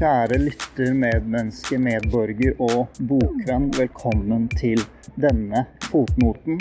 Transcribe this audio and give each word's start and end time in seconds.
Kjære 0.00 0.38
lytter, 0.40 0.94
medmenneske, 0.96 1.76
medborger 1.76 2.54
og 2.64 2.86
bokvenn. 3.04 3.66
Velkommen 3.76 4.46
til 4.56 4.80
denne 5.20 5.66
fotnoten, 5.90 6.56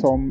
som 0.00 0.24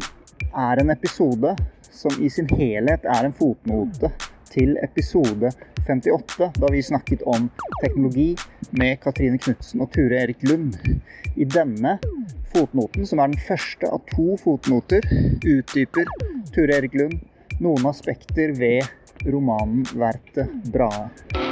er 0.52 0.82
en 0.82 0.92
episode 0.92 1.54
som 1.88 2.18
i 2.20 2.28
sin 2.28 2.52
helhet 2.52 3.08
er 3.08 3.30
en 3.30 3.38
fotnote 3.38 4.12
til 4.52 4.76
episode 4.84 5.54
58, 5.88 6.50
da 6.60 6.72
vi 6.74 6.82
snakket 6.84 7.24
om 7.24 7.48
teknologi 7.78 8.34
med 8.76 9.00
Katrine 9.06 9.40
Knutsen 9.40 9.86
og 9.88 9.94
Ture 9.96 10.20
Erik 10.26 10.44
Lund. 10.52 10.76
I 11.40 11.48
denne 11.48 11.96
fotnoten, 12.52 13.08
som 13.08 13.24
er 13.24 13.32
den 13.32 13.40
første 13.48 13.88
av 13.88 14.04
to 14.12 14.36
fotnoter, 14.44 15.08
utdyper 15.48 16.12
Ture 16.52 16.76
Erik 16.76 17.00
Lund 17.06 17.22
noen 17.64 17.88
aspekter 17.88 18.52
ved 18.60 18.84
romanen 19.32 19.88
'Vertet 19.94 20.52
Brahe'. 20.76 21.51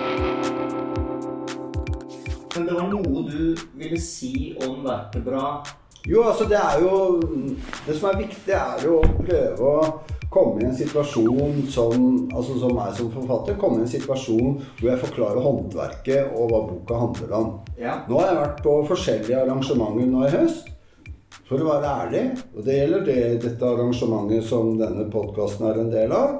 Det 2.69 2.75
var 2.77 2.89
noe 2.91 3.23
du 3.25 3.55
ville 3.79 3.97
si 3.97 4.51
om 4.61 4.83
vertebra? 4.85 5.63
Jo, 6.05 6.21
altså 6.29 6.45
det 6.47 6.59
er 6.59 6.83
jo 6.83 7.17
Det 7.87 7.95
som 7.97 8.11
er 8.11 8.19
viktig, 8.21 8.53
er 8.53 8.83
jo 8.85 8.99
å 8.99 9.07
prøve 9.17 9.71
å 9.71 9.87
komme 10.29 10.61
i 10.61 10.67
en 10.67 10.75
situasjon 10.77 11.63
som 11.73 11.95
altså 12.29 12.59
som 12.61 12.75
meg 12.77 12.93
som 12.93 13.09
forfatter, 13.09 13.57
komme 13.57 13.81
i 13.81 13.87
en 13.87 13.89
situasjon 13.89 14.59
hvor 14.77 14.91
jeg 14.91 15.01
forklarer 15.01 15.41
håndverket 15.41 16.35
og 16.37 16.51
hva 16.51 16.59
boka 16.67 16.99
handler 17.01 17.33
om. 17.39 17.49
Ja. 17.81 18.03
Nå 18.05 18.21
har 18.21 18.29
jeg 18.29 18.41
vært 18.43 18.61
på 18.67 18.75
forskjellige 18.91 19.41
arrangementer 19.41 20.11
nå 20.13 20.27
i 20.27 20.33
høst. 20.35 20.69
For 21.49 21.57
å 21.57 21.71
være 21.71 21.95
ærlig, 22.03 22.23
og 22.53 22.61
det 22.67 22.77
gjelder 22.77 23.05
det, 23.07 23.21
dette 23.47 23.65
arrangementet 23.65 24.45
som 24.45 24.75
denne 24.77 25.07
podkasten 25.09 25.65
er 25.65 25.81
en 25.81 25.89
del 25.89 26.13
av, 26.13 26.35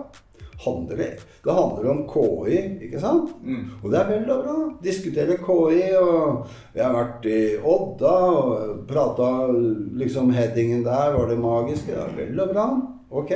handler 0.66 1.00
det. 1.00 1.10
Det 1.44 1.56
handler 1.56 1.90
om 1.92 2.04
KI, 2.10 2.60
ikke 2.88 3.00
sant? 3.02 3.34
Og 3.84 3.90
det 3.92 4.00
er 4.00 4.10
vel 4.10 4.32
og 4.34 4.44
bra. 4.44 4.56
Diskutere 4.84 5.40
KI. 5.40 5.82
Og 6.02 6.46
vi 6.76 6.84
har 6.84 6.94
vært 6.96 7.26
i 7.32 7.40
Odda 7.64 8.14
og 8.36 8.86
prata 8.90 9.32
liksom 10.02 10.32
headingen 10.36 10.84
der. 10.88 11.16
Var 11.16 11.32
det 11.32 11.40
magisk? 11.40 11.90
Ja, 11.96 12.08
vel 12.18 12.40
og 12.44 12.54
bra. 12.54 12.68
Ok. 13.10 13.32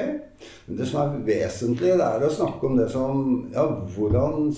Men 0.68 0.78
det 0.78 0.88
som 0.90 1.02
er 1.02 1.26
vesentlig, 1.26 1.96
det 1.98 2.06
er 2.06 2.28
å 2.28 2.32
snakke 2.34 2.68
om 2.70 2.78
det 2.78 2.92
som 2.92 3.28
Ja, 3.56 3.66
hvordan 3.96 4.52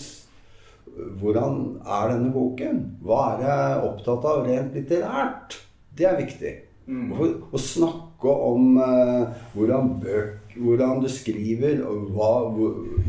hvordan 1.20 1.82
er 1.84 2.12
denne 2.14 2.32
boken? 2.32 2.78
Hva 3.04 3.36
er 3.36 3.42
jeg 3.44 3.84
opptatt 3.90 4.28
av 4.30 4.46
rent 4.48 4.76
litterært? 4.78 5.58
Det 5.96 6.08
er 6.08 6.20
viktig. 6.22 6.54
Å, 6.88 7.28
å 7.52 7.60
snakke 7.60 8.32
om 8.48 8.78
eh, 8.80 9.42
hvordan, 9.56 9.96
bøk, 10.04 10.45
hvordan 10.56 11.02
du 11.04 11.10
skriver, 11.12 11.82
hva, 12.16 12.32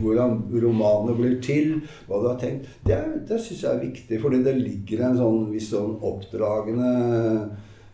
hvordan 0.01 0.39
romanene 0.63 1.17
blir 1.19 1.37
til, 1.45 1.77
hva 2.09 2.21
du 2.23 2.29
har 2.31 2.41
tenkt, 2.41 2.69
det, 2.87 2.99
det 3.29 3.41
syns 3.43 3.65
jeg 3.65 3.73
er 3.73 3.85
viktig. 3.85 4.21
Fordi 4.23 4.43
det 4.47 4.57
ligger 4.59 5.07
en 5.07 5.19
sånn 5.21 5.43
viss 5.53 5.71
sånn 5.73 5.97
oppdragende 6.07 6.93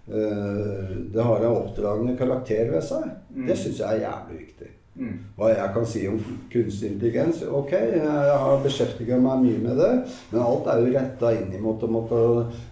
eh, 0.09 0.95
Det 1.13 1.27
har 1.29 1.45
en 1.45 1.59
oppdragende 1.63 2.17
karakter 2.19 2.73
ved 2.73 2.87
seg. 2.87 3.11
Det 3.49 3.59
syns 3.59 3.83
jeg 3.85 4.01
er 4.01 4.07
jævlig 4.07 4.41
viktig. 4.47 4.71
Hva 4.93 5.49
jeg 5.49 5.73
kan 5.73 5.87
si 5.89 6.03
om 6.05 6.19
kunstig 6.53 6.91
intelligens 6.91 7.39
Ok, 7.49 7.71
jeg 7.73 8.35
har 8.43 8.59
beskjeftiga 8.61 9.17
meg 9.25 9.41
mye 9.41 9.61
med 9.63 9.81
det, 9.81 9.89
men 10.29 10.43
alt 10.45 10.69
er 10.69 10.83
jo 10.83 10.91
retta 10.93 11.31
inn 11.33 11.55
imot 11.57 11.87
å 11.87 11.89
måtte 11.89 12.19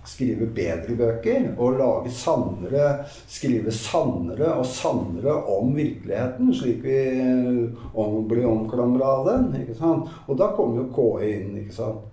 skrive 0.04 0.50
bedre 0.52 0.98
bøker 0.98 1.48
og 1.54 1.78
lage 1.80 2.12
sannere 2.12 2.91
Skrive 3.24 3.72
sannere 3.72 4.52
og 4.52 4.68
sannere 4.68 5.38
om 5.48 5.72
virkeligheten, 5.72 6.52
slik 6.60 6.84
vi 6.84 7.00
om, 7.94 8.20
blir 8.28 8.44
omklamra 8.50 9.16
av 9.16 9.26
den. 9.30 9.50
ikke 9.62 9.80
sant? 9.80 10.12
Og 10.28 10.36
da 10.36 10.52
kommer 10.58 10.82
jo 10.82 10.91
KI 10.92 11.32
inn, 11.38 11.58
ikke 11.64 11.78
sant? 11.80 12.06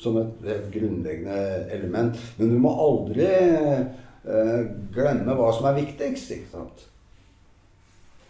Som 0.00 0.16
et, 0.20 0.42
et 0.48 0.66
grunnleggende 0.72 1.68
element. 1.76 2.16
Men 2.40 2.52
du 2.52 2.58
må 2.60 2.72
aldri 2.72 3.28
eh, 3.28 4.60
glemme 4.96 5.36
hva 5.36 5.52
som 5.56 5.68
er 5.68 5.80
viktigst, 5.82 6.32
ikke 6.36 6.54
sant? 6.56 6.86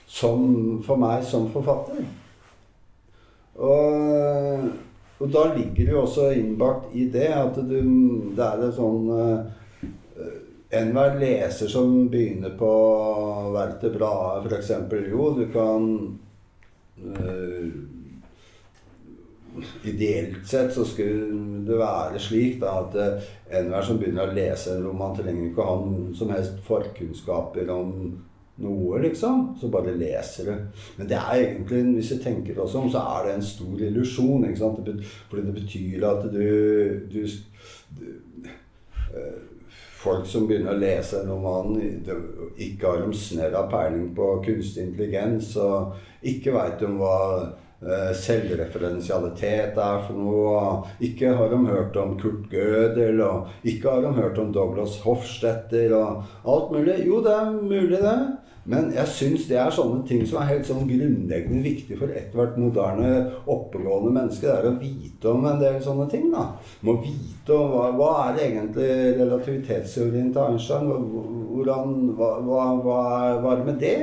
Som 0.06 0.82
for 0.86 1.00
meg 1.00 1.24
som 1.26 1.48
forfatter. 1.52 2.04
Og, 3.56 4.68
og 5.18 5.30
da 5.32 5.44
ligger 5.54 5.82
det 5.82 5.92
jo 5.92 6.02
også 6.02 6.30
innbakt 6.36 6.94
i 6.94 7.08
det 7.12 7.30
at 7.32 7.56
du, 7.56 7.78
det 8.36 8.44
er 8.44 8.66
et 8.66 8.76
sånn 8.76 9.08
uh, 9.12 9.62
Enhver 10.76 11.14
leser 11.20 11.70
som 11.70 12.08
begynner 12.10 12.56
på 12.58 12.68
Werther 13.54 13.92
Bladet, 13.94 14.50
f.eks. 14.50 14.72
Jo, 15.12 15.28
du 15.38 15.44
kan 15.54 15.84
uh, 17.06 17.68
Ideelt 19.86 20.42
sett 20.50 20.74
så 20.74 20.84
skulle 20.84 21.62
det 21.64 21.78
være 21.80 22.18
slik 22.20 22.58
da, 22.60 22.74
at 22.82 22.96
eh, 23.00 23.28
enhver 23.56 23.86
som 23.86 23.96
begynner 23.96 24.28
å 24.28 24.34
lese 24.36 24.74
en 24.74 24.84
roman, 24.84 25.14
trenger 25.16 25.46
ikke 25.48 25.62
å 25.64 25.68
ha 25.70 25.76
noen 25.80 26.10
som 26.18 26.28
helst 26.34 26.58
forkunnskaper 26.66 27.70
om 27.72 27.94
noe, 28.62 29.00
liksom. 29.02 29.56
Så 29.60 29.68
bare 29.72 29.94
leser 29.96 30.50
du. 30.50 30.84
Men 30.96 31.10
det 31.10 31.18
er 31.18 31.42
egentlig, 31.42 31.82
hvis 31.98 32.14
du 32.14 32.22
tenker 32.22 32.60
også 32.62 32.84
om, 32.84 32.92
så 32.92 33.02
er 33.16 33.26
det 33.26 33.34
en 33.36 33.50
stor 33.50 33.82
illusjon. 33.88 34.46
ikke 34.46 34.62
sant? 34.62 34.88
Fordi 35.30 35.44
det 35.48 35.58
betyr 35.58 36.08
at 36.08 36.24
du, 36.32 36.46
du, 37.12 37.20
du 37.98 38.48
eh, 39.12 39.44
Folk 39.96 40.26
som 40.30 40.44
begynner 40.46 40.76
å 40.76 40.78
lese 40.78 41.18
en 41.18 41.30
roman, 41.32 41.72
ikke 42.62 42.86
har 42.86 43.00
de 43.02 43.16
snørr 43.16 43.56
av 43.58 43.70
peiling 43.72 44.12
på 44.14 44.26
kunstig 44.44 44.84
intelligens, 44.84 45.48
og 45.58 45.96
ikke 46.22 46.52
veit 46.54 46.84
om 46.86 47.00
hva 47.00 47.16
eh, 47.80 48.12
selvreferensialitet 48.14 49.80
er 49.82 50.04
for 50.06 50.20
noe. 50.20 50.60
Ikke 51.02 51.32
har 51.34 51.50
de 51.50 51.58
hørt 51.66 51.98
om 51.98 52.14
Kurt 52.20 52.46
Gödel, 52.52 53.18
og 53.24 53.66
ikke 53.66 53.96
har 53.96 54.06
de 54.06 54.14
hørt 54.20 54.38
om 54.38 54.52
Douglas 54.54 55.00
Hofstetter 55.02 55.96
og 55.98 56.22
alt 56.54 56.70
mulig. 56.76 57.00
Jo, 57.08 57.18
det 57.26 57.34
er 57.34 57.56
mulig, 57.56 57.98
det. 57.98 58.18
Men 58.66 58.88
jeg 58.94 59.10
syns 59.14 59.44
det 59.46 59.58
er 59.62 59.70
sånne 59.74 60.00
ting 60.08 60.24
som 60.26 60.40
er 60.40 60.48
helt 60.50 60.66
sånn 60.66 60.88
grunnleggende 60.88 61.62
viktig 61.62 61.98
for 62.00 62.10
ethvert 62.10 62.56
moderne, 62.58 63.10
oppegående 63.46 64.10
menneske. 64.10 64.48
Det 64.48 64.54
er 64.56 64.66
å 64.72 64.80
vite 64.80 65.30
om 65.30 65.46
en 65.46 65.60
del 65.62 65.78
sånne 65.84 66.08
ting. 66.10 66.26
da. 66.32 66.48
Må 66.86 66.96
vite 67.04 67.54
om 67.54 67.70
hva, 67.70 67.84
hva 67.94 68.10
er 68.24 68.42
egentlig 68.48 68.88
relativitetsteorien 69.20 70.32
til 70.34 70.42
Einstein? 70.42 70.90
Hvordan, 70.90 71.94
hva, 72.18 72.32
hva, 72.42 72.66
hva, 72.82 72.98
hva 73.44 73.54
er 73.54 73.62
det 73.62 73.68
med 73.70 73.80
det? 73.84 73.94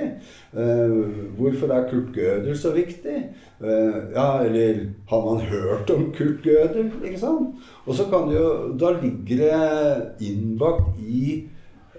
Uh, 0.55 1.27
hvorfor 1.35 1.75
er 1.75 1.89
Kurt 1.91 2.15
Gödel 2.15 2.57
så 2.57 2.71
viktig? 2.77 3.19
Uh, 3.59 3.99
ja, 4.15 4.27
eller 4.47 4.83
har 5.11 5.27
man 5.27 5.43
hørt 5.51 5.91
om 5.91 6.07
Kurt 6.15 6.47
Gödel? 6.47 6.87
Ikke 7.03 7.19
sant? 7.19 7.59
Og 7.83 7.99
så 7.99 8.07
kan 8.07 8.29
det 8.31 8.39
jo 8.39 8.49
Da 8.79 8.95
ligger 8.95 9.43
det 9.43 10.27
innbakt 10.29 11.03
i 11.03 11.43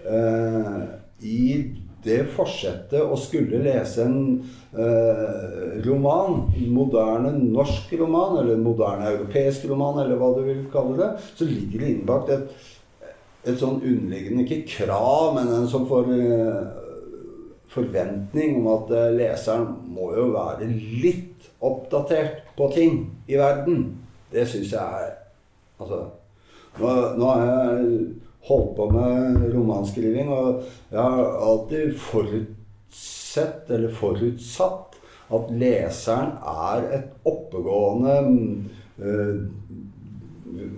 uh, 0.08 1.04
i 1.24 1.40
det 2.04 2.20
fortsette 2.34 3.00
å 3.02 3.16
skulle 3.18 3.62
lese 3.64 4.04
en 4.04 4.18
eh, 4.76 5.80
roman, 5.86 6.44
moderne 6.74 7.32
norsk 7.38 7.94
roman, 8.00 8.38
eller 8.42 8.60
moderne 8.60 9.10
europeisk 9.14 9.66
roman, 9.70 10.02
eller 10.04 10.20
hva 10.20 10.30
du 10.36 10.42
vil 10.46 10.62
kalle 10.72 10.98
det, 11.00 11.10
så 11.34 11.48
ligger 11.48 11.82
det 11.82 11.90
innbakt 11.94 12.32
et, 12.36 12.54
et 13.44 13.60
sånn 13.60 13.80
underliggende, 13.80 14.44
ikke 14.44 14.76
krav, 14.76 15.34
men 15.38 15.52
en 15.52 15.68
sånn 15.70 15.88
for, 15.90 16.12
eh, 16.12 16.84
forventning 17.74 18.58
om 18.60 18.70
at 18.76 18.92
eh, 18.94 19.12
leseren 19.18 19.68
må 19.94 20.12
jo 20.16 20.30
være 20.34 20.68
litt 20.70 21.48
oppdatert 21.64 22.44
på 22.58 22.68
ting 22.74 23.00
i 23.30 23.38
verden. 23.40 23.86
Det 24.32 24.46
syns 24.50 24.74
jeg 24.76 25.04
er 25.04 25.20
Altså, 25.74 25.96
nå, 26.78 26.90
nå 27.18 27.28
har 27.28 27.40
jeg 27.42 27.88
holdt 28.48 28.74
på 28.76 28.88
med 28.92 29.48
romanskriving, 29.54 30.28
og 30.32 30.62
jeg 30.92 31.00
har 31.00 31.36
alltid 31.48 31.94
forutsett, 31.98 33.70
eller 33.72 33.94
forutsatt, 33.94 34.98
at 35.34 35.52
leseren 35.56 36.34
er 36.44 36.88
et 36.98 37.06
oppegående 37.26 38.16
øh, 39.00 39.38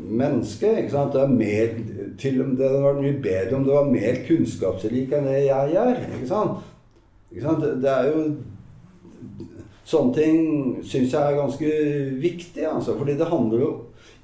menneske. 0.06 0.70
ikke 0.78 0.94
sant? 0.94 1.12
Det, 1.12 1.22
er 1.22 1.28
mer, 1.28 1.74
til, 2.18 2.38
det 2.56 2.68
hadde 2.68 2.84
vært 2.84 3.02
mye 3.02 3.22
bedre 3.22 3.58
om 3.58 3.66
det 3.66 3.74
var 3.74 3.90
mer 3.90 4.20
kunnskapsrik 4.28 5.14
enn 5.16 5.26
det 5.28 5.40
jeg 5.48 5.80
er. 5.82 6.04
ikke 6.14 6.30
sant? 6.30 6.62
Ikke 7.32 7.48
sant? 7.48 7.64
Det, 7.64 7.72
det 7.84 7.96
er 7.96 8.12
jo 8.12 8.28
Sånne 9.86 10.16
ting 10.16 10.38
syns 10.82 11.12
jeg 11.14 11.22
er 11.22 11.36
ganske 11.38 11.68
viktig, 12.18 12.64
altså, 12.66 12.96
fordi 12.98 13.12
det 13.20 13.28
handler 13.30 13.60
jo 13.62 13.68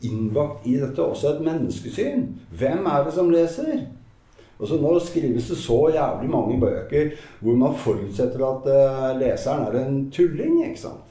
innbakt 0.06 0.66
i 0.66 0.76
dette 0.80 1.02
også 1.02 1.34
et 1.34 1.44
menneskesyn. 1.46 2.26
Hvem 2.58 2.86
er 2.86 3.04
det 3.06 3.14
som 3.16 3.30
leser? 3.32 3.84
Og 4.62 4.68
så 4.68 4.78
Nå 4.78 4.92
skrives 5.02 5.48
det 5.50 5.58
så 5.58 5.78
jævlig 5.90 6.28
mange 6.30 6.58
bøker 6.60 7.16
hvor 7.40 7.56
man 7.58 7.78
forutsetter 7.78 8.44
at 8.46 8.68
uh, 8.70 9.08
leseren 9.18 9.64
er 9.66 9.78
en 9.80 10.04
tulling. 10.14 10.60
ikke 10.68 10.84
sant? 10.84 11.08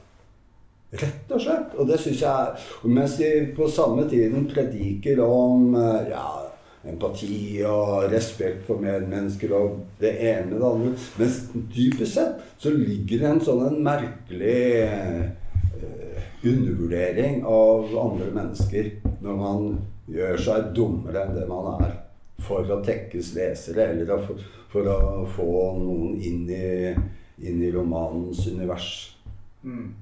Rett 0.92 1.32
og 1.32 1.40
slett. 1.40 1.74
Og 1.76 1.88
det 1.88 1.98
syns 2.00 2.22
jeg 2.22 2.88
Mens 2.92 3.18
de 3.20 3.28
på 3.56 3.68
samme 3.68 4.08
tiden 4.08 4.48
prediker 4.48 5.20
om 5.24 5.74
uh, 5.76 6.00
ja, 6.08 6.24
empati 6.88 7.60
og 7.68 8.08
respekt 8.12 8.64
for 8.66 8.80
medmennesker 8.80 9.52
og 9.56 9.78
det 10.00 10.16
ene 10.16 10.56
og 10.56 10.60
det 10.60 10.72
andre. 10.72 10.96
Mens 11.20 11.38
dypest 11.76 12.16
sett 12.16 12.40
så 12.58 12.72
ligger 12.72 13.20
det 13.20 13.30
en 13.30 13.46
sånn 13.50 13.66
en 13.68 13.80
merkelig 13.84 14.58
undervurdering 16.44 17.44
av 17.46 17.92
andre 17.98 18.30
mennesker 18.34 18.90
når 19.22 19.36
man 19.38 19.66
gjør 20.10 20.40
seg 20.42 20.72
dummere 20.76 21.24
enn 21.24 21.36
det 21.36 21.46
man 21.50 21.84
er. 21.84 21.96
For 22.42 22.66
å 22.66 22.80
tekkes 22.82 23.34
lesere, 23.36 23.92
eller 23.92 24.22
for, 24.26 24.40
for 24.72 24.88
å 24.90 25.00
få 25.30 25.50
noen 25.78 26.16
inn 26.18 26.48
i, 26.50 26.90
inn 27.46 27.62
i 27.62 27.70
romanens 27.74 28.42
univers. 28.50 28.88
Mm. 29.62 29.92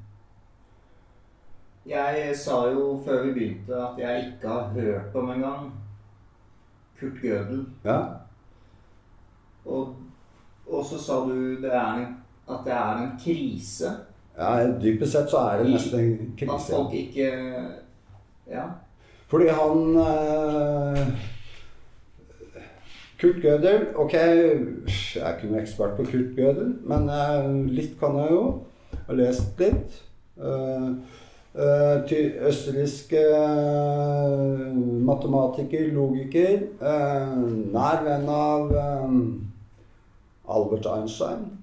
Jeg 1.91 2.37
sa 2.37 2.63
jo 2.73 2.95
før 3.05 3.27
vi 3.27 3.37
begynte 3.37 3.77
at 3.77 4.01
jeg 4.01 4.27
ikke 4.31 4.49
har 4.49 4.73
hørt 4.77 5.15
om 5.17 5.31
engang 5.35 5.71
Kurt 7.01 7.21
Gödel. 7.25 7.65
Ja? 7.85 7.99
Og, 9.65 9.97
og 10.67 10.85
så 10.87 11.01
sa 11.01 11.21
du 11.29 11.61
det 11.61 11.73
en, 11.73 12.07
at 12.49 12.65
det 12.65 12.75
er 12.77 13.03
en 13.05 13.15
krise. 13.21 13.93
Ja, 14.41 14.53
dypest 14.81 15.13
sett 15.13 15.29
så 15.33 15.43
er 15.51 15.61
det 15.63 15.75
nesten 15.75 16.01
en 16.01 16.15
At 16.33 16.39
krise. 16.41 16.73
folk 16.73 16.95
ikke 16.97 17.27
Ja. 18.51 18.65
Fordi 19.31 19.47
han 19.55 19.97
eh, 20.01 21.07
Kurt 23.21 23.45
Gödel 23.45 23.85
Ok, 23.95 24.13
jeg 24.17 25.21
er 25.21 25.37
ikke 25.37 25.51
noen 25.51 25.61
ekspert 25.61 25.97
på 25.99 26.07
Kurt 26.09 26.33
Gödel, 26.39 26.73
men 26.89 27.09
eh, 27.13 27.51
litt 27.77 27.99
kan 28.01 28.17
jeg 28.19 28.33
jo. 28.33 28.45
Jeg 28.91 29.05
har 29.07 29.19
lest 29.21 29.61
litt. 29.61 30.01
Eh, 30.41 30.89
eh, 31.55 31.97
eh, 33.21 34.75
matematiker, 35.07 35.93
logiker. 35.95 36.67
eh, 36.81 37.39
nær 37.77 38.05
venn 38.09 38.29
av 38.41 38.75
Albert 40.51 40.87
Einstein. 40.97 41.60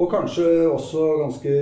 Og 0.00 0.08
kanskje 0.10 0.46
også 0.70 1.08
ganske 1.20 1.56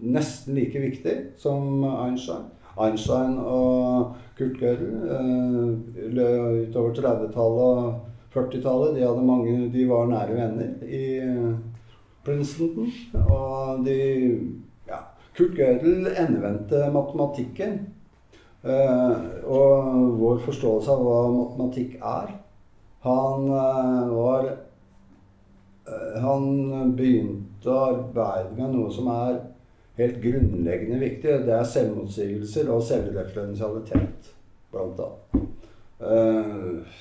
nesten 0.00 0.54
like 0.56 0.80
viktig 0.80 1.16
som 1.36 1.84
Einstein. 1.84 2.46
Einstein 2.78 3.38
og 3.42 4.14
Kurt 4.38 4.60
Gödel 4.60 4.92
eh, 5.10 6.68
utover 6.68 6.94
30-tallet 6.94 7.34
og 7.34 7.94
40-tallet, 8.34 8.94
de, 8.94 9.06
hadde 9.06 9.24
mange, 9.26 9.56
de 9.72 9.88
var 9.88 10.06
nære 10.06 10.36
venner 10.36 10.86
i 10.86 11.02
eh, 11.18 11.56
Princeton. 12.24 12.92
Og 13.26 13.84
de 13.86 13.98
ja, 14.88 15.02
Kurt 15.36 15.58
Gödel 15.58 16.06
endevendte 16.14 16.86
matematikken. 16.94 17.80
eh, 18.62 19.16
og 19.44 20.18
vår 20.18 20.40
forståelse 20.46 20.94
av 20.94 21.02
hva 21.02 21.20
matematikk 21.34 21.98
er. 21.98 22.32
Han 23.02 23.50
var 24.10 24.48
Han 26.22 26.94
begynte 26.96 27.70
å 27.72 27.84
arbeide 27.92 28.56
med 28.56 28.74
noe 28.74 28.90
som 28.92 29.08
er 29.12 29.38
helt 29.98 30.18
grunnleggende 30.22 31.00
viktig. 31.02 31.38
Det 31.46 31.54
er 31.54 31.70
selvmotsigelser 31.72 32.70
og 32.72 32.84
selvreferensialitet, 32.86 34.32
blant 34.72 35.00
annet. 35.04 35.54
Eh, 35.98 36.98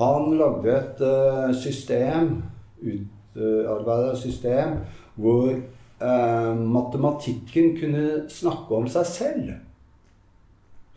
han 0.00 0.32
lagde 0.38 0.72
et 0.74 1.02
eh, 1.06 1.52
system, 1.54 2.32
utarbeidet 2.80 4.14
et 4.14 4.22
system, 4.24 4.80
hvor 5.14 5.52
eh, 5.52 6.56
matematikken 6.78 7.76
kunne 7.78 8.08
snakke 8.32 8.80
om 8.80 8.88
seg 8.90 9.06
selv, 9.06 9.52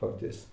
faktisk. 0.02 0.50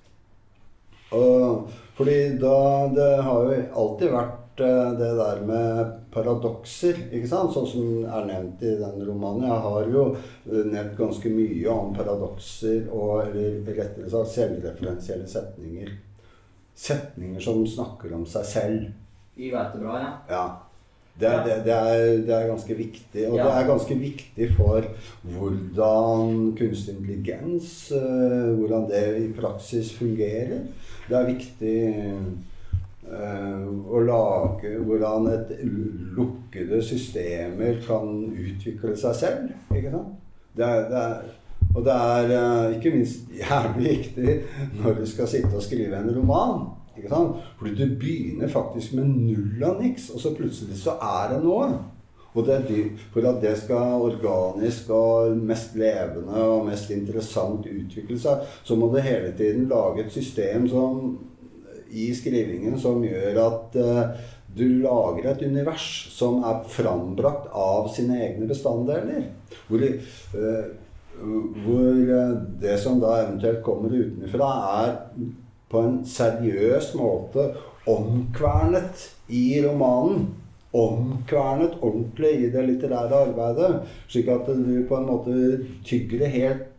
Fordi 1.11 2.19
da 2.39 2.59
Det 2.95 3.09
har 3.27 3.49
jo 3.49 3.63
alltid 3.83 4.13
vært 4.13 4.37
eh, 4.59 4.93
det 4.99 5.11
der 5.21 5.43
med 5.47 5.93
paradokser, 6.11 6.99
ikke 7.15 7.29
sant? 7.31 7.53
Sånn 7.55 7.69
som 7.71 7.91
er 8.11 8.27
nevnt 8.27 8.63
i 8.67 8.73
den 8.81 9.05
romanen. 9.07 9.47
Jeg 9.47 9.61
har 9.67 9.87
jo 9.95 10.07
eh, 10.17 10.65
nevnt 10.73 10.97
ganske 10.99 11.31
mye 11.31 11.69
om 11.71 11.95
paradokser 11.95 12.89
og 12.91 13.29
eller 13.29 13.61
rettere 13.79 14.11
sagt 14.11 14.35
selvreferensielle 14.35 15.29
setninger. 15.31 15.95
Setninger 16.75 17.41
som 17.45 17.63
snakker 17.69 18.17
om 18.17 18.27
seg 18.27 18.45
selv. 18.49 18.91
I 19.37 19.53
vertebra, 19.55 20.01
ja. 20.03 20.11
Ja. 20.33 20.43
Det 21.21 21.29
er, 21.29 21.41
det, 21.45 21.55
det, 21.67 21.73
er, 21.75 22.03
det 22.25 22.33
er 22.33 22.47
ganske 22.49 22.75
viktig. 22.79 23.25
Og 23.29 23.35
Ja. 23.37 23.45
det 23.45 23.53
er 23.59 23.67
ganske 23.69 23.95
viktig 23.99 24.47
for 24.57 24.87
hvordan 25.35 26.55
kunstig 26.57 26.95
intelligens 26.97 27.91
eh, 27.93 28.55
Hvordan 28.57 28.87
det 28.89 29.03
i 29.19 29.27
praksis 29.37 29.91
fungerer. 29.99 30.63
Det 31.09 31.19
er 31.19 31.27
viktig 31.29 31.75
eh, 33.11 33.67
å 33.67 34.01
lage 34.07 34.73
hvordan 34.79 35.29
et 35.33 35.53
lukkede 36.17 36.81
systemer 36.85 37.79
kan 37.87 38.11
utvikle 38.31 38.97
seg 38.99 39.19
selv. 39.19 39.53
Ikke 39.75 39.93
sant? 39.95 40.17
Det 40.57 40.67
er, 40.67 40.89
det 40.91 41.05
er, 41.05 41.31
og 41.75 41.85
det 41.87 41.95
er 41.95 42.35
eh, 42.39 42.77
ikke 42.79 42.95
minst 42.97 43.31
jævlig 43.39 43.95
viktig 43.95 44.37
når 44.81 45.01
du 45.01 45.07
skal 45.07 45.31
sitte 45.31 45.55
og 45.55 45.65
skrive 45.65 46.01
en 46.01 46.13
roman. 46.17 46.69
Ikke 46.97 47.13
sant? 47.13 47.47
Fordi 47.59 47.77
du 47.79 47.97
begynner 48.01 48.51
faktisk 48.51 48.99
med 48.99 49.15
null 49.15 49.63
av 49.65 49.81
niks, 49.83 50.11
og 50.11 50.21
så 50.21 50.35
plutselig 50.37 50.81
så 50.83 50.99
er 51.01 51.35
det 51.35 51.43
noe. 51.45 51.71
Og 52.35 52.47
det 52.47 52.55
er 52.55 52.67
dyrt, 52.69 53.01
for 53.11 53.27
at 53.27 53.41
det 53.43 53.57
skal 53.59 54.05
organisk 54.07 54.91
og 54.95 55.37
mest 55.37 55.75
levende 55.75 56.45
og 56.47 56.69
mest 56.69 56.91
interessant 56.95 57.67
utvikle 57.67 58.19
seg, 58.23 58.45
så 58.63 58.77
må 58.79 58.87
du 58.93 59.01
hele 59.03 59.33
tiden 59.39 59.67
lage 59.71 60.05
et 60.05 60.13
system 60.15 60.69
som, 60.71 61.09
i 61.91 62.11
skrivingen 62.15 62.79
som 62.81 63.03
gjør 63.05 63.41
at 63.45 63.77
eh, 63.81 64.03
du 64.55 64.67
lager 64.83 65.31
et 65.31 65.43
univers 65.47 65.87
som 66.11 66.43
er 66.47 66.65
frambrakt 66.71 67.51
av 67.55 67.91
sine 67.95 68.19
egne 68.25 68.49
bestanddeler. 68.51 69.29
Hvor, 69.69 69.85
eh, 69.85 70.65
hvor 71.21 72.15
eh, 72.17 72.35
det 72.63 72.79
som 72.83 72.99
da 73.03 73.21
eventuelt 73.23 73.63
kommer 73.67 73.95
utenfra, 73.95 74.51
er 74.83 74.97
på 75.71 75.85
en 75.87 76.01
seriøs 76.07 76.93
måte 76.99 77.53
omkvernet 77.91 79.07
i 79.31 79.63
romanen. 79.65 80.29
Omkvernet 80.71 81.81
ordentlig 81.83 82.31
i 82.45 82.51
det 82.53 82.63
litterære 82.67 83.25
arbeidet. 83.27 83.71
Slik 84.11 84.29
at 84.31 84.47
du 84.47 84.85
på 84.87 84.99
en 84.99 85.09
måte 85.09 85.33
tygger 85.87 86.23
det 86.23 86.35
helt 86.35 86.70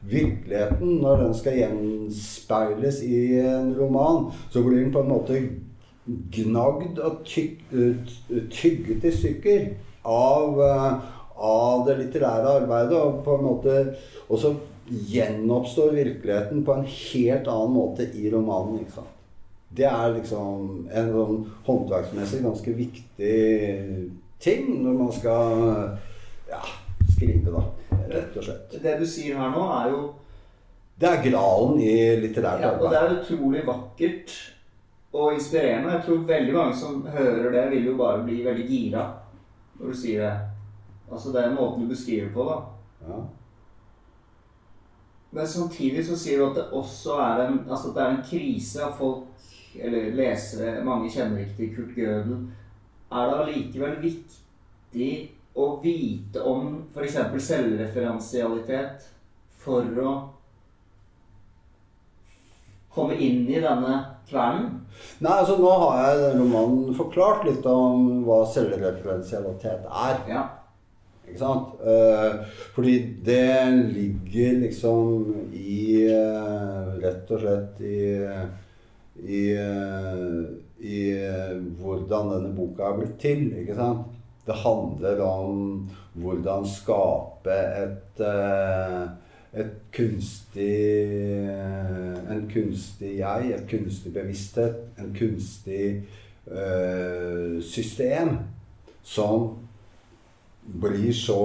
virkeligheten 0.00 1.00
når 1.02 1.24
den 1.24 1.34
skal 1.36 1.58
gjenspeiles 1.58 3.02
i 3.04 3.20
en 3.42 3.74
roman. 3.78 4.30
Så 4.50 4.62
blir 4.64 4.80
den 4.80 4.92
på 4.94 5.02
en 5.04 5.12
måte 5.12 5.40
gnagd 6.34 6.98
og 7.04 7.28
eh, 7.36 8.14
tygget 8.50 9.04
i 9.04 9.14
stykker 9.14 9.66
av, 10.08 10.60
eh, 10.64 11.14
av 11.36 11.86
det 11.88 11.98
litterære 12.00 12.56
arbeidet. 12.62 12.98
Og 12.98 13.22
på 13.24 13.36
en 13.36 13.46
måte 13.46 13.78
og 14.28 14.38
så 14.38 14.54
gjenoppstår 14.90 15.94
virkeligheten 15.94 16.64
på 16.66 16.74
en 16.74 16.86
helt 16.86 17.48
annen 17.48 17.74
måte 17.74 18.08
i 18.14 18.30
romanen. 18.32 18.80
ikke 18.80 18.98
sant? 18.98 19.16
Det 19.70 19.86
er 19.86 20.16
liksom 20.16 20.88
en 20.90 21.12
sånn 21.14 21.44
håndverksmessig 21.66 22.40
ganske 22.42 22.72
viktig 22.74 23.34
ting 24.42 24.72
når 24.82 24.96
man 24.98 25.12
skal 25.14 25.52
ja, 26.50 26.62
skrive, 27.12 27.52
da. 27.54 27.62
Rett 27.90 28.36
og 28.36 28.44
slett. 28.44 28.78
Det 28.82 28.96
du 29.00 29.06
sier 29.06 29.38
her 29.38 29.52
nå, 29.54 29.66
er 29.76 29.90
jo 29.94 30.00
Det 31.00 31.08
er 31.08 31.22
gralen 31.24 31.78
i 31.80 31.92
litterært 32.20 32.64
ja, 32.64 32.72
Og 32.76 32.90
det 32.92 32.98
er 32.98 33.14
utrolig 33.16 33.62
vakkert 33.66 34.34
og 35.12 35.34
inspirerende. 35.34 35.94
Jeg 35.96 36.04
tror 36.06 36.26
veldig 36.28 36.54
mange 36.54 36.76
som 36.76 37.00
hører 37.06 37.50
det, 37.54 37.64
vil 37.70 37.86
jo 37.90 37.96
bare 37.98 38.22
bli 38.24 38.42
veldig 38.44 38.66
gira 38.68 39.06
når 39.80 39.92
du 39.92 39.96
sier 39.96 40.22
det. 40.26 40.34
Altså 41.10 41.32
det 41.34 41.42
er 41.42 41.54
måten 41.54 41.82
du 41.82 41.90
beskriver 41.90 42.28
på, 42.34 42.44
da. 42.46 42.58
Ja. 43.08 43.20
Men 45.30 45.46
samtidig 45.46 46.04
så 46.06 46.18
sier 46.18 46.38
du 46.38 46.50
at 46.50 46.56
det 46.58 46.68
også 46.74 47.16
er 47.22 47.42
en, 47.46 47.58
altså 47.70 47.92
det 47.94 48.02
er 48.02 48.14
en 48.14 48.24
krise 48.26 48.82
av 48.84 48.96
folk, 48.98 49.26
eller 49.78 50.14
lesere, 50.18 50.84
mange 50.84 51.10
kjenner 51.10 51.44
ikke 51.44 51.56
til 51.56 51.74
Kurt 51.76 51.92
Gøden. 51.96 52.48
Er 53.10 53.30
det 53.30 53.42
allikevel 53.44 53.98
viktig 54.02 55.10
å 55.60 55.70
vite 55.82 56.42
om 56.46 56.76
f.eks. 56.94 57.18
selvreferensialitet 57.46 59.08
for 59.60 60.00
å 60.00 60.14
komme 62.94 63.16
inn 63.16 63.44
i 63.48 63.60
denne 63.62 63.98
kvernen? 64.28 64.80
Nei, 65.20 65.34
altså 65.34 65.58
Nå 65.60 65.74
har 65.84 66.00
jeg 66.00 66.38
romanen 66.38 66.96
forklart 66.96 67.44
litt 67.48 67.66
om 67.70 68.24
hva 68.26 68.42
selvreferensialitet 68.50 69.86
er. 69.86 70.24
Ja. 70.30 70.46
Ikke 71.30 71.42
sant? 71.44 71.76
Eh, 71.86 72.56
fordi 72.74 72.96
det 73.24 73.52
ligger 73.92 74.64
liksom 74.64 75.28
i 75.54 76.08
eh, 76.10 76.90
Rett 77.00 77.30
og 77.30 77.44
slett 77.44 77.84
i 77.86 78.00
i, 79.20 79.40
eh, 79.52 80.26
i 80.80 81.00
hvordan 81.80 82.30
denne 82.34 82.52
boka 82.56 82.88
er 82.88 82.98
blitt 82.98 83.18
til. 83.20 83.46
ikke 83.62 83.76
sant? 83.76 84.19
Det 84.50 84.60
handler 84.64 85.22
om 85.22 85.64
hvordan 86.18 86.66
skape 86.66 87.54
et 87.54 88.22
eh, 88.26 89.02
et 89.52 89.70
kunstig 89.94 90.74
En 92.30 92.44
kunstig 92.50 93.16
jeg, 93.18 93.54
et 93.54 93.66
kunstig 93.70 94.12
bevissthet, 94.14 94.76
en 94.98 95.14
kunstig 95.14 96.04
øh, 96.46 97.62
system 97.62 98.36
som 99.02 99.48
blir 100.62 101.10
så 101.16 101.40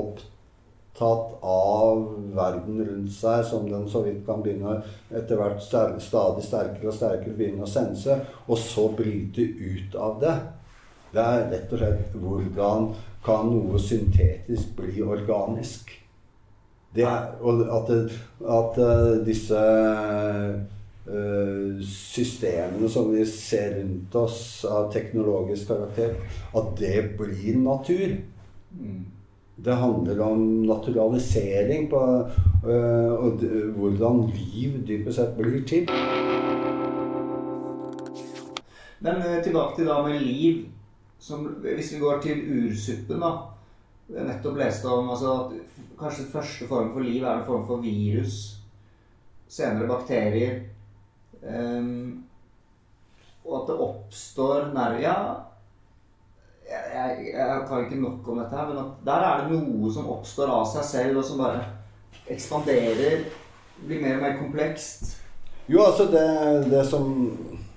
opptatt 0.00 1.36
av 1.46 2.02
verden 2.34 2.80
rundt 2.88 3.14
seg, 3.14 3.44
som 3.46 3.68
den 3.70 3.86
så 3.90 4.02
vidt 4.02 4.24
kan 4.26 4.42
begynne 4.42 4.80
etter 5.14 5.38
hvert 5.38 5.62
stadig 5.62 6.42
sterkere 6.42 6.90
og 6.90 6.96
sterkere 6.96 7.36
begynne 7.36 7.66
å 7.66 7.70
sense, 7.70 8.18
og 8.48 8.58
så 8.58 8.88
bryte 8.96 9.44
ut 9.44 9.94
av 9.94 10.18
det. 10.24 10.34
Det 11.16 11.24
er 11.24 11.46
rett 11.48 11.70
og 11.72 11.80
slett 11.80 12.16
hvordan 12.20 12.90
kan 13.24 13.48
noe 13.48 13.78
syntetisk 13.80 14.74
bli 14.76 15.00
organisk? 15.00 15.94
Det 16.96 17.04
er, 17.08 17.30
og 17.40 17.62
at, 17.72 17.90
at 18.56 18.78
uh, 18.80 19.14
disse 19.24 19.62
uh, 21.08 21.80
systemene 21.88 22.88
som 22.92 23.08
vi 23.14 23.24
ser 23.28 23.78
rundt 23.78 24.16
oss 24.20 24.40
av 24.68 24.90
teknologisk 24.92 25.72
karakter, 25.72 26.14
at 26.56 26.70
det 26.80 26.94
blir 27.18 27.58
natur. 27.64 28.16
Mm. 28.76 29.02
Det 29.56 29.80
handler 29.80 30.20
om 30.20 30.46
naturalisering 30.68 31.88
på 31.92 32.00
uh, 32.68 33.12
og 33.16 33.44
hvordan 33.76 34.26
liv 34.36 34.82
dypest 34.88 35.20
sett 35.20 35.36
blir 35.40 35.64
til. 35.68 35.88
Men 39.00 39.20
tilbake 39.44 39.76
til 39.76 39.88
da 39.88 40.02
med 40.04 40.20
liv. 40.20 40.64
Som, 41.18 41.46
hvis 41.62 41.92
vi 41.94 41.98
går 41.98 42.20
til 42.22 42.42
ursuppen, 42.52 43.22
da. 43.22 43.32
Jeg 44.12 44.28
nettopp 44.28 44.60
leste 44.60 44.90
om 44.92 45.08
altså, 45.10 45.32
at 45.34 45.80
kanskje 45.98 46.28
første 46.30 46.68
form 46.70 46.92
for 46.94 47.02
liv 47.02 47.24
er 47.24 47.40
en 47.40 47.46
form 47.46 47.64
for 47.66 47.82
virus. 47.82 48.60
Senere 49.48 49.88
bakterier. 49.88 50.60
Um, 51.42 52.24
og 53.46 53.62
at 53.62 53.68
det 53.70 53.80
oppstår 53.88 54.72
Ja, 55.00 55.16
jeg, 56.70 56.82
jeg, 56.94 57.34
jeg, 57.34 57.64
kan 57.68 57.84
ikke 57.84 58.00
nok 58.00 58.28
om 58.28 58.38
dette 58.38 58.56
her, 58.56 58.68
men 58.68 58.78
at 58.78 59.04
der 59.06 59.26
er 59.26 59.44
det 59.44 59.58
noe 59.58 59.92
som 59.92 60.08
oppstår 60.10 60.50
av 60.50 60.64
seg 60.66 60.84
selv, 60.84 61.18
og 61.20 61.24
som 61.24 61.38
bare 61.38 61.62
ekspanderer, 62.26 63.28
blir 63.86 64.02
mer 64.02 64.16
og 64.16 64.24
mer 64.24 64.38
komplekst. 64.40 65.14
Jo, 65.68 65.84
altså 65.84 66.08
det, 66.10 66.26
det 66.70 66.82
som 66.86 67.06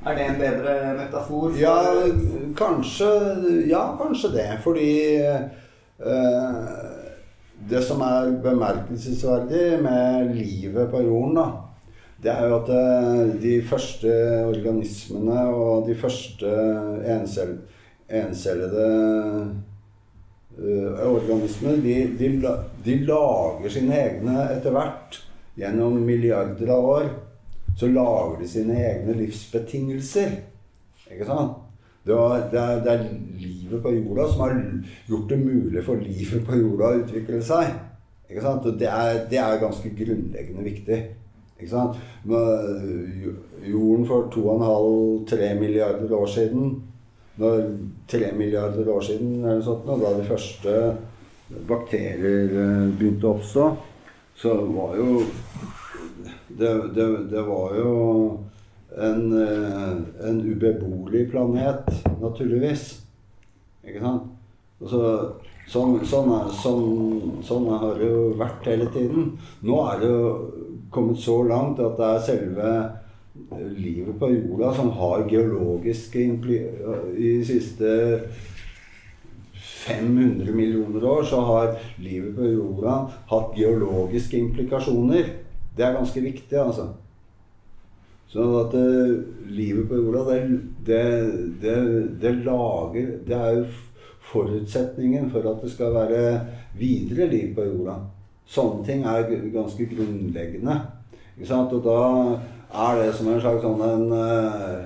Er 0.05 0.15
det 0.15 0.25
en 0.25 0.37
bedre 0.39 0.73
metafor? 0.95 1.51
Ja, 1.59 1.75
kanskje, 2.57 3.09
ja, 3.67 3.81
kanskje 3.99 4.31
det. 4.31 4.47
Fordi 4.63 4.91
eh, 5.19 6.61
det 7.69 7.81
som 7.83 8.01
er 8.07 8.31
bemerkelsesverdig 8.43 9.81
med 9.83 10.31
livet 10.37 10.87
på 10.91 11.03
jorden, 11.03 11.35
da, 11.35 11.47
det 12.23 12.31
er 12.31 12.47
jo 12.47 12.59
at 12.61 12.71
eh, 12.77 13.25
de 13.43 13.57
første 13.67 14.15
organismene 14.47 15.43
og 15.51 15.87
de 15.89 15.99
første 15.99 16.55
encell, 17.19 17.57
encellede 18.09 18.87
uh, 20.57 21.03
organismene, 21.11 21.77
de, 21.83 21.97
de, 22.17 22.29
de, 22.85 22.95
lager 23.05 23.69
sine 23.69 23.99
egne 23.99 24.47
etter 24.55 24.73
hvert. 24.73 25.19
Gjennom 25.59 25.99
milliarder 26.07 26.71
av 26.71 26.87
år 26.87 27.09
så 27.79 27.87
lager 27.87 28.39
de 28.41 28.47
sine 28.51 28.77
egne 28.83 29.15
livsbetingelser. 29.21 30.33
Ikke 31.09 31.27
sant? 31.27 31.61
Det, 32.05 32.15
var, 32.15 32.41
det, 32.51 32.59
er, 32.59 32.81
det, 32.83 32.91
er, 32.91 33.05
livet 33.39 33.81
på 33.83 33.93
jorda 33.93 34.25
som 34.31 34.43
har 34.43 34.57
gjort 35.07 35.29
det 35.29 35.39
mulig 35.39 35.83
for 35.85 36.01
livet 36.01 36.45
på 36.47 36.57
jorda 36.59 36.89
å 36.89 36.99
utvikle 37.03 37.39
seg. 37.45 37.71
Ikke 38.29 38.43
sant? 38.43 38.67
Og 38.67 38.77
det 38.79 38.89
er, 38.89 39.23
det 39.31 39.39
er 39.41 39.61
ganske 39.61 39.93
grunnleggende 39.95 40.65
viktig. 40.65 40.99
Ikke 41.59 41.71
sant? 41.71 41.99
Jorden 42.27 44.05
for 44.07 44.29
2,5-3 44.35 45.51
milliarder 45.59 46.15
år 46.19 46.31
siden 46.35 46.77
når 47.39 47.61
3 48.11 48.31
milliarder 48.35 48.89
år 48.91 49.01
siden 49.01 49.45
eller 49.45 49.61
sånt, 49.63 49.85
da 49.87 50.13
de 50.17 50.25
første 50.27 50.73
bakterier 51.69 52.51
eh, 52.51 52.87
begynte 52.99 53.29
å 53.29 53.37
oppstå, 53.37 53.67
så 54.41 54.55
var 54.73 54.97
jo 54.99 55.21
Det, 56.59 56.71
det, 56.95 57.07
det 57.31 57.43
var 57.47 57.75
jo 57.77 57.91
en, 58.97 59.21
eh, 59.41 59.91
en 60.29 60.41
ubeboelig 60.43 61.29
planet, 61.31 61.87
naturligvis. 62.21 62.89
Ikke 63.87 64.01
sant? 64.03 64.27
Så, 64.79 65.01
sånn, 65.67 65.97
sånn, 66.07 66.31
sånn, 66.55 66.85
sånn, 67.43 67.67
har 67.81 67.99
det 67.99 68.07
jo 68.07 68.23
vært 68.39 68.67
hele 68.71 68.87
tiden. 68.93 69.33
Nå 69.67 69.79
er 69.91 70.01
det 70.01 70.11
jo 70.11 70.29
kommet 70.93 71.19
så 71.23 71.41
langt 71.47 71.81
at 71.83 71.97
det 71.99 72.11
er 72.13 72.25
selve 72.27 72.71
livet 73.79 74.15
på 74.19 74.29
jorda 74.33 74.71
som 74.75 74.89
har 74.97 75.27
geologiske 75.29 76.23
I 77.15 77.33
siste 77.47 77.91
500 79.89 80.51
millioner 80.53 81.05
år 81.07 81.23
så 81.23 81.39
har 81.47 81.75
livet 82.03 82.35
på 82.35 82.49
jorda 82.51 82.95
hatt 83.29 83.55
geologiske 83.57 84.37
implikasjoner. 84.37 85.31
Det 85.79 85.85
er 85.87 85.95
ganske 85.95 86.21
viktig, 86.21 86.57
altså. 86.59 86.89
Sånn 88.29 88.51
at 88.59 88.73
uh, 88.75 89.13
livet 89.47 89.87
på 89.87 89.97
jorda, 89.97 90.25
det, 90.27 90.57
det, 90.85 91.03
det, 91.61 91.75
det, 92.21 92.33
lager 92.43 93.13
Det 93.25 93.37
er 93.37 93.61
jo 93.61 93.63
forutsetningen 94.29 95.29
for 95.33 95.47
at 95.49 95.63
det 95.63 95.71
skal 95.71 95.95
være 95.95 96.19
videre 96.77 97.29
liv 97.31 97.53
på 97.55 97.63
jorda. 97.65 97.95
Sånne 98.49 98.83
ting 98.85 99.05
er 99.07 99.23
ganske 99.53 99.87
grunnleggende. 99.93 100.75
Ikke 101.37 101.47
sant? 101.47 101.71
Og 101.73 101.87
da 101.87 102.01
er 102.89 102.99
det 102.99 103.15
som 103.15 103.31
en 103.31 103.39
slags 103.41 103.63
sånn 103.63 103.85
en 103.87 104.05
uh, 104.19 104.83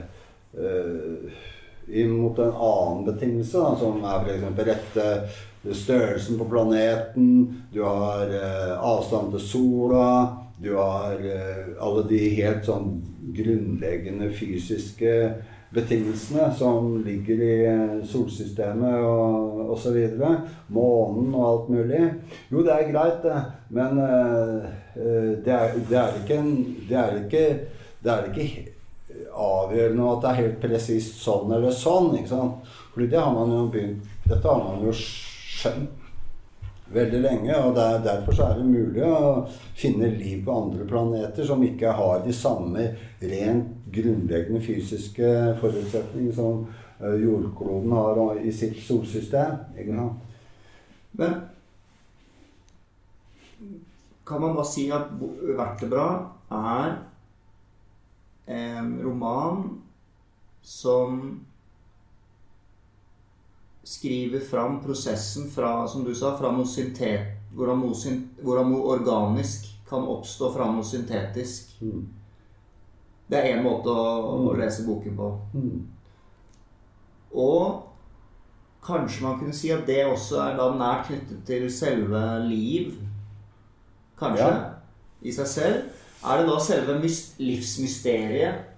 uh, 0.62 1.42
Imot 1.84 2.38
en 2.40 2.54
annen 2.54 3.02
betingelse, 3.10 3.60
da, 3.60 3.74
som 3.76 3.98
er 4.08 4.22
f.eks. 4.24 4.62
rette 4.70 5.74
størrelsen 5.76 6.38
på 6.40 6.46
planeten, 6.48 7.34
du 7.74 7.82
har 7.84 8.32
avstand 8.80 9.34
til 9.34 9.44
sola, 9.44 10.06
du 10.62 10.76
har 10.76 11.18
uh, 11.18 11.74
alle 11.82 12.04
de 12.10 12.22
helt 12.38 12.68
sånn 12.68 12.92
grunnleggende 13.34 14.30
fysiske 14.36 15.14
betingelsene 15.74 16.52
som 16.54 17.00
ligger 17.02 17.40
i 17.42 17.56
solsystemet 18.06 19.00
og 19.08 19.72
osv. 19.74 19.98
Månen 20.70 21.32
og 21.34 21.48
alt 21.48 21.72
mulig. 21.74 22.04
Jo, 22.52 22.62
det 22.62 22.76
er 22.76 22.92
greit, 22.92 23.24
det. 23.26 23.40
Men 23.74 23.98
uh, 23.98 24.70
det, 24.94 25.56
er, 25.56 25.74
det, 25.90 25.98
er, 25.98 26.22
ikke 26.22 26.38
en 26.38 26.54
Det 26.90 27.00
er 27.00 27.20
ikke, 27.24 27.48
det 28.04 28.14
er 28.14 28.30
ikke 28.30 28.48
avgjørende 29.34 30.12
at 30.12 30.22
det 30.22 30.30
er 30.30 30.42
helt 30.42 30.62
presist 30.62 31.20
sånn 31.24 31.52
eller 31.56 31.74
sånn. 31.74 32.14
ikke 32.20 32.32
sant? 32.36 32.72
Fordi 32.94 33.10
det 33.10 33.22
har 33.22 33.34
man 33.34 33.54
jo 33.54 33.66
begynt 33.74 34.10
Dette 34.30 34.46
har 34.46 34.62
man 34.62 34.86
jo 34.86 34.94
skjønt 34.94 36.03
veldig 36.94 37.22
lenge. 37.24 37.56
Og 37.58 37.76
der, 37.78 38.02
derfor 38.06 38.40
er 38.46 38.60
det 38.60 38.68
mulig 38.68 39.06
å 39.08 39.46
finne 39.78 40.12
liv 40.16 40.44
på 40.46 40.58
andre 40.66 40.88
planeter 40.90 41.48
som 41.48 41.64
ikke 41.66 41.96
har 41.98 42.24
de 42.26 42.36
samme 42.36 42.88
rent 43.22 43.72
grunnleggende 43.94 44.62
fysiske 44.64 45.30
forutsetninger 45.62 46.34
som 46.36 46.66
uh, 47.02 47.16
jordkloden 47.22 47.94
har 47.94 48.22
i 48.42 48.54
sitt 48.56 48.80
solsystem. 48.86 49.60
Men 51.14 51.42
kan 54.26 54.42
man 54.42 54.56
da 54.56 54.64
si 54.66 54.88
at 54.92 55.12
'Vertebra' 55.12 56.26
er 56.50 56.96
en 58.48 59.00
roman 59.04 59.82
som 60.62 61.40
skriver 63.84 64.40
fram 64.40 64.82
prosessen 64.84 65.50
fra, 65.52 65.88
som 65.88 66.04
du 66.04 66.16
sa, 66.16 66.38
fra 66.40 66.52
noe 66.56 66.68
syntet, 66.68 67.34
hvordan 67.54 67.84
noe, 67.84 68.18
hvordan 68.42 68.70
noe 68.72 68.92
organisk 68.96 69.68
kan 69.90 70.06
oppstå 70.08 70.52
fra 70.56 70.70
noe 70.72 70.86
syntetisk. 70.88 71.76
Mm. 71.84 72.06
Det 73.28 73.40
er 73.40 73.56
én 73.56 73.64
måte 73.66 73.92
å, 73.92 74.06
å, 74.30 74.38
mm. 74.44 74.60
lese 74.62 74.86
boken 74.88 75.18
på. 75.18 75.32
Mm. 75.58 75.82
Og 77.44 78.84
kanskje 78.84 79.24
man 79.26 79.40
kunne 79.40 79.56
si 79.56 79.72
at 79.74 79.86
det 79.88 80.04
også 80.06 80.42
er 80.44 80.58
da 80.60 80.70
nært 80.78 81.10
knyttet 81.10 81.44
til 81.48 81.68
selve 81.72 82.22
liv. 82.48 82.94
Kanskje. 84.20 84.48
Ja. 84.48 84.70
I 85.24 85.32
seg 85.32 85.48
selv. 85.48 86.00
Er 86.24 86.40
det 86.40 86.48
da 86.48 86.60
selve 86.64 86.98
livsmysteriet 87.00 88.73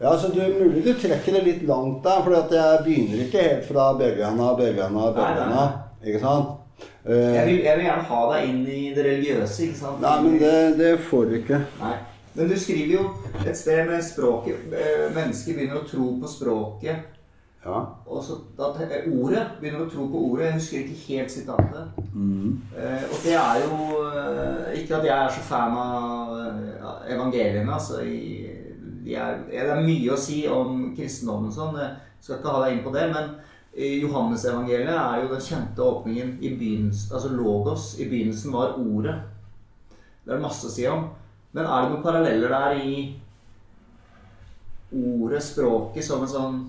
ja, 0.00 0.18
så 0.18 0.28
du, 0.28 0.40
Mulig 0.40 0.84
du 0.84 0.94
trekker 0.96 1.34
det 1.36 1.42
litt 1.44 1.62
langt 1.68 2.04
der, 2.04 2.22
for 2.24 2.32
jeg 2.32 2.84
begynner 2.86 3.24
ikke 3.26 3.42
helt 3.44 3.66
fra 3.68 3.90
Børgana, 3.98 4.54
Børgana, 4.56 5.10
Børgana. 5.12 5.64
Ikke 6.00 6.22
sant? 6.22 6.56
Uh, 7.04 7.12
jeg, 7.12 7.46
vil, 7.46 7.58
jeg, 7.64 7.76
vil, 7.76 7.84
gjerne 7.84 8.06
ha 8.08 8.20
deg 8.30 8.46
inn 8.48 8.62
i 8.64 8.80
det 8.96 9.04
religiøse. 9.04 9.66
ikke 9.66 9.76
sant? 9.76 10.00
Nei, 10.00 10.14
men 10.24 10.38
det, 10.40 10.54
det 10.78 10.94
får 11.04 11.28
du 11.28 11.34
ikke. 11.42 11.60
Nei. 11.82 11.98
Men 12.32 12.48
du 12.48 12.56
skriver 12.56 12.92
jo 12.94 13.06
et 13.42 13.58
sted 13.58 13.80
med 13.88 14.04
språket 14.06 14.70
eh, 14.70 15.08
Mennesker 15.12 15.56
begynner 15.56 15.80
å 15.80 15.88
tro 15.88 16.12
på 16.22 16.30
språket. 16.30 17.08
Ja. 17.64 17.80
Og 18.06 18.22
så 18.24 18.38
da, 18.56 18.70
ordet 18.70 19.42
begynner 19.58 19.82
å 19.84 19.88
tro 19.90 20.06
på 20.08 20.22
ordet. 20.30 20.46
Jeg 20.46 20.60
husker 20.60 20.84
ikke 20.84 21.02
helt 21.10 21.34
sitatet. 21.34 21.98
Mm. 22.14 22.54
Eh, 22.72 23.04
og 23.10 23.18
det 23.26 23.34
er 23.36 23.66
jo 23.66 23.80
Ikke 24.78 25.00
at 25.00 25.10
jeg 25.10 25.16
er 25.18 25.34
så 25.34 25.44
fan 25.50 25.76
av 25.76 27.04
evangeliene, 27.10 27.68
altså. 27.68 28.00
i 28.00 28.59
de 29.04 29.16
det 29.50 29.60
er 29.64 29.84
mye 29.84 30.12
å 30.14 30.18
si 30.20 30.42
om 30.50 30.90
kristendommen 30.96 31.52
sånn. 31.54 31.78
Jeg 31.80 32.24
skal 32.24 32.38
ikke 32.38 32.54
ha 32.54 32.64
deg 32.64 32.76
inn 32.76 32.84
på 32.84 32.92
det. 32.94 33.06
Men, 33.14 33.32
i 33.70 34.00
Johannesevangeliet 34.00 34.90
er 34.90 35.20
jo 35.22 35.28
den 35.30 35.44
kjente 35.46 35.84
åpningen 35.84 36.32
i 36.42 36.48
begynnelsen 36.58 37.14
Altså 37.14 37.28
logos. 37.30 37.92
I 38.02 38.08
begynnelsen 38.10 38.50
var 38.52 38.74
ordet. 38.80 39.14
Det 40.24 40.32
er 40.32 40.40
det 40.40 40.42
masse 40.42 40.66
å 40.66 40.72
si 40.74 40.88
om. 40.90 41.06
Men 41.54 41.66
er 41.66 41.84
det 41.84 41.92
noen 41.92 42.02
paralleller 42.02 42.52
der 42.54 42.80
i 42.82 42.96
ordet, 44.90 45.42
språket, 45.46 46.02
som 46.04 46.24
en 46.26 46.30
sånn 46.30 46.60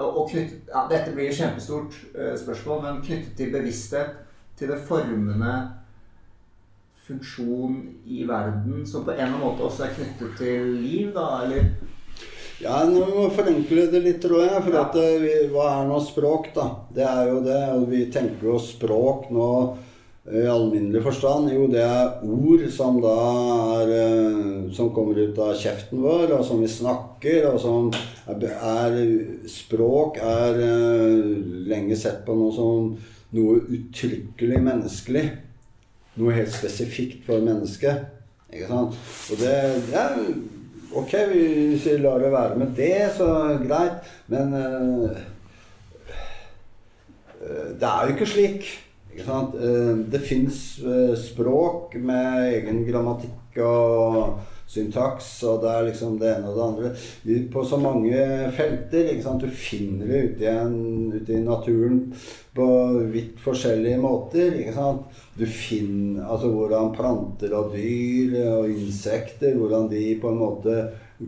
og 0.00 0.30
knyttet, 0.30 0.68
ja, 0.70 0.86
Dette 0.88 1.12
blir 1.12 1.28
et 1.28 1.36
kjempestort 1.36 1.96
uh, 2.16 2.32
spørsmål, 2.40 2.78
men 2.84 3.02
knyttet 3.04 3.34
til 3.36 3.52
bevissthet, 3.52 4.14
til 4.56 4.70
det 4.72 4.80
formende 4.88 5.56
funksjon 7.04 7.80
i 8.04 8.24
verden, 8.28 8.86
som 8.86 9.04
på 9.04 9.12
en 9.12 9.18
eller 9.18 9.32
annen 9.32 9.42
måte 9.44 9.66
også 9.66 9.86
er 9.86 9.96
knyttet 9.98 10.38
til 10.40 10.70
liv, 10.80 11.10
da, 11.16 11.26
eller? 11.44 11.72
Ja, 12.62 12.84
nå 12.88 13.02
må 13.02 13.26
vi 13.26 13.36
forenkle 13.36 13.88
det 13.92 14.00
litt, 14.04 14.20
tror 14.22 14.44
jeg. 14.44 14.60
For 14.64 14.76
ja. 14.76 14.84
at, 14.86 14.98
eh, 15.00 15.16
vi, 15.20 15.32
hva 15.52 15.66
er 15.72 15.88
nå 15.90 15.98
språk, 16.00 16.52
da? 16.54 16.68
Det 16.94 17.04
er 17.04 17.32
jo 17.32 17.40
det. 17.44 17.62
og 17.74 17.88
Vi 17.90 18.04
tenker 18.14 18.52
jo 18.52 18.60
språk 18.62 19.28
nå 19.34 19.50
i 20.32 20.46
alminnelig 20.48 21.02
forstand? 21.04 21.50
Jo, 21.52 21.66
det 21.68 21.82
er 21.84 22.22
ord 22.24 22.62
som 22.72 22.96
da 23.04 23.16
er 23.82 23.90
eh, 23.92 24.70
Som 24.72 24.94
kommer 24.96 25.18
ut 25.20 25.38
av 25.38 25.52
kjeften 25.60 26.00
vår, 26.00 26.30
og 26.38 26.44
som 26.48 26.62
vi 26.64 26.70
snakker, 26.70 27.50
og 27.50 27.58
som 27.60 27.90
er 28.32 28.96
Språk 29.50 30.22
er 30.24 30.62
eh, 30.64 31.34
lenge 31.68 31.98
sett 32.00 32.24
på 32.24 32.38
noe 32.38 32.54
som 32.56 32.94
noe 33.34 33.58
uttrykkelig 33.66 34.62
menneskelig. 34.62 35.24
Noe 36.14 36.34
helt 36.36 36.52
spesifikt 36.54 37.24
for 37.26 37.42
mennesket. 37.44 38.04
Ikke 38.54 38.68
sant? 38.70 38.98
Og 39.32 39.40
det, 39.40 39.54
det 39.88 39.98
er 40.00 40.20
Ok, 40.94 41.10
hvis 41.26 41.86
vi 41.88 41.96
lar 41.98 42.20
det 42.22 42.28
være 42.30 42.58
med 42.60 42.76
det, 42.76 43.08
så 43.16 43.26
greit. 43.58 44.04
Men 44.30 44.52
uh, 44.54 45.16
det 47.80 47.88
er 47.88 48.04
jo 48.04 48.14
ikke 48.14 48.28
slik. 48.30 48.68
Ikke 49.10 49.26
sant? 49.26 49.52
det 50.10 50.20
fins 50.26 50.56
eh, 50.82 51.12
språk 51.14 51.92
med 52.02 52.48
egen 52.48 52.80
grammatikk 52.82 53.60
og 53.62 54.40
syntaks, 54.70 55.28
og 55.46 55.60
det 55.62 55.70
er 55.70 55.86
liksom 55.88 56.16
det 56.20 56.30
ene 56.32 56.50
og 56.50 56.56
det 56.56 56.64
andre. 56.64 56.90
På 57.52 57.64
så 57.68 57.78
mange 57.80 58.18
felter. 58.56 59.10
Du 59.40 59.46
finner 59.48 60.08
det 60.08 60.22
ute 60.24 60.44
i, 60.44 60.50
en, 60.50 61.12
ute 61.14 61.36
i, 61.36 61.42
naturen 61.44 62.00
på 62.56 62.66
vidt 63.12 63.40
forskjellige 63.44 64.00
måter. 64.02 64.58
Du 65.38 65.46
finner 65.46 66.26
altså 66.26 66.50
hvordan 66.54 66.92
planter 66.96 67.54
og 67.56 67.74
dyr 67.74 68.36
og 68.54 68.70
insekter 68.70 69.56
Hvordan 69.58 69.88
de 69.90 70.04
på 70.22 70.30
en 70.30 70.40
måte 70.40 70.76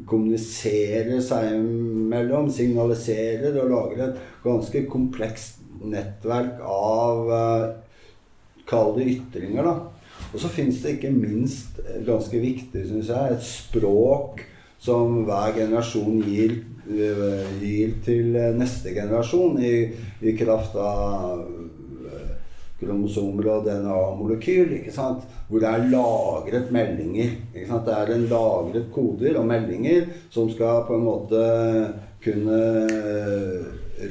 kommuniserer 0.07 1.21
seg 1.23 1.53
imellom, 1.57 2.51
signaliserer 2.51 3.55
og 3.63 3.71
lager 3.71 4.09
et 4.09 4.23
ganske 4.45 4.83
komplekst 4.91 5.63
nettverk 5.87 6.63
av 6.67 7.31
uh, 7.31 7.67
Kall 8.67 8.97
det 8.97 9.05
ytringer, 9.13 9.63
da. 9.63 9.96
Og 10.37 10.43
så 10.43 10.51
fins 10.53 10.83
det 10.85 10.99
ikke 10.99 11.15
minst, 11.17 11.79
eh, 11.81 12.03
ganske 12.05 12.41
viktig, 12.43 12.83
syns 12.91 13.09
jeg, 13.09 13.33
et 13.33 13.47
språk 13.47 14.43
som 14.79 15.23
hver 15.25 15.55
generasjon 15.57 16.21
gir, 16.21 16.59
uh, 16.87 17.49
gir 17.59 17.95
til 18.05 18.37
neste 18.55 18.93
generasjon 18.95 19.57
i, 19.65 19.73
i 20.21 20.35
kraft 20.37 20.77
av 20.77 21.41
kromosomer 22.81 23.49
og 23.55 23.65
DNA-molekyl. 23.67 24.77
ikke 24.79 24.93
sant? 24.93 25.25
Hvor 25.49 25.63
det 25.63 25.71
er 25.71 25.89
lagret 25.93 26.73
meldinger. 26.75 27.33
ikke 27.55 27.69
sant? 27.71 27.87
Det 27.89 27.97
er 27.97 28.13
en 28.15 28.29
lagret 28.31 28.91
koder 28.95 29.41
og 29.41 29.49
meldinger 29.49 30.11
som 30.31 30.51
skal 30.53 30.85
på 30.89 30.99
en 30.99 31.07
måte 31.07 31.43
kunne 32.25 32.61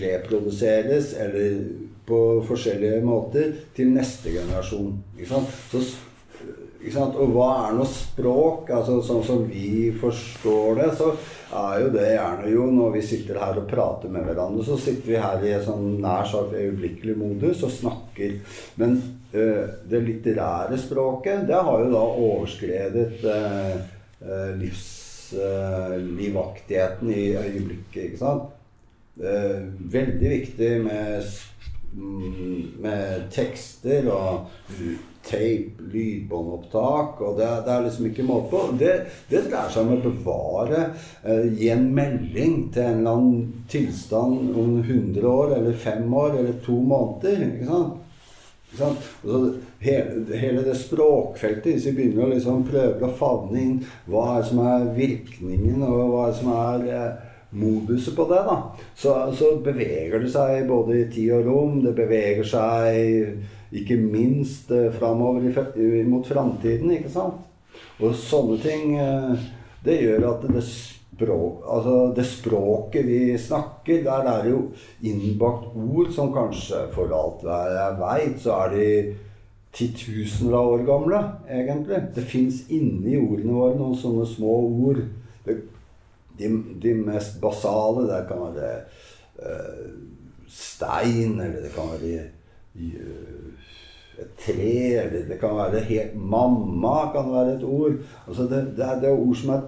reproduseres 0.02 1.14
eller 1.22 1.60
på 2.06 2.20
forskjellige 2.48 3.06
måter 3.06 3.54
til 3.78 3.94
neste 3.94 4.34
generasjon. 4.34 4.94
Ikke 5.18 5.30
sant? 5.30 5.56
Så? 5.72 5.86
Og 6.94 7.32
hva 7.34 7.50
er 7.66 7.78
nå 7.78 7.86
språk? 7.90 8.70
Altså, 8.74 9.00
sånn 9.06 9.24
som 9.26 9.44
vi 9.50 9.90
forstår 10.00 10.80
det, 10.80 10.90
så 11.00 11.12
er 11.56 11.82
jo 11.82 11.92
det 11.94 12.08
gjerne 12.12 12.52
jo 12.52 12.66
når 12.74 12.96
vi 12.98 13.04
sitter 13.06 13.40
her 13.42 13.60
og 13.62 13.68
prater 13.70 14.12
med 14.12 14.26
hverandre, 14.28 14.66
så 14.68 14.78
sitter 14.82 15.14
vi 15.14 15.22
her 15.22 15.46
i 15.46 15.54
en 15.56 15.66
sånn 15.66 15.88
nær 16.04 16.28
sagt 16.30 16.56
øyeblikkelig 16.58 17.16
modus 17.20 17.64
og 17.66 17.74
snakker. 17.74 18.36
Men 18.82 18.98
øh, 19.34 19.64
det 19.90 20.04
litterære 20.06 20.80
språket, 20.82 21.48
det 21.50 21.64
har 21.70 21.86
jo 21.86 21.90
da 21.94 22.04
overskredet 22.28 23.26
øh, 23.32 24.52
livs, 24.60 24.86
øh, 25.40 25.98
livaktigheten 26.20 27.12
i 27.14 27.26
øyeblikket, 27.34 28.04
ikke 28.12 28.22
sant? 28.22 28.52
veldig 29.16 30.30
viktig 30.30 30.70
med, 30.84 31.28
med 32.84 33.22
tekster 33.32 34.10
og 34.12 34.50
tape, 35.26 35.86
lydbåndopptak 35.92 37.22
og 37.26 37.38
det, 37.40 37.50
det, 37.66 37.74
er 37.74 37.86
liksom 37.86 38.08
ikke 38.10 38.28
måte 38.28 38.52
på. 38.52 38.64
Det, 38.80 38.94
det 39.30 39.44
dreier 39.48 39.74
seg 39.74 39.86
om 39.86 39.96
å 39.96 40.02
bevare 40.04 40.82
eh, 41.24 41.46
Gi 41.56 41.70
en 41.74 41.88
melding 41.96 42.58
til 42.74 42.86
en 42.86 43.02
eller 43.02 43.20
annen 43.20 43.68
tilstand 43.72 44.56
om 44.56 44.80
100 44.82 45.30
år 45.30 45.56
eller 45.60 45.78
5 45.86 46.18
år 46.24 46.40
eller 46.42 46.58
2 46.66 46.80
måneder. 46.94 47.46
ikke 47.50 47.70
sant? 47.70 48.02
Ikke 48.70 48.82
sant? 48.82 49.12
Så, 49.22 49.44
hele, 49.86 50.26
hele, 50.38 50.66
det 50.66 50.76
språkfeltet, 50.80 51.74
hvis 51.74 51.88
vi 51.90 51.96
begynner 52.00 52.28
å 52.28 52.34
liksom 52.34 52.66
prøve 52.68 53.08
å 53.08 53.16
favne 53.16 53.62
inn 53.62 53.78
hva 54.10 54.26
er 54.40 54.50
som 54.50 54.62
er 54.66 54.90
virkningen, 54.98 55.86
og 55.86 56.12
hva 56.12 56.28
er 56.30 56.38
som 56.40 56.52
er 56.56 56.90
eh, 56.92 57.12
moduset 57.56 58.16
på 58.18 58.26
det, 58.30 58.42
da, 58.48 58.58
så, 58.98 59.14
så, 59.38 59.54
beveger 59.64 60.20
det 60.20 60.32
seg 60.34 60.66
både 60.68 61.00
i 61.00 61.06
tid 61.12 61.38
og 61.38 61.48
rom. 61.50 61.78
Det 61.86 61.96
beveger 61.96 62.48
seg 62.50 63.55
ikke 63.76 63.98
minst 64.00 64.72
eh, 64.72 64.92
framover 64.96 65.46
mot 66.08 66.28
framtiden, 66.28 66.92
ikke 66.96 67.12
sant? 67.12 67.44
Og 68.00 68.16
sånne 68.18 68.60
ting 68.64 68.96
eh, 69.00 69.48
Det 69.86 70.00
gjør 70.02 70.24
at 70.32 70.46
det, 70.50 70.64
språk, 70.66 71.66
altså 71.70 71.98
det 72.16 72.26
språket 72.26 73.06
vi 73.06 73.20
snakker, 73.38 74.02
der 74.04 74.26
er 74.32 74.42
det 74.44 74.52
jo 74.56 74.62
innbakt 75.06 75.76
ord 75.78 76.10
som 76.16 76.32
kanskje 76.34 76.88
for 76.96 77.14
alt 77.14 77.46
jeg 77.46 78.00
veit, 78.00 78.40
så 78.42 78.56
er 78.64 78.74
de 78.74 78.88
titusener 79.76 80.56
av 80.58 80.72
år 80.74 80.86
gamle, 80.88 81.22
egentlig. 81.52 82.02
Det 82.16 82.24
fins 82.26 82.64
inni 82.74 83.18
ordene 83.20 83.54
våre 83.54 83.78
noen 83.78 83.98
sånne 84.00 84.26
små 84.30 84.56
ord. 84.90 85.04
De, 85.46 86.50
de, 86.82 86.94
mest 86.98 87.38
basale 87.44 88.08
der 88.10 88.26
kan 88.28 88.42
være 88.48 88.72
uh, 89.40 89.92
stein, 90.52 91.38
eller 91.38 91.62
det 91.64 91.72
kan 91.76 91.92
være 91.94 92.26
uh, 92.76 93.45
tre, 94.40 94.76
eller 95.02 95.26
det 95.30 95.40
kan 95.42 95.58
være 95.58 95.84
helt 95.90 96.16
Mamma 96.16 97.12
kan 97.14 97.32
være 97.34 97.58
et 97.58 97.66
ord. 97.68 98.00
Altså 98.28 98.48
det, 98.52 98.62
det, 98.78 98.86
er, 98.86 99.02
det 99.02 99.10
er 99.10 99.20
ord 99.20 99.36
som 99.42 99.54
er 99.56 99.66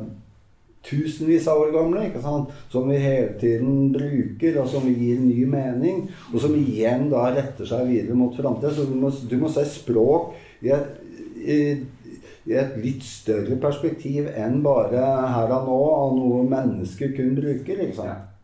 tusenvis 0.88 1.50
av 1.52 1.66
år 1.66 1.74
gamle, 1.76 2.06
ikke 2.08 2.22
sant? 2.24 2.54
som 2.72 2.88
vi 2.88 3.02
hele 3.02 3.34
tiden 3.42 3.92
bruker, 3.96 4.62
og 4.62 4.70
som 4.72 4.88
gir 4.88 5.20
ny 5.20 5.44
mening. 5.50 6.06
Og 6.34 6.40
som 6.44 6.56
igjen 6.56 7.10
da 7.12 7.28
retter 7.36 7.68
seg 7.68 7.90
videre 7.92 8.16
mot 8.16 8.36
framtida. 8.38 8.72
Så 8.76 8.88
du 8.88 8.96
må, 8.96 9.12
du 9.12 9.38
må, 9.42 9.52
se 9.52 9.66
språk 9.68 10.34
i, 10.64 10.74
i 11.44 11.60
i 12.48 12.56
et 12.56 12.78
litt 12.80 13.04
større 13.04 13.58
perspektiv 13.60 14.30
enn 14.32 14.62
bare 14.64 15.04
her 15.34 15.52
og 15.52 15.68
nå, 15.68 15.80
og 16.00 16.14
noe 16.16 16.44
mennesker 16.48 17.12
kun 17.18 17.36
bruker. 17.36 17.82
liksom. 17.82 18.37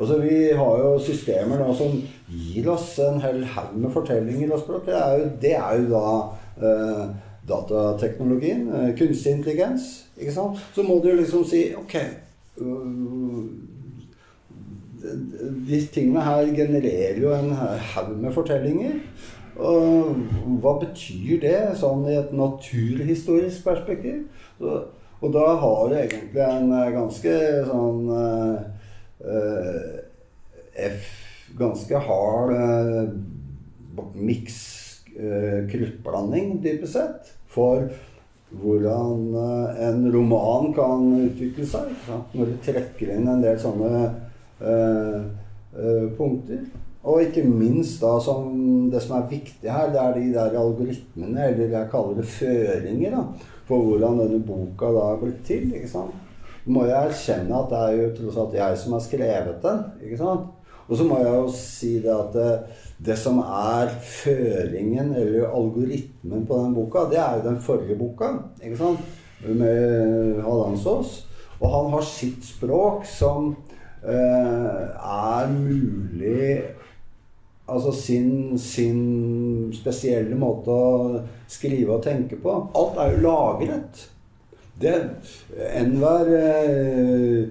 Altså, 0.00 0.18
vi 0.18 0.52
har 0.56 0.78
jo 0.80 0.92
systemer 1.04 1.58
nå 1.60 1.72
som 1.76 1.98
gir 2.32 2.68
oss 2.72 2.94
en 3.04 3.18
hel 3.20 3.42
haug 3.52 3.74
med 3.76 3.92
fortellinger 3.92 4.54
og 4.54 4.62
språk. 4.62 4.86
Det 4.86 4.94
er 4.96 5.18
jo, 5.18 5.26
det 5.42 5.50
er 5.58 5.82
jo 5.82 5.90
da 5.90 6.12
eh, 6.68 7.02
datateknologien, 7.50 8.62
eh, 8.72 8.94
kunstig 8.96 9.34
intelligens. 9.36 9.90
ikke 10.16 10.32
sant? 10.32 10.62
Så 10.74 10.86
må 10.88 11.02
du 11.02 11.10
jo 11.10 11.18
liksom 11.20 11.44
si 11.44 11.66
ok 11.76 11.94
uh, 12.60 13.44
De 15.68 15.82
tingene 15.92 16.24
her 16.24 16.48
genererer 16.56 17.20
jo 17.20 17.36
en 17.36 17.52
haug 17.92 18.16
med 18.16 18.32
fortellinger. 18.32 18.96
Og 19.60 20.16
hva 20.64 20.78
betyr 20.80 21.40
det 21.44 21.56
sånn 21.76 22.08
i 22.08 22.16
et 22.16 22.32
naturhistorisk 22.32 23.64
perspektiv? 23.68 24.24
Og 25.20 25.32
da 25.34 25.46
har 25.60 25.88
du 25.88 25.96
egentlig 26.00 26.44
en 26.46 26.70
ganske 26.94 27.40
sånn 27.68 28.06
uh, 28.08 28.79
F, 29.20 31.08
Ganske 31.58 31.98
hard 31.98 32.52
uh, 32.54 33.08
miks 34.14 34.58
uh, 35.16 35.66
kruttblanding, 35.70 36.60
dypest 36.62 36.94
sett, 36.94 37.32
for 37.50 37.88
hvordan 38.60 39.24
uh, 39.34 39.80
en 39.88 40.06
roman 40.14 40.70
kan 40.76 41.08
utvikle 41.26 41.66
seg. 41.66 41.90
Når 42.34 42.52
du 42.52 42.60
trekker 42.64 43.16
inn 43.16 43.28
en 43.30 43.42
del 43.42 43.58
sånne 43.62 44.06
punkter. 46.18 46.64
Og 47.08 47.22
ikke 47.24 47.46
minst 47.48 48.02
da 48.02 48.10
som 48.20 48.50
det 48.92 49.00
som 49.00 49.14
er 49.16 49.30
viktig 49.30 49.70
her, 49.70 49.86
det 49.88 50.00
er 50.02 50.18
de 50.18 50.26
der 50.34 50.58
algoritmene, 50.60 51.46
eller 51.46 51.72
jeg 51.72 51.88
kaller 51.92 52.18
det 52.18 52.26
føringer, 52.28 53.14
da, 53.14 53.46
for 53.68 53.86
hvordan 53.86 54.20
denne 54.20 54.42
boka 54.44 54.90
da 54.92 55.06
er 55.14 55.22
blitt 55.22 55.40
til. 55.48 55.70
ikke 55.72 55.88
sant? 55.88 56.29
Må 56.68 56.84
jeg 56.84 56.96
erkjenne 57.08 57.56
at 57.56 57.70
det 57.70 57.80
er 57.80 57.96
jo 57.96 58.08
tross 58.18 58.40
alt 58.42 58.56
jeg 58.58 58.80
som 58.82 58.96
har 58.96 59.04
skrevet 59.04 59.62
den. 59.62 59.84
ikke 60.04 60.20
sant? 60.20 60.50
Og 60.90 60.98
så 60.98 61.06
må 61.06 61.20
jeg 61.20 61.30
jo 61.30 61.50
si 61.54 61.92
det 62.02 62.10
at 62.10 62.34
det, 62.34 62.50
det 63.06 63.16
som 63.18 63.38
er 63.44 63.92
føringen, 64.02 65.14
eller 65.14 65.46
algoritmen 65.46 66.46
på 66.46 66.58
den 66.64 66.74
boka, 66.74 67.06
det 67.12 67.20
er 67.22 67.38
jo 67.38 67.46
den 67.46 67.60
forrige 67.62 67.98
boka. 67.98 68.32
ikke 68.62 68.80
sant? 68.80 69.00
Med 69.46 70.42
Hallandsås. 70.44 71.20
Og 71.60 71.70
han 71.70 71.90
har 71.94 72.04
sitt 72.04 72.44
språk 72.44 73.06
som 73.08 73.54
eh, 74.02 74.84
er 74.90 75.50
mulig 75.54 76.60
Altså 77.70 77.92
sin, 77.94 78.58
sin 78.58 79.70
spesielle 79.70 80.34
måte 80.34 80.74
å 80.74 81.20
skrive 81.46 81.94
og 81.94 82.02
tenke 82.02 82.34
på. 82.42 82.50
Alt 82.74 82.96
er 82.98 83.12
jo 83.12 83.20
lagret. 83.28 84.00
Enhver 84.80 86.30
eh, 86.38 87.48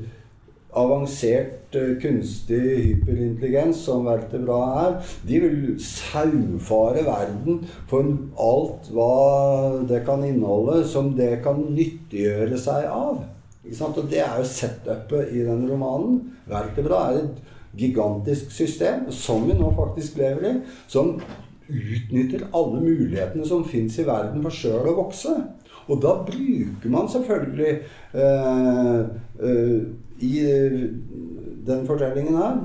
avansert 0.74 1.76
eh, 1.76 1.96
kunstig 2.02 2.60
hyperintelligens 2.60 3.84
som 3.86 4.08
Vertebra 4.10 4.60
er, 4.84 4.96
de 5.28 5.42
vil 5.44 5.60
saufare 5.84 7.04
verden 7.06 7.63
for 7.89 8.10
alt 8.42 8.89
hva 8.94 9.12
det 9.89 10.04
kan 10.08 10.26
inneholde, 10.26 10.82
som 10.88 11.13
det 11.18 11.39
kan 11.46 11.62
nyttiggjøre 11.70 12.58
seg 12.60 12.89
av. 12.89 13.24
Og 13.70 14.02
det 14.10 14.24
er 14.24 14.39
jo 14.39 14.48
setupet 14.50 15.34
i 15.36 15.44
den 15.46 15.68
romanen. 15.70 16.22
Vertebra 16.50 17.04
er 17.12 17.22
et 17.24 17.44
gigantisk 17.78 18.50
system, 18.52 19.10
som 19.13 19.46
vi 19.46 19.58
nå 19.58 19.70
faktisk 19.78 20.18
lever 20.18 20.48
i, 20.50 20.56
som 20.89 21.20
utnytter 21.70 22.48
alle 22.56 22.82
mulighetene 22.82 23.46
som 23.46 23.65
fins 23.68 24.00
i 24.02 24.08
verden 24.08 24.42
for 24.42 24.56
sjøl 24.56 24.89
å 24.89 24.98
vokse. 25.04 25.36
Og 25.89 26.02
da 26.04 26.13
bruker 26.28 26.93
man 26.93 27.10
selvfølgelig 27.10 27.73
eh, 28.13 28.99
eh, 29.49 29.80
I 30.19 30.34
den 31.67 31.88
fortellingen 31.88 32.38
her 32.38 32.58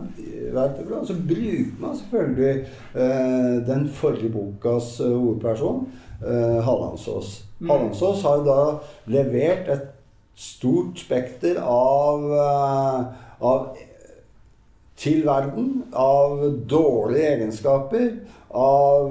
så 1.04 1.14
bruker 1.28 1.80
man 1.80 1.96
selvfølgelig 1.96 2.66
eh, 2.94 3.66
den 3.66 3.88
forrige 3.88 4.32
bokas 4.32 4.98
hovedperson, 4.98 5.88
eh, 6.26 6.64
Hallandsås. 6.64 7.44
Mm. 7.60 7.70
Hallandsås 7.70 8.22
har 8.22 8.44
da 8.44 8.58
levert 9.06 9.68
et 9.68 9.88
stort 10.34 10.98
spekter 10.98 11.60
av, 11.62 12.32
eh, 12.32 13.04
av 13.40 13.76
til 14.96 15.24
verden 15.26 15.84
av 15.92 16.38
dårlige 16.70 17.34
egenskaper, 17.34 18.10
av 18.54 19.10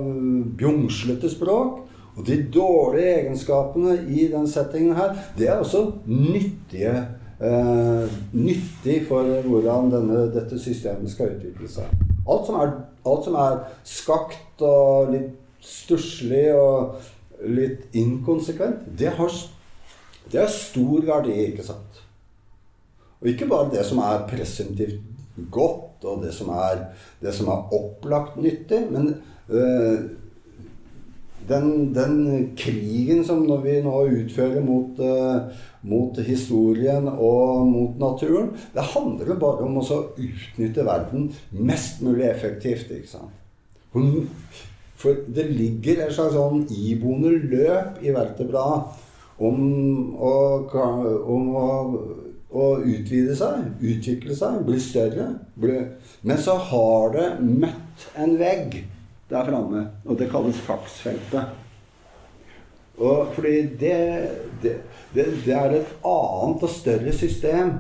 bjungslete 0.58 1.30
språk. 1.30 1.83
Og 2.18 2.26
de 2.28 2.38
dårlige 2.54 3.14
egenskapene 3.20 3.96
i 4.10 4.28
den 4.32 4.48
settingen 4.48 4.96
her, 4.96 5.16
det 5.38 5.50
er 5.50 5.62
også 5.64 5.86
nyttige. 6.06 6.96
Eh, 7.44 8.12
nyttig 8.34 9.00
for 9.08 9.26
hvordan 9.48 9.90
denne, 9.92 10.28
dette 10.32 10.60
systemet 10.62 11.12
skal 11.12 11.34
utvikle 11.34 11.68
seg. 11.68 11.90
Alt 12.30 12.46
som, 12.48 12.60
er, 12.62 12.76
alt 13.10 13.26
som 13.26 13.36
er 13.42 13.58
skakt 13.88 14.64
og 14.64 15.12
litt 15.12 15.34
stusslig 15.64 16.46
og 16.56 17.02
litt 17.44 17.98
inkonsekvent, 17.98 18.86
det 19.00 19.12
har, 19.18 19.34
det 20.32 20.40
har 20.40 20.54
stor 20.54 21.04
verdi, 21.10 21.36
ikke 21.50 21.66
sant? 21.66 22.00
Og 23.20 23.32
ikke 23.34 23.50
bare 23.50 23.72
det 23.74 23.84
som 23.88 24.00
er 24.04 24.24
presumptivt 24.30 25.02
godt, 25.52 26.06
og 26.06 26.24
det 26.24 26.34
som 26.36 26.52
er, 26.54 26.90
det 27.24 27.34
som 27.36 27.50
er 27.52 27.76
opplagt 27.76 28.38
nyttig. 28.40 28.86
Men 28.92 29.16
øh, 29.50 30.00
den, 31.50 31.94
den, 31.96 32.18
krigen 32.58 33.24
som 33.26 33.46
vi 33.64 33.78
nå 33.84 33.94
utfører 34.08 34.64
mot, 34.66 35.00
øh, 35.00 35.54
mot, 35.82 36.20
historien 36.24 37.08
og 37.12 37.68
mot 37.68 38.00
naturen, 38.00 38.52
det 38.74 38.86
handler 38.94 39.40
bare 39.40 39.68
om 39.68 39.80
å 39.82 40.02
utnytte 40.18 40.86
verden 40.88 41.32
mest 41.52 42.04
mulig 42.06 42.30
effektivt. 42.30 42.92
ikke 42.92 43.16
sant? 43.16 44.62
For 45.04 45.26
det 45.36 45.50
ligger 45.52 46.06
et 46.06 46.16
slags 46.16 46.38
sånn 46.38 46.64
iboende 46.72 47.34
løp 47.36 48.00
i 48.02 48.14
vertebraet 48.16 49.02
om, 49.44 49.60
om 50.16 51.50
å 52.54 52.68
utvide 52.86 53.36
seg, 53.38 53.74
utvikle 53.82 54.36
seg, 54.38 54.62
bli 54.68 54.80
større. 54.82 55.28
Bli... 55.60 55.80
Men 56.24 56.40
så 56.42 56.56
har 56.70 57.14
det 57.16 57.30
møtt 57.44 58.08
en 58.20 58.38
vegg 58.40 58.84
der 59.34 59.50
framme, 59.50 59.84
og 60.06 60.20
det 60.20 60.30
kalles 60.32 60.62
faksfeltet. 60.64 61.60
Og 62.98 63.34
fordi 63.34 63.62
det, 63.82 63.96
det, 64.62 64.76
det, 65.14 65.26
det, 65.46 65.54
er 65.54 65.72
et 65.80 65.96
annet 66.06 66.64
og 66.64 66.70
større 66.70 67.14
system 67.14 67.72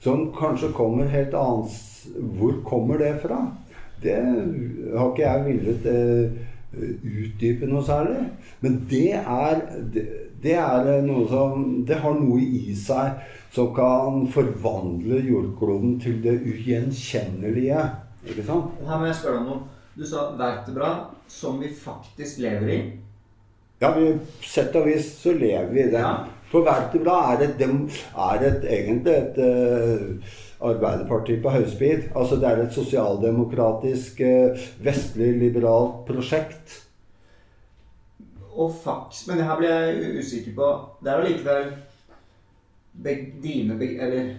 som 0.00 0.30
kanskje 0.32 0.72
kommer 0.72 1.10
helt 1.12 1.34
annet 1.36 1.76
Hvor 2.38 2.54
kommer 2.64 2.98
det 2.98 3.18
fra? 3.22 3.44
Det 4.02 4.16
har 4.96 5.12
ikke 5.12 5.22
jeg 5.22 5.44
villet 5.46 5.84
eh, 5.86 6.32
utdype 6.72 7.68
noe 7.70 7.84
særlig. 7.86 8.24
Men 8.60 8.80
det 8.90 9.12
er, 9.20 9.60
det, 10.42 10.56
er 10.56 11.04
noe 11.06 11.28
som 11.30 11.84
Det 11.86 12.00
har 12.02 12.16
noe 12.18 12.40
i 12.40 12.74
seg 12.74 13.20
som 13.52 13.68
kan 13.76 14.24
forvandle 14.32 15.20
jordkloden 15.28 16.00
til 16.00 16.18
det 16.24 16.38
ugjenkjennelige. 16.40 17.84
Ikke 18.26 18.46
sant? 18.48 18.72
Her 18.88 18.98
må 18.98 19.06
jeg 19.06 19.20
spørre 19.20 19.44
om 19.44 19.48
noe. 19.50 19.62
Du 19.94 20.06
sa 20.06 20.30
vertebra 20.36 21.06
som 21.28 21.60
vi 21.60 21.68
faktisk 21.68 22.38
lever 22.38 22.68
i. 22.68 22.78
Ja, 23.78 23.90
vi, 23.98 24.12
sett 24.40 24.76
og 24.78 24.86
vis 24.86 25.08
så 25.18 25.34
lever 25.36 25.68
vi 25.72 25.82
i 25.82 25.90
det. 25.90 26.00
Ja. 26.00 26.14
For 26.52 26.64
vertebra 26.64 27.16
er, 27.32 27.46
et, 27.48 27.60
er 27.60 28.44
et, 28.46 28.64
egentlig 28.68 29.12
et 29.16 29.40
uh, 29.40 30.32
Arbeiderparti 30.62 31.38
på 31.42 31.50
høyspeed. 31.50 32.10
Altså 32.14 32.38
det 32.40 32.48
er 32.48 32.62
et 32.62 32.76
sosialdemokratisk, 32.76 34.20
uh, 34.20 34.64
vestlig, 34.84 35.32
liberalt 35.40 36.04
prosjekt. 36.08 36.78
Og 38.52 38.72
faks 38.84 39.26
Men 39.26 39.40
det 39.40 39.48
her 39.48 39.58
blir 39.58 39.72
jeg 39.72 40.18
usikker 40.20 40.56
på. 40.56 40.72
Det 41.00 41.12
er 41.12 41.20
jo 41.20 41.28
likevel 41.30 41.70
dine 43.42 43.78
Eller 43.80 44.34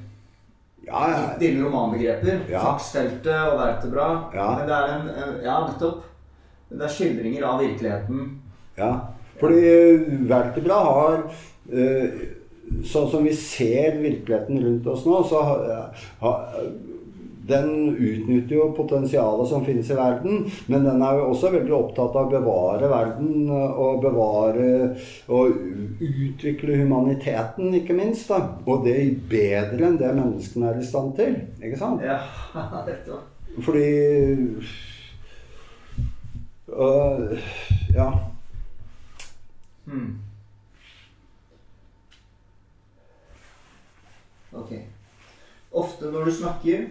ja, 0.85 1.01
ja. 1.11 1.23
dine 1.39 1.63
romanbegreper. 1.63 2.43
Ja. 2.51 2.61
Faksfeltet 2.67 3.33
og 3.49 3.57
vertebra. 3.59 4.07
Ja. 4.35 4.49
Men 4.59 4.69
det 4.69 4.77
er 4.77 4.93
en 4.93 5.41
Ja, 5.43 5.57
nettopp. 5.67 6.03
Det 6.73 6.87
er 6.87 6.93
skildringer 6.93 7.43
av 7.45 7.59
virkeligheten. 7.61 8.23
Ja. 8.77 8.93
Fordi 9.39 9.59
eh, 9.69 10.07
vertebra 10.29 10.79
har 10.87 11.19
eh, 11.71 12.23
Sånn 12.87 13.09
som 13.11 13.25
vi 13.27 13.33
ser 13.37 13.99
virkeligheten 13.99 14.57
rundt 14.63 14.87
oss 14.89 15.03
nå, 15.05 15.17
så 15.29 15.41
har 15.43 16.53
den 17.47 17.95
utnytter 17.97 18.55
jo 18.55 18.69
potensialet 18.77 19.49
som 19.49 19.65
finnes 19.65 19.89
i 19.91 19.97
verden, 19.97 20.45
men 20.71 20.85
den 20.87 21.01
er 21.03 21.17
jo 21.19 21.25
også 21.33 21.51
veldig 21.51 21.73
opptatt 21.75 22.15
av 22.15 22.29
å 22.29 22.31
bevare 22.31 22.87
verden 22.91 23.49
og 23.51 23.99
bevare 24.05 24.69
og 25.27 25.57
utvikle 25.99 26.77
humaniteten, 26.79 27.73
ikke 27.75 27.97
minst. 27.97 28.29
da. 28.31 28.39
Og 28.65 28.85
det 28.87 28.95
er 28.95 29.11
bedre 29.29 29.89
enn 29.89 29.99
det 29.99 30.13
menneskene 30.15 30.71
er 30.71 30.79
i 30.79 30.87
stand 30.87 31.15
til. 31.19 31.35
Ikke 31.59 31.79
sant? 31.79 32.03
Ja, 32.05 32.21
dette. 32.87 33.19
Fordi 33.61 33.87
øh, 36.73 37.39
Ja. 37.93 38.09
Hmm. 39.85 40.15
Ok. 44.53 44.71
Ofte 45.73 46.11
når 46.11 46.25
du 46.25 46.31
snakker 46.31 46.85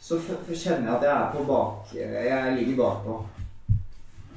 så 0.00 0.16
kjenner 0.48 0.86
jeg 0.86 0.96
at 0.96 1.04
jeg 1.04 1.12
er 1.12 1.32
på 1.34 1.44
bak... 1.44 1.94
Jeg 1.94 2.54
ligger 2.56 2.76
bakpå. 2.76 3.18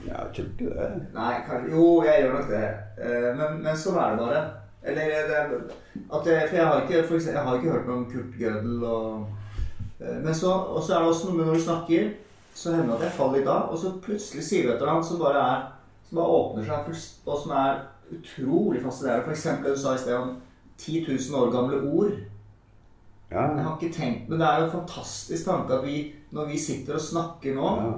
Jeg 0.05 0.15
tror 0.35 0.45
ikke 0.45 0.65
det. 0.65 0.89
Nei, 1.13 1.33
kan, 1.47 1.69
jo, 1.71 2.03
jeg 2.03 2.21
gjør 2.21 2.33
nok 2.33 2.49
det. 2.49 2.65
Eh, 2.99 3.29
men, 3.37 3.61
men 3.63 3.77
sånn 3.79 3.99
er 4.01 4.11
det 4.11 4.25
bare. 4.25 4.41
Eller 4.83 5.13
det, 5.29 5.37
at 6.11 6.27
jeg, 6.27 6.49
For 6.49 6.57
jeg 6.57 6.67
har 6.67 6.81
ikke, 6.81 7.07
for 7.07 7.15
eksempel, 7.15 7.37
jeg 7.37 7.47
har 7.47 7.55
ikke 7.55 7.71
hørt 7.71 7.87
noe 7.87 8.01
om 8.01 8.09
Kurt 8.11 8.35
Gödel 8.39 8.83
og 8.83 9.27
eh, 10.01 10.17
Men 10.25 10.35
så, 10.35 10.51
og 10.51 10.83
så 10.83 10.97
er 10.97 10.99
det 10.99 11.13
også 11.13 11.29
noe 11.29 11.37
med 11.37 11.47
når 11.47 11.55
du 11.55 11.63
snakker, 11.63 12.09
så 12.53 12.73
hender 12.75 12.91
det 12.91 12.97
at 12.97 13.05
jeg 13.07 13.17
faller 13.17 13.39
litt 13.39 13.47
av, 13.53 13.71
og 13.71 13.79
så 13.79 13.93
plutselig 14.03 14.43
sier 14.45 14.67
du 14.67 14.73
et 14.73 14.81
eller 14.81 14.91
annet 14.97 15.07
som 15.07 15.21
bare 15.23 15.45
er 15.53 15.63
Som 16.09 16.19
bare 16.19 16.35
åpner 16.41 16.67
seg, 16.67 16.99
og 17.25 17.39
som 17.39 17.55
er 17.57 17.79
utrolig 18.13 18.83
fascinerende. 18.83 19.23
F.eks. 19.23 19.39
eksempel 19.39 19.73
du 19.73 19.79
sa 19.79 19.95
i 19.95 20.03
sted 20.03 20.19
om 20.19 20.35
10 20.77 21.05
000 21.07 21.39
år 21.39 21.53
gamle 21.55 21.79
ord. 21.87 22.19
Ja. 23.31 23.47
Jeg 23.55 23.63
har 23.65 23.77
ikke 23.81 23.95
tenkt, 23.95 24.29
Men 24.29 24.39
det 24.39 24.47
er 24.47 24.59
jo 24.59 24.65
en 24.65 24.71
fantastisk 24.71 25.45
tanke 25.45 25.73
at 25.73 25.85
vi, 25.85 26.11
når 26.31 26.51
vi 26.51 26.59
sitter 26.59 26.99
og 26.99 27.01
snakker 27.01 27.55
nå, 27.55 27.69
ja. 27.81 27.93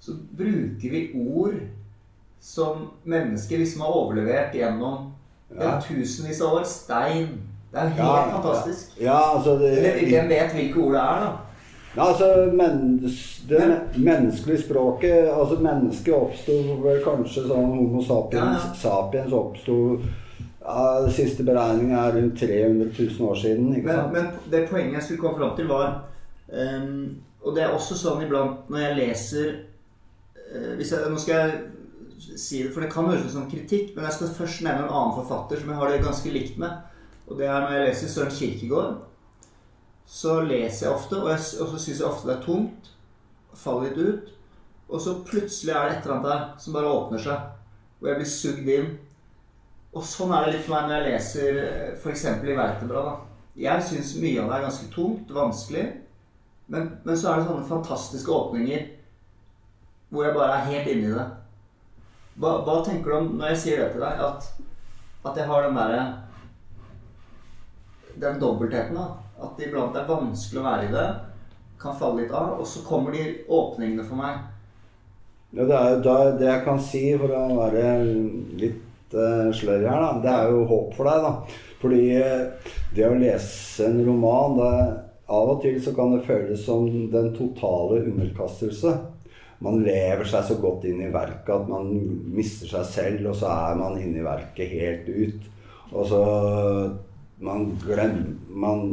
så 0.00 0.14
bruker 0.36 0.90
vi 0.92 1.10
ord 1.14 1.56
som 2.40 2.90
mennesker 3.04 3.58
liksom 3.58 3.82
har 3.82 3.96
overlevert 3.98 4.54
gjennom 4.54 5.10
ja. 5.56 5.80
tusenvis 5.82 6.40
av 6.40 6.60
år. 6.60 6.68
Stein. 6.70 7.40
Det 7.72 7.80
er 7.82 7.88
helt 7.98 8.32
fantastisk. 8.36 8.94
Ja, 9.00 9.18
altså 9.36 9.58
det, 9.58 9.72
Hvem 10.06 10.28
vet 10.28 10.54
hvilke 10.54 10.80
ord 10.80 10.94
det 10.94 11.02
er, 11.02 11.24
da? 11.24 11.32
Ja, 11.96 12.08
altså, 12.08 12.50
men, 12.52 13.02
det 13.48 13.58
men, 13.58 14.04
menneskelige 14.04 14.62
språket 14.62 15.30
altså 15.32 15.56
Mennesket 15.64 16.12
oppsto 16.14 16.56
kanskje 17.04 17.46
sånn 17.46 17.70
Homo 17.72 18.02
sapiens, 18.04 18.66
sapiens 18.82 19.32
oppsto 19.32 19.76
ja, 20.66 21.12
Siste 21.14 21.46
beregning 21.46 21.92
er 21.94 22.16
rundt 22.16 22.40
300 22.40 22.90
000 22.98 23.28
år 23.28 23.38
siden. 23.40 23.70
Men, 23.84 24.10
men, 24.12 24.28
det 24.50 24.66
poenget 24.70 24.98
jeg 24.98 25.06
skulle 25.08 25.22
komme 25.22 25.38
fram 25.38 25.56
til, 25.56 25.70
var 25.70 26.02
um, 26.50 27.16
Og 27.46 27.54
det 27.54 27.64
er 27.64 27.74
også 27.74 27.98
sånn 27.98 28.24
iblant 28.26 28.68
når 28.72 28.82
jeg 28.82 28.98
leser 29.00 29.48
uh, 30.50 30.74
jeg, 30.80 31.10
Nå 31.10 31.20
skal 31.22 31.34
jeg 31.36 32.36
si 32.36 32.62
det, 32.64 32.72
for 32.74 32.82
det 32.82 32.90
kan 32.92 33.08
høres 33.08 33.26
ut 33.28 33.34
som 33.34 33.48
kritikk, 33.50 33.92
men 33.94 34.06
jeg 34.06 34.16
skal 34.16 34.36
først 34.38 34.62
nevne 34.64 34.86
en 34.86 34.94
annen 34.94 35.16
forfatter 35.18 35.60
som 35.60 35.70
jeg 35.70 35.78
har 35.78 35.92
det 35.92 36.04
ganske 36.04 36.32
likt 36.32 36.56
med. 36.60 36.78
Og 37.26 37.38
det 37.38 37.48
er 37.48 37.60
når 37.60 37.74
jeg 37.74 37.88
leser 37.88 38.12
Søren 38.12 38.32
Kirkegård. 38.32 38.96
Så 40.06 40.40
leser 40.46 40.86
jeg 40.86 40.94
ofte, 40.94 41.18
og, 41.18 41.28
jeg, 41.32 41.42
og 41.60 41.70
så 41.72 41.82
syns 41.82 42.00
jeg 42.00 42.08
ofte 42.08 42.30
det 42.30 42.36
er 42.36 42.44
tungt. 42.44 42.90
Faller 43.56 43.90
litt 43.90 43.98
ut. 44.00 44.32
Og 44.86 45.02
så 45.02 45.16
plutselig 45.26 45.74
er 45.74 45.88
det 45.88 45.96
et 45.96 46.06
eller 46.06 46.16
annet 46.16 46.30
der 46.30 46.44
som 46.62 46.76
bare 46.76 46.92
åpner 46.92 47.22
seg. 47.22 47.48
Hvor 47.98 48.12
jeg 48.12 48.20
blir 48.20 48.30
sugd 48.30 48.70
inn. 48.76 48.92
Og 49.96 50.04
sånn 50.04 50.34
er 50.36 50.44
det 50.44 50.56
litt 50.56 50.66
for 50.66 50.76
meg 50.76 50.90
når 50.90 50.98
jeg 50.98 51.12
leser 51.14 51.60
f.eks. 51.96 52.26
i 52.44 52.56
Vertebra. 52.58 53.04
da. 53.06 53.14
Jeg 53.56 53.84
syns 53.88 54.12
mye 54.20 54.42
av 54.42 54.50
det 54.50 54.58
er 54.58 54.66
ganske 54.66 54.90
tungt, 54.92 55.32
vanskelig. 55.32 55.86
Men, 56.66 56.90
men, 57.06 57.16
så 57.16 57.30
er 57.30 57.40
det 57.40 57.48
sånne 57.48 57.68
fantastiske 57.70 58.32
åpninger 58.32 58.92
hvor 60.10 60.26
jeg 60.26 60.36
bare 60.36 60.58
er 60.58 60.68
helt 60.68 60.90
inni 60.92 61.14
det. 61.14 61.24
Hva, 62.36 62.52
hva 62.66 62.76
tenker 62.84 63.10
du 63.10 63.16
om 63.16 63.30
når 63.38 63.54
jeg 63.54 63.62
sier 63.62 63.80
det 63.80 63.88
til 63.94 64.04
deg, 64.04 64.20
at, 64.26 64.50
at 65.30 65.40
jeg 65.40 65.48
har 65.48 65.64
den 65.64 65.78
derre 65.78 66.02
Den 68.20 68.38
dobbeltheten, 68.40 68.96
da. 68.96 69.06
At 69.36 69.56
det 69.56 69.66
iblant 69.68 69.96
er 69.96 70.08
vanskelig 70.08 70.60
å 70.60 70.66
være 70.66 70.86
i 70.86 70.92
det. 70.92 71.08
Kan 71.80 71.96
falle 71.98 72.22
litt 72.22 72.32
av. 72.36 72.54
Og 72.60 72.68
så 72.68 72.84
kommer 72.84 73.16
de 73.16 73.24
åpningene 73.52 74.04
for 74.06 74.20
meg. 74.20 74.44
Ja, 75.56 75.64
det, 75.64 75.76
er, 75.76 76.36
det 76.40 76.48
jeg 76.48 76.64
kan 76.64 76.80
si, 76.80 77.02
for 77.20 77.32
å 77.32 77.58
være 77.58 77.90
litt 78.60 78.85
uh, 79.14 79.50
slørr 79.54 79.86
her, 79.86 80.02
da, 80.02 80.10
det 80.24 80.32
er 80.32 80.54
jo 80.54 80.64
håp 80.70 80.94
for 80.96 81.08
deg, 81.08 81.26
da. 81.26 81.60
Fordi 81.82 82.02
uh, 82.18 82.72
det 82.96 83.06
å 83.06 83.18
lese 83.20 83.90
en 83.90 84.00
roman 84.06 84.56
det, 84.58 84.72
Av 85.26 85.48
og 85.50 85.62
til 85.64 85.80
så 85.82 85.90
kan 85.90 86.12
det 86.14 86.22
føles 86.22 86.60
som 86.62 86.84
den 87.10 87.32
totale 87.34 87.96
underkastelse. 88.06 88.92
Man 89.58 89.80
lever 89.82 90.28
seg 90.28 90.44
så 90.46 90.56
godt 90.62 90.84
inn 90.86 91.00
i 91.02 91.10
verket 91.10 91.50
at 91.50 91.66
man 91.66 91.88
mister 92.30 92.70
seg 92.70 92.84
selv, 92.92 93.32
og 93.32 93.34
så 93.40 93.50
er 93.50 93.80
man 93.80 93.96
inne 93.98 94.20
i 94.20 94.26
verket 94.26 94.70
helt 94.70 95.10
ut. 95.10 95.50
Og 95.92 96.08
så 96.10 96.22
Man 97.36 97.66
glemmer 97.82 98.32
man 98.48 98.86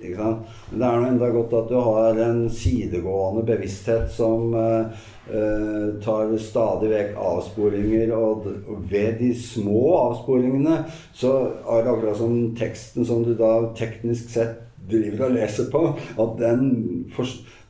ikke 0.00 0.18
sant? 0.18 0.48
Men 0.70 0.82
det 0.82 0.88
er 0.88 1.00
nå 1.00 1.08
enda 1.10 1.30
godt 1.34 1.56
at 1.58 1.70
du 1.70 1.76
har 1.80 2.20
en 2.24 2.40
sidegående 2.52 3.44
bevissthet 3.48 4.08
som 4.14 4.54
uh, 4.56 4.88
uh, 5.30 5.86
tar 6.04 6.32
stadig 6.42 6.90
vekk 6.92 7.20
avsporinger. 7.20 8.14
Og, 8.16 8.48
ved 8.90 9.20
de 9.20 9.30
små 9.36 9.84
avsporingene 9.98 10.80
så 11.16 11.36
er 11.60 11.84
det 11.84 11.94
akkurat 11.94 12.18
som 12.20 12.40
teksten 12.58 13.06
som 13.06 13.24
du 13.26 13.34
da 13.38 13.54
teknisk 13.78 14.32
sett 14.32 14.66
driver 14.90 15.28
og 15.28 15.36
leser 15.36 15.68
på, 15.70 15.82
at 15.94 16.38
den, 16.40 16.64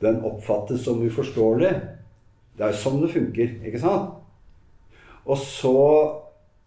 den 0.01 0.23
oppfattes 0.25 0.85
som 0.87 1.03
uforståelig. 1.05 1.75
Det 2.57 2.66
er 2.66 2.73
jo 2.73 2.81
sånn 2.81 3.03
det 3.03 3.12
funker, 3.12 3.53
ikke 3.66 3.83
sant? 3.83 4.16
Og 5.27 5.38
så 5.40 5.77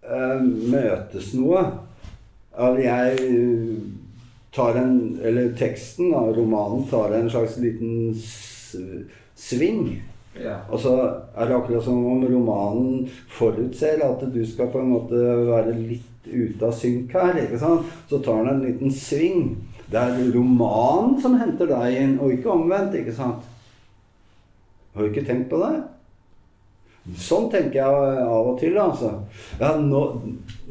eh, 0.04 0.44
møtes 0.44 1.32
noe. 1.38 1.64
Jeg 2.84 3.18
tar 4.56 4.76
en 4.80 5.20
Eller 5.24 5.54
teksten, 5.58 6.12
da, 6.12 6.26
romanen, 6.34 6.88
tar 6.90 7.14
en 7.14 7.30
slags 7.30 7.58
liten 7.58 8.14
sving. 9.36 10.02
Ja. 10.44 10.58
Og 10.70 10.80
så 10.82 10.94
er 11.38 11.48
det 11.48 11.56
akkurat 11.56 11.84
som 11.86 12.06
om 12.10 12.24
romanen 12.26 13.08
forutser 13.30 14.02
at 14.02 14.24
du 14.34 14.42
skal 14.46 14.72
på 14.74 14.82
en 14.82 14.94
måte 14.96 15.20
være 15.48 15.76
litt 15.78 16.26
ute 16.26 16.66
av 16.66 16.74
synk 16.74 17.14
her. 17.14 17.38
ikke 17.44 17.60
sant? 17.62 17.90
Så 18.10 18.22
tar 18.24 18.42
den 18.42 18.56
en 18.56 18.64
liten 18.66 18.94
sving. 18.94 19.58
Det 19.92 20.00
er 20.00 20.32
romanen 20.34 21.20
som 21.22 21.38
henter 21.38 21.70
deg 21.70 22.00
inn, 22.00 22.16
og 22.20 22.34
ikke 22.34 22.54
omvendt. 22.54 22.96
ikke 22.98 23.14
sant? 23.14 23.46
Har 24.94 25.04
du 25.04 25.12
ikke 25.12 25.28
tenkt 25.28 25.50
på 25.52 25.60
det? 25.62 25.76
Sånn 27.04 27.50
tenker 27.52 27.82
jeg 27.82 28.20
av 28.24 28.46
og 28.48 28.60
til. 28.62 28.78
altså. 28.80 29.10
Ja, 29.60 29.74
nå, 29.76 30.04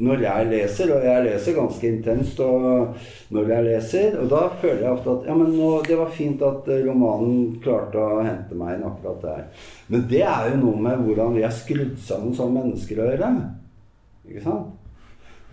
når 0.01 0.23
jeg 0.23 0.47
leser, 0.49 0.93
og 0.95 1.03
jeg 1.05 1.25
leser 1.27 1.57
ganske 1.59 1.85
intenst 1.85 2.39
når 2.41 3.51
jeg 3.51 3.65
leser, 3.67 4.15
og 4.17 4.31
da 4.31 4.41
føler 4.61 4.81
jeg 4.81 4.95
ofte 4.95 5.13
at 5.13 5.27
ja, 5.29 5.35
men 5.37 5.51
nå, 5.53 5.69
det 5.85 5.97
var 5.99 6.09
fint 6.13 6.41
at 6.45 6.69
eh, 6.73 6.81
romanen 6.87 7.59
klarte 7.61 8.01
å 8.01 8.23
hente 8.25 8.57
meg 8.57 8.79
inn 8.79 8.87
akkurat 8.89 9.21
der. 9.27 9.67
Men 9.93 10.07
det 10.09 10.23
er 10.25 10.49
jo 10.49 10.61
noe 10.63 10.81
med 10.87 11.05
hvordan 11.05 11.37
vi 11.37 11.45
er 11.45 11.53
skrudd 11.53 11.99
sammen 12.01 12.33
som 12.37 12.57
mennesker 12.57 13.03
å 13.03 13.11
gjøre. 13.11 13.29
Ikke 14.31 14.43
sant? 14.47 14.73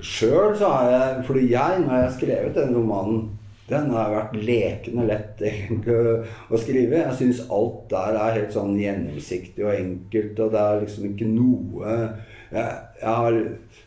Sjøl 0.00 0.54
så 0.56 0.68
har 0.72 0.86
jeg 0.88 1.24
Fordi 1.26 1.40
jeg, 1.50 1.80
når 1.82 1.90
jeg 1.92 2.04
har 2.06 2.14
skrevet 2.14 2.54
den 2.56 2.70
romanen 2.72 3.26
den 3.70 3.90
har 3.94 4.12
vært 4.14 4.36
lekende 4.36 5.06
lett 5.08 5.42
egentlig 5.46 5.96
å 6.50 6.60
skrive. 6.60 7.02
Jeg 7.04 7.18
syns 7.20 7.44
alt 7.54 7.84
der 7.92 8.18
er 8.18 8.36
helt 8.38 8.54
sånn 8.54 8.76
gjennomsiktig 8.80 9.66
og 9.66 9.74
enkelt, 9.76 10.42
og 10.44 10.54
det 10.54 10.64
er 10.64 10.84
liksom 10.84 11.08
ikke 11.12 11.30
noe 11.30 11.96
Jeg, 12.50 12.70
jeg 12.98 13.12
har 13.22 13.36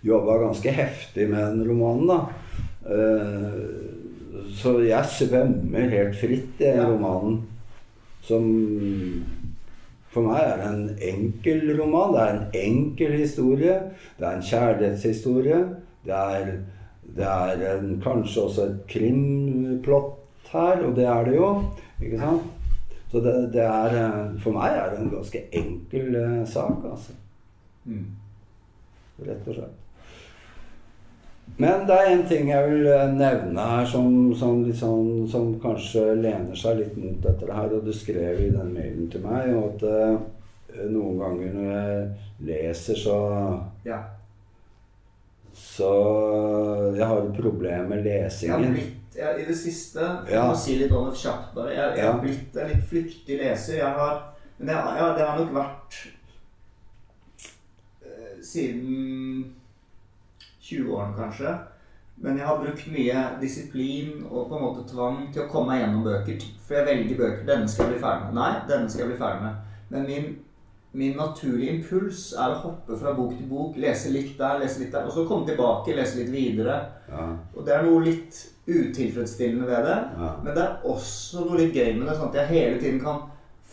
jobba 0.07 0.37
ganske 0.45 0.71
heftig 0.71 1.25
med 1.27 1.41
den 1.43 1.65
romanen, 1.67 2.07
da. 2.07 2.19
Uh, 2.87 4.03
så 4.55 4.77
jeg 4.83 5.11
svømmer 5.11 5.91
helt 5.91 6.15
fritt 6.19 6.61
i 6.63 6.71
romanen. 6.79 7.41
Som 8.23 8.45
for 10.13 10.27
meg 10.27 10.43
er 10.45 10.59
det 10.61 10.67
en 10.69 10.83
enkel 11.09 11.73
roman. 11.79 12.13
Det 12.13 12.21
er 12.21 12.33
en 12.35 12.57
enkel 12.59 13.15
historie. 13.17 13.79
Det 14.19 14.27
er 14.27 14.37
en 14.37 14.47
kjærlighetshistorie. 14.47 15.59
Det 16.05 16.19
er 16.19 16.51
det 17.15 17.25
er 17.29 17.77
en, 17.77 18.01
kanskje 18.03 18.41
også 18.41 18.65
et 18.65 18.81
krimplott 18.89 20.51
her, 20.53 20.81
og 20.85 20.95
det 20.95 21.05
er 21.05 21.23
det 21.27 21.35
jo. 21.35 21.49
Ikke 22.01 22.19
sant? 22.19 22.41
Så 23.11 23.21
det, 23.21 23.33
det 23.53 23.61
er 23.61 23.95
eh, 23.99 24.41
For 24.41 24.55
meg 24.55 24.73
er 24.73 24.89
det 24.89 25.03
en 25.03 25.13
ganske 25.13 25.43
enkel 25.53 26.15
uh, 26.17 26.41
sak, 26.49 26.85
altså. 26.89 27.13
Mm. 27.85 28.07
Rett 29.21 29.47
og 29.47 29.57
slett. 29.59 29.79
Men 31.57 31.83
det 31.85 31.97
er 31.99 32.09
en 32.09 32.23
ting 32.25 32.49
jeg 32.49 32.69
vil 32.71 32.87
eh, 32.89 33.11
nevne 33.13 33.67
her 33.69 33.85
som, 33.85 34.33
som, 34.35 34.63
liksom, 34.65 35.27
som, 35.29 35.51
kanskje 35.61 36.15
lener 36.17 36.57
seg 36.57 36.79
litt 36.79 36.97
mot 36.97 37.19
dette 37.21 37.51
her. 37.51 37.69
Og 37.69 37.85
du 37.85 37.93
skrev 37.93 38.41
i 38.41 38.49
den 38.49 38.73
mailen 38.73 39.11
til 39.13 39.21
meg 39.25 39.53
at 39.59 39.85
uh, 39.85 40.17
noen 40.89 41.21
ganger 41.21 41.53
når 41.53 41.69
jeg 41.69 42.03
leser, 42.49 42.97
så 43.05 43.17
ja. 43.85 44.01
Så 45.73 45.89
jeg 46.95 47.07
har 47.07 47.17
et 47.17 47.41
problem 47.41 47.89
med 47.89 48.03
lesingen. 48.05 48.59
Jeg 48.59 48.67
har 48.67 48.73
blitt, 48.73 49.15
jeg, 49.15 49.41
I 49.41 49.45
det 49.47 49.57
siste 49.57 50.09
Jeg 50.29 50.41
må 50.45 50.57
si 50.57 50.75
litt 50.77 50.93
om 50.93 51.09
det 51.09 51.17
kjapt 51.17 51.55
bare. 51.55 51.73
Jeg, 51.73 51.97
jeg, 51.97 52.05
har 52.05 52.19
blitt 52.21 52.59
en 52.61 52.69
litt 52.69 52.85
flyktig 52.91 53.39
leser. 53.41 53.79
Jeg 53.79 53.97
har, 53.97 54.19
men 54.59 54.69
det, 54.69 54.77
ja, 54.99 55.09
det 55.17 55.25
har 55.25 55.39
nok 55.39 55.53
vært 55.55 55.99
uh, 58.05 58.35
siden 58.45 59.53
20-årene, 60.61 61.17
kanskje. 61.17 61.55
Men 62.23 62.37
jeg 62.37 62.47
har 62.47 62.61
brukt 62.61 62.87
mye 62.93 63.25
disiplin 63.41 64.21
og 64.29 64.49
på 64.49 64.57
en 64.57 64.65
måte 64.67 64.85
tvang 64.87 65.23
til 65.33 65.43
å 65.43 65.49
komme 65.49 65.73
meg 65.73 65.81
gjennom 65.81 66.05
bøker. 66.05 66.49
For 66.67 66.77
jeg 66.77 66.89
velger 66.91 67.21
bøker. 67.23 67.45
Denne 67.49 67.69
skal 67.69 67.87
jeg 67.87 67.95
bli 67.95 68.03
ferdig 68.05 68.29
med. 68.29 68.37
Nei, 68.37 68.51
denne 68.69 68.91
skal 68.91 69.07
jeg 69.07 69.15
bli 69.15 69.21
ferdig 69.23 69.47
med. 69.47 69.79
Men 69.89 70.05
min 70.11 70.33
min 70.93 71.15
naturlige 71.17 71.73
impuls 71.73 72.31
er 72.37 72.53
å 72.53 72.61
hoppe 72.67 72.95
fra 72.99 73.15
bok 73.17 73.33
til 73.33 73.47
bok, 73.49 73.77
lese 73.81 74.11
litt 74.13 74.35
der, 74.37 74.59
lese 74.61 74.83
litt 74.83 74.91
der, 74.93 75.07
og 75.07 75.15
så 75.15 75.25
komme 75.25 75.47
tilbake, 75.47 75.95
lese 75.97 76.19
litt 76.19 76.29
videre. 76.33 76.75
Ja. 77.09 77.29
Og 77.55 77.65
det 77.65 77.73
er 77.73 77.85
noe 77.87 78.03
litt 78.05 78.41
utilfredsstillende 78.69 79.65
ved 79.67 79.87
det. 79.89 79.95
Ja. 80.19 80.33
Men 80.43 80.51
det 80.53 80.65
er 80.65 80.89
også 80.93 81.47
noe 81.47 81.63
litt 81.63 81.73
gøy 81.73 81.95
med 81.97 82.05
det, 82.07 82.17
sånn 82.19 82.29
at 82.29 82.37
jeg 82.43 82.51
hele 82.51 82.81
tiden 82.81 83.01
kan 83.01 83.23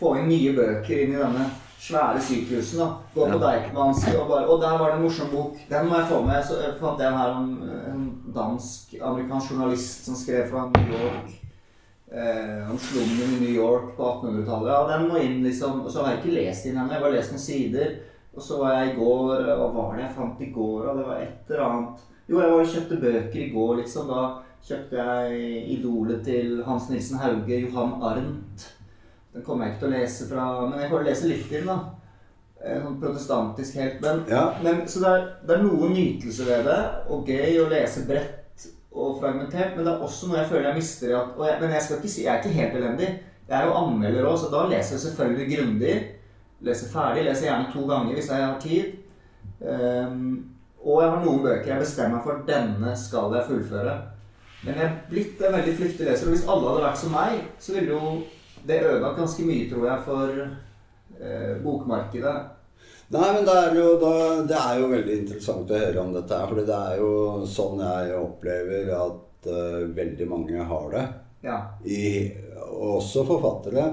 få 0.01 0.15
inn 0.17 0.31
nye 0.33 0.55
bøker 0.57 1.03
inn 1.05 1.13
i 1.13 1.21
denne 1.21 1.51
svære 1.81 2.23
syklusen. 2.25 2.81
da. 2.81 2.89
Gå 3.15 3.27
på 3.27 3.37
ja. 3.37 3.43
Deichmansk 3.45 4.09
og 4.15 4.29
bare 4.33 4.47
'Å, 4.47 4.61
der 4.61 4.79
var 4.79 4.91
det 4.91 4.97
en 4.97 5.03
morsom 5.05 5.31
bok. 5.33 5.61
Den 5.69 5.89
må 5.89 6.01
jeg 6.01 6.09
få 6.09 6.23
med. 6.25 6.45
Så 6.45 6.57
fant 6.81 7.01
jeg 7.01 7.19
her 7.19 7.37
om 7.37 7.53
en 7.93 8.33
dansk-amerikansk 8.35 9.53
journalist 9.53 10.05
som 10.05 10.15
skrev 10.15 10.49
fra 10.49 10.71
New 10.73 10.93
York 10.97 11.40
eh, 12.13 12.71
om 12.71 12.79
slummen 12.79 13.35
i 13.37 13.41
New 13.41 13.55
York 13.55 13.97
på 13.97 14.05
1800-tallet. 14.05 14.73
Ja, 14.73 14.99
den 14.99 15.09
må 15.09 15.19
inn, 15.19 15.43
liksom. 15.45 15.85
Og 15.85 15.93
så 15.93 16.03
har 16.03 16.15
jeg 16.15 16.23
ikke 16.23 16.37
lest 16.39 16.67
den 16.67 16.79
ennå. 16.79 16.95
Jeg 16.95 17.05
bare 17.05 17.17
lest 17.17 17.35
noen 17.35 17.45
sider. 17.45 17.95
Og 18.35 18.43
så 18.43 18.61
var 18.61 18.77
jeg 18.77 18.93
i 18.93 18.99
går 19.01 19.41
Hva 19.43 19.65
var 19.75 19.97
det 19.97 20.05
jeg 20.05 20.15
fant 20.15 20.43
i 20.45 20.53
går? 20.55 20.85
Og 20.87 20.99
det 20.99 21.07
var 21.09 21.23
et 21.23 21.49
eller 21.51 21.65
annet 21.67 22.05
Jo, 22.31 22.37
jeg 22.39 22.51
var 22.53 22.61
og 22.61 22.75
kjøpte 22.75 22.99
bøker 23.05 23.41
i 23.43 23.49
går, 23.55 23.73
liksom. 23.81 24.11
Da 24.11 24.27
kjøpte 24.67 25.07
jeg 25.07 25.63
idolet 25.77 26.21
til 26.25 26.61
Hans 26.67 26.91
Nilsen 26.91 27.19
Hauge, 27.19 27.63
Johan 27.65 27.97
Arnt. 28.07 28.69
Den 29.35 29.47
kommer 29.47 29.67
jeg 29.67 29.75
ikke 29.75 29.85
til 29.85 29.91
å 29.91 29.97
lese 29.97 30.29
fra 30.31 30.45
Men 30.67 30.85
jeg 30.85 30.93
får 30.93 31.09
lese 31.09 31.33
litt 31.33 31.49
til, 31.51 31.67
da. 31.71 31.81
Sånn 32.61 32.99
protestantisk 33.01 33.79
helt. 33.81 34.03
Men, 34.05 34.19
ja. 34.29 34.43
men 34.61 34.83
så 34.91 35.01
det 35.01 35.11
er, 35.17 35.23
det 35.49 35.55
er 35.57 35.63
noe 35.65 35.89
nytelse 35.95 36.45
ved 36.45 36.67
det, 36.69 36.81
og 37.09 37.31
gøy 37.31 37.57
å 37.63 37.71
lese 37.71 38.05
bredt 38.09 38.40
og 38.91 39.21
fragmentert, 39.21 39.77
men 39.77 39.87
det 39.87 39.93
er 39.93 40.03
også 40.03 40.29
noe 40.29 40.41
jeg 40.41 40.51
føler 40.51 40.69
jeg 40.71 40.81
mister 40.81 41.13
at, 41.15 41.35
jeg, 41.39 41.59
Men 41.61 41.75
jeg 41.77 41.83
skal 41.83 41.99
ikke 42.01 42.11
si, 42.11 42.25
jeg 42.25 42.33
er 42.33 42.41
ikke 42.41 42.57
helt 42.57 42.79
elendig. 42.81 43.11
Jeg 43.49 43.57
er 43.59 43.67
jo 43.67 43.77
anmelder 43.79 44.27
òg, 44.27 44.39
så 44.39 44.51
da 44.51 44.65
leser 44.71 44.97
jeg 44.97 45.05
selvfølgelig 45.05 45.57
grundig. 45.57 45.95
Leser 46.67 46.91
ferdig. 46.93 47.25
Leser 47.27 47.49
gjerne 47.49 47.73
to 47.73 47.85
ganger 47.87 48.17
hvis 48.19 48.31
jeg 48.31 48.47
har 48.47 48.61
tid. 48.63 48.93
Um, 49.61 50.51
og 50.81 51.03
jeg 51.03 51.11
har 51.13 51.25
noen 51.25 51.43
bøker 51.45 51.69
jeg 51.69 51.83
bestemmer 51.83 52.17
meg 52.17 52.25
for 52.25 52.45
denne 52.49 52.93
skal 52.97 53.35
jeg 53.37 53.49
fullføre. 53.49 53.97
Men 54.65 54.77
jeg 54.77 54.87
er 54.87 54.99
blitt 55.09 55.43
en 55.43 55.57
veldig 55.57 55.75
flyktig 55.77 56.07
leser. 56.07 56.29
Og 56.29 56.35
hvis 56.35 56.47
alle 56.47 56.69
hadde 56.69 56.87
vært 56.87 57.03
som 57.03 57.15
meg, 57.15 57.43
så 57.61 57.77
ville 57.77 57.95
jo 57.95 58.15
det 58.69 58.83
ødelagt 58.85 59.21
ganske 59.21 59.47
mye, 59.49 59.69
tror 59.71 59.87
jeg, 59.89 60.03
for 60.05 60.41
eh, 60.41 61.55
bokmarkedet. 61.65 62.37
Nei, 63.11 63.29
men 63.35 63.43
det 63.47 63.55
er, 63.59 63.73
jo, 63.75 63.87
da, 63.99 64.11
det 64.47 64.55
er 64.61 64.77
jo 64.79 64.91
veldig 64.93 65.15
interessant 65.19 65.71
å 65.75 65.79
høre 65.81 65.99
om 66.05 66.13
dette 66.15 66.37
her. 66.39 66.47
For 66.53 66.61
det 66.63 66.77
er 66.77 67.01
jo 67.01 67.15
sånn 67.51 67.81
jeg 67.83 68.13
opplever 68.21 68.93
at 68.95 69.49
uh, 69.51 69.81
veldig 69.97 70.29
mange 70.31 70.67
har 70.69 70.85
det. 70.93 71.03
Ja. 71.43 71.57
I, 71.83 72.05
også 72.71 73.25
forfattere. 73.27 73.89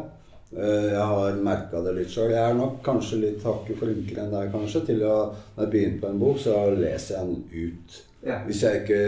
Uh, 0.52 0.86
jeg 0.92 1.08
har 1.12 1.40
merka 1.48 1.82
det 1.88 1.96
litt 1.98 2.14
sjøl. 2.14 2.30
Jeg 2.36 2.44
er 2.52 2.60
nok 2.60 2.76
kanskje 2.86 3.18
litt 3.24 3.42
hakket 3.48 3.80
flinkere 3.82 4.28
enn 4.28 4.36
deg, 4.36 4.52
kanskje. 4.54 4.84
Til 4.92 5.02
å, 5.10 5.16
når 5.56 5.66
jeg 5.66 5.72
begynner 5.74 6.04
på 6.04 6.12
en 6.12 6.22
bok, 6.22 6.38
så 6.44 6.60
leser 6.78 7.18
jeg 7.18 7.32
den 7.32 7.72
ut. 7.72 7.98
Ja. 8.28 8.38
Hvis 8.46 8.62
jeg 8.66 8.84
ikke 8.84 9.02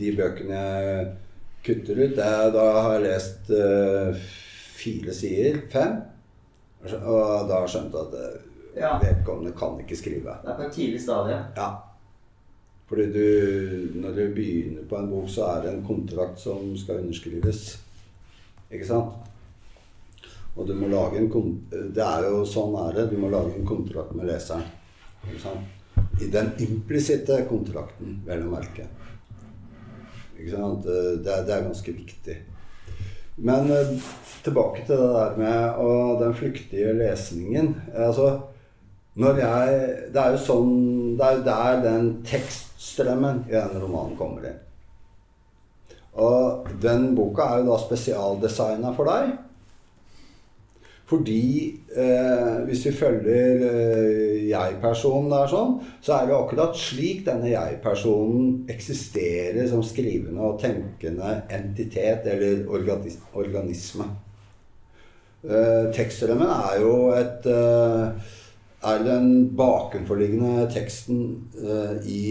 De 0.00 0.12
bøkene 0.18 0.60
jeg 0.60 1.08
kutter 1.68 1.98
ut, 2.04 2.14
det, 2.20 2.28
er- 2.28 2.52
da 2.54 2.66
har 2.82 2.98
jeg 2.98 3.06
lest 3.08 3.48
uh, 3.56 4.28
fire 4.76 5.16
sider. 5.16 5.62
Fem. 5.72 5.96
Og 6.84 7.48
da 7.48 7.56
har 7.56 7.64
jeg 7.64 7.72
skjønt 7.78 7.96
at 8.04 8.14
Ja. 8.80 8.98
vedkommende 9.02 9.52
kan 9.58 9.78
ikke 9.80 9.96
skrive. 9.96 10.38
Det 10.42 10.52
er 10.52 10.56
på 10.56 10.66
et 10.66 10.72
tidlig 10.72 11.00
stadie. 11.02 11.38
Ja. 11.56 11.68
Fordi 12.88 13.06
du, 13.12 14.00
når 14.00 14.14
du 14.16 14.34
begynner 14.34 14.84
på 14.88 14.96
en 14.96 15.10
bok, 15.10 15.28
så 15.28 15.44
er 15.44 15.62
det 15.62 15.72
en 15.74 15.84
kontrakt 15.86 16.40
som 16.40 16.76
skal 16.76 17.02
underskrives. 17.02 17.78
Ikke 18.70 18.86
sant? 18.86 19.28
Og 20.56 20.66
du 20.66 20.74
må 20.74 20.88
lage 20.90 21.20
en 21.20 21.28
Det 21.70 22.02
er 22.02 22.24
jo 22.26 22.44
sånn 22.48 22.74
er 22.88 22.96
det. 22.96 23.10
Du 23.10 23.18
må 23.20 23.28
lage 23.30 23.54
en 23.54 23.66
kontrakt 23.66 24.14
med 24.16 24.26
leseren. 24.26 24.64
Ikke 25.28 25.42
sant? 25.42 25.74
I 26.22 26.30
den 26.30 26.50
implisitte 26.64 27.44
kontrakten, 27.50 28.22
vel 28.26 28.46
å 28.46 28.50
merke. 28.50 28.88
Ikke 30.38 30.54
sant? 30.56 30.86
Det 30.86 31.36
det 31.46 31.54
er 31.54 31.66
ganske 31.68 31.92
viktig. 31.92 32.36
Men 33.38 33.70
eh, 33.70 33.92
tilbake 34.42 34.82
til 34.86 34.98
det 34.98 35.10
der 35.14 35.36
med 35.38 35.82
og 35.84 36.22
den 36.22 36.34
flyktige 36.34 36.92
lesningen. 36.92 37.76
Altså, 37.94 38.40
jeg 39.18 40.12
Det 40.14 40.22
er 40.22 40.30
jo 40.34 40.38
sånn 40.38 40.72
Det 41.18 41.26
er 41.26 41.36
jo 41.36 41.44
der 41.48 41.82
den 41.82 42.08
tekststrømmen 42.26 43.44
i 43.48 43.56
denne 43.56 43.82
romanen 43.82 44.16
kommer 44.18 44.46
inn. 44.46 44.64
Og 46.18 46.66
den 46.82 47.12
boka 47.14 47.42
er 47.42 47.60
jo 47.62 47.72
da 47.72 47.78
spesialdesigna 47.82 48.92
for 48.94 49.10
deg. 49.10 49.36
Fordi 51.08 51.42
eh, 51.96 52.56
hvis 52.68 52.82
vi 52.84 52.92
følger 52.92 53.62
eh, 53.64 54.48
jeg-personen 54.50 55.30
der 55.32 55.48
sånn, 55.48 55.78
så 56.04 56.18
er 56.18 56.28
det 56.28 56.36
akkurat 56.36 56.76
slik 56.76 57.22
denne 57.24 57.48
jeg-personen 57.48 58.66
eksisterer 58.68 59.70
som 59.70 59.80
skrivende 59.86 60.44
og 60.44 60.58
tenkende 60.60 61.30
entitet 61.48 62.28
eller 62.28 62.66
organis 62.68 63.16
organisme. 63.32 64.10
Eh, 65.48 65.88
tekststrømmen 65.96 66.50
er 66.50 66.82
jo 66.82 66.92
et 67.16 67.48
eh, 67.56 68.36
er 68.86 69.00
den 69.02 69.30
bakenforliggende 69.58 70.68
teksten 70.70 71.22
eh, 71.58 71.96
i 72.06 72.26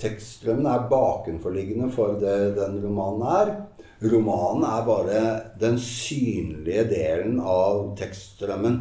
tekststrømmen 0.00 0.66
er 0.66 0.88
bakenforliggende 0.90 1.90
for 1.94 2.18
det 2.18 2.56
den 2.58 2.80
romanen 2.82 3.22
er. 3.30 3.52
Romanen 4.02 4.66
er 4.66 4.86
bare 4.86 5.22
den 5.60 5.78
synlige 5.82 6.84
delen 6.90 7.38
av 7.38 7.94
tekststrømmen. 7.98 8.80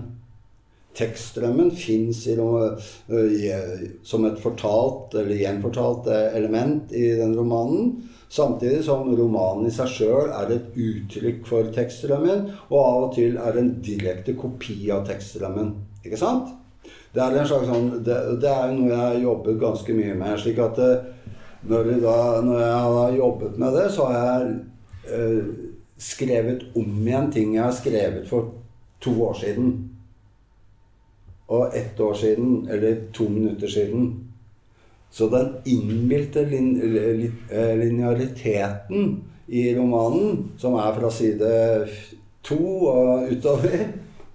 Tekststrømmen 0.97 1.69
fins 1.77 2.23
som 2.25 4.25
et 4.25 4.41
fortalt 4.41 5.13
eller 5.13 5.37
gjenfortalt 5.37 6.09
eh, 6.09 6.29
element 6.39 6.93
i 6.97 7.11
den 7.21 7.37
romanen. 7.37 7.99
Samtidig 8.27 8.81
som 8.83 9.05
romanen 9.15 9.69
i 9.69 9.71
seg 9.71 9.91
sjøl 9.93 10.33
er 10.35 10.49
et 10.51 10.73
uttrykk 10.73 11.45
for 11.47 11.69
tekststrømmen, 11.75 12.49
og 12.67 12.79
av 12.81 13.03
og 13.05 13.13
til 13.15 13.37
er 13.39 13.59
en 13.61 13.69
direkte 13.85 14.35
kopi 14.35 14.89
av 14.91 15.05
tekststrømmen. 15.07 15.69
Ikke 16.03 16.19
sant? 16.19 16.49
Det 17.13 17.23
er, 17.23 17.45
sånn, 17.47 17.87
det, 18.05 18.17
det 18.41 18.49
er 18.51 18.73
noe 18.75 18.89
jeg 18.91 18.99
har 18.99 19.21
jobbet 19.23 19.61
ganske 19.61 19.93
mye 19.95 20.15
med. 20.17 20.35
slik 20.41 20.59
at 20.61 20.81
når, 21.67 21.83
det 21.83 21.97
da, 22.03 22.17
når 22.45 22.59
jeg 22.61 22.81
har 22.97 23.17
jobbet 23.17 23.57
med 23.57 23.77
det, 23.77 23.87
så 23.91 24.07
har 24.11 24.17
jeg 24.17 24.53
eh, 25.17 25.49
skrevet 25.97 26.67
om 26.77 27.07
igjen 27.07 27.31
ting 27.33 27.55
jeg 27.55 27.65
har 27.65 27.75
skrevet 27.75 28.27
for 28.29 28.51
to 29.03 29.13
år 29.29 29.39
siden. 29.41 29.73
Og 31.47 31.75
ett 31.75 31.99
år 31.99 32.13
siden, 32.13 32.67
eller 32.71 33.01
to 33.15 33.29
minutter 33.31 33.71
siden. 33.71 34.09
Så 35.11 35.29
den 35.31 35.55
innbilte 35.65 36.43
lin, 36.45 36.73
li, 36.93 37.31
eh, 37.49 37.73
lineariteten 37.79 39.23
i 39.47 39.69
romanen, 39.77 40.51
som 40.59 40.75
er 40.75 40.93
fra 40.99 41.11
side 41.11 41.51
to 42.43 42.59
og 42.91 43.31
utover 43.31 43.87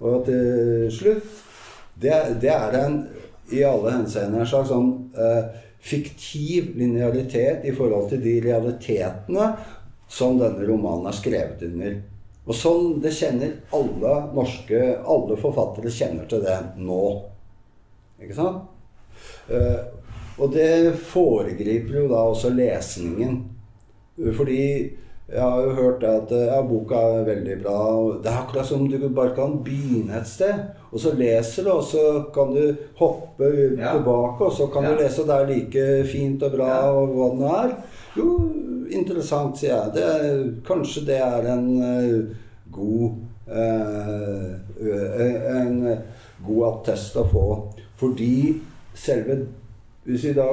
og 0.03 0.25
til 0.25 0.89
slutt, 0.91 1.41
det, 2.03 2.17
det 2.43 2.51
er 2.53 2.79
en 2.83 2.97
i 3.51 3.63
alle 3.67 3.91
henseender 3.97 4.43
en 4.43 4.49
slags 4.49 4.71
sånn 4.71 4.91
eh, 5.19 5.45
fiktiv 5.83 6.71
linearitet 6.79 7.65
i 7.67 7.73
forhold 7.75 8.09
til 8.13 8.21
de 8.23 8.37
realitetene 8.45 9.49
som 10.07 10.37
denne 10.39 10.63
romanen 10.67 11.09
er 11.09 11.17
skrevet 11.17 11.65
under. 11.67 11.97
Og 12.43 12.55
sånn, 12.55 12.87
Det 13.01 13.11
kjenner 13.15 13.53
alle 13.71 14.13
norske 14.35 14.79
Alle 14.99 15.37
forfattere 15.39 15.91
kjenner 15.91 16.27
til 16.27 16.43
det 16.43 16.57
nå. 16.75 17.03
Ikke 18.19 18.35
sant? 18.35 18.65
Eh, 19.47 19.79
og 20.39 20.51
det 20.51 20.95
foregriper 21.07 22.01
jo 22.01 22.09
da 22.11 22.23
også 22.31 22.51
lesningen. 22.55 23.39
Fordi 24.17 24.63
jeg 25.33 25.39
har 25.39 25.63
jo 25.63 25.75
hørt 25.77 26.03
at 26.03 26.31
ja, 26.35 26.59
boka 26.67 26.99
er 27.19 27.27
veldig 27.27 27.57
bra. 27.63 27.79
Det 28.21 28.31
er 28.31 28.39
akkurat 28.41 28.67
som 28.67 28.87
du 28.89 28.97
bare 29.09 29.35
kan 29.37 29.59
begynne 29.63 30.19
et 30.19 30.29
sted. 30.29 30.65
Og 30.93 30.99
så 31.01 31.11
leser 31.17 31.63
du, 31.65 31.71
og 31.73 31.83
så 31.89 32.03
kan 32.33 32.51
du 32.53 32.75
hoppe 32.99 33.47
Ja. 33.79 33.95
tilbake, 33.95 34.45
og 34.45 34.51
så 34.53 34.67
kan 34.71 34.83
Ja. 34.83 34.89
du 34.93 35.01
lese, 35.01 35.21
og 35.21 35.27
det 35.27 35.35
er 35.35 35.47
like 35.55 36.07
fint 36.11 36.43
og 36.43 36.51
bra 36.51 36.67
Ja. 36.67 36.91
og 36.91 37.07
hva 37.09 37.29
det 37.39 37.49
er. 37.71 37.75
Jo, 38.17 38.51
interessant, 38.91 39.57
sier 39.57 39.73
jeg. 39.73 39.93
Det, 39.95 40.03
er- 40.03 40.53
kanskje 40.67 41.05
det 41.05 41.17
er 41.17 41.47
en 41.53 41.81
uh, 41.81 42.35
god 42.71 43.15
uh, 43.49 44.53
uh, 44.81 45.61
En 45.61 45.97
god 46.45 46.63
attest 46.73 47.15
å 47.17 47.25
få. 47.31 47.73
Fordi 47.97 48.61
selve 48.93 49.47
Hvis 50.05 50.23
vi 50.25 50.33
da 50.33 50.43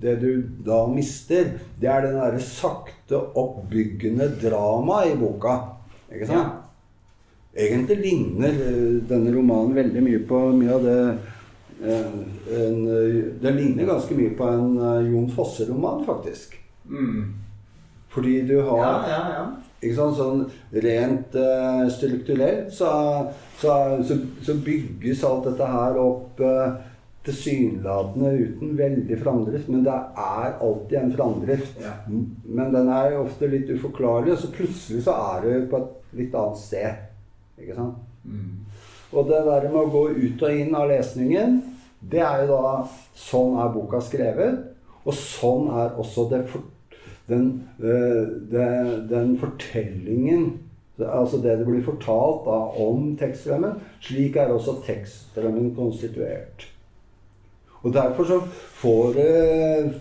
Det 0.00 0.20
du 0.20 0.42
da 0.64 0.86
mister, 0.86 1.44
det 1.80 1.88
er 1.90 2.00
den 2.06 2.14
derre 2.14 2.40
sakte 2.40 3.18
oppbyggende 3.36 4.30
dramaet 4.40 5.12
i 5.12 5.16
boka. 5.20 5.56
Ikke 6.12 6.26
sant? 6.26 6.52
Egentlig 7.54 7.96
ligner 7.98 8.48
eh, 8.48 9.02
denne 9.10 9.32
romanen 9.34 9.74
veldig 9.74 10.02
mye 10.06 10.22
på 10.26 10.40
mye 10.54 10.74
av 10.76 10.84
det 10.86 10.98
eh, 11.82 12.12
en, 12.60 12.84
eh, 12.86 13.16
Det 13.42 13.54
ligner 13.56 13.88
ganske 13.90 14.14
mye 14.14 14.36
på 14.38 14.46
en 14.46 14.76
Jon 15.10 15.30
Fosse-roman, 15.34 16.04
faktisk. 16.06 16.54
Mm. 16.86 17.34
Fordi 18.10 18.40
du 18.46 18.60
har 18.62 18.78
Ja, 18.78 18.92
ja, 19.08 19.18
ja. 19.34 19.42
ikke 19.80 19.96
sant, 19.96 20.16
sånn 20.18 20.40
rent 20.82 21.34
uh, 21.38 21.84
strukturelt 21.94 22.72
så, 22.74 22.88
så, 23.60 23.74
så, 24.02 24.16
så 24.42 24.56
bygges 24.66 25.22
alt 25.26 25.46
dette 25.46 25.68
her 25.70 25.98
opp 26.02 26.42
uh, 26.42 26.80
tilsynelatende 27.26 28.32
uten 28.40 28.74
veldig 28.78 29.20
framdrift. 29.20 29.70
Men 29.70 29.84
det 29.86 29.94
er 29.94 30.56
alltid 30.58 30.98
en 30.98 31.14
framdrift. 31.14 31.86
Men 32.46 32.74
den 32.74 32.90
er 32.90 33.18
ofte 33.20 33.50
litt 33.50 33.70
uforklarlig, 33.70 34.34
og 34.34 34.42
så 34.42 34.50
plutselig 34.54 35.04
så 35.06 35.14
er 35.36 35.46
du 35.46 35.70
på 35.70 35.82
et 35.82 36.18
litt 36.22 36.34
annet 36.34 36.62
sted. 36.62 37.06
Ikke 37.60 37.76
sant? 37.76 38.00
Mm. 38.24 38.64
Og 39.12 39.28
det 39.28 39.44
der 39.46 39.68
med 39.68 39.80
å 39.80 39.90
gå 39.90 40.02
ut 40.14 40.42
og 40.46 40.58
inn 40.62 40.74
av 40.78 40.90
lesningen, 40.90 41.60
det 42.00 42.22
er 42.24 42.44
jo 42.44 42.56
da 42.56 42.74
Sånn 43.20 43.58
er 43.60 43.72
boka 43.74 44.00
skrevet. 44.02 44.62
Og 45.04 45.16
sånn 45.16 45.68
er 45.76 45.96
også 46.00 46.26
det 46.30 46.44
den, 47.28 47.46
øh, 47.78 48.26
det, 48.50 48.68
den 49.10 49.36
fortellingen 49.38 50.50
Altså 51.00 51.38
det 51.40 51.58
det 51.58 51.64
blir 51.64 51.84
fortalt 51.84 52.42
da 52.44 52.58
om 52.84 53.14
tekststrømmen. 53.16 53.78
Slik 54.04 54.34
er 54.36 54.52
også 54.52 54.74
tekststrømmen 54.84 55.70
konstituert. 55.72 56.66
Og 57.82 57.94
derfor 57.94 58.24
så 58.28 58.40
får 58.82 59.12
det 59.16 60.00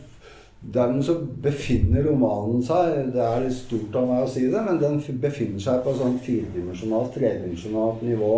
den 0.62 1.04
så 1.04 1.16
befinner 1.42 2.04
romanen 2.04 2.64
seg 2.66 3.14
Det 3.14 3.22
er 3.24 3.46
litt 3.46 3.56
stort 3.56 3.96
av 3.96 4.10
meg 4.10 4.26
å 4.26 4.32
si 4.32 4.48
det, 4.52 4.64
men 4.66 4.82
den 4.82 4.98
befinner 5.22 5.62
seg 5.64 5.84
på 5.84 5.94
et 5.94 6.02
sånn 6.02 6.18
firedimensjonalt, 6.26 7.14
tredimensjonalt 7.16 8.04
nivå. 8.04 8.34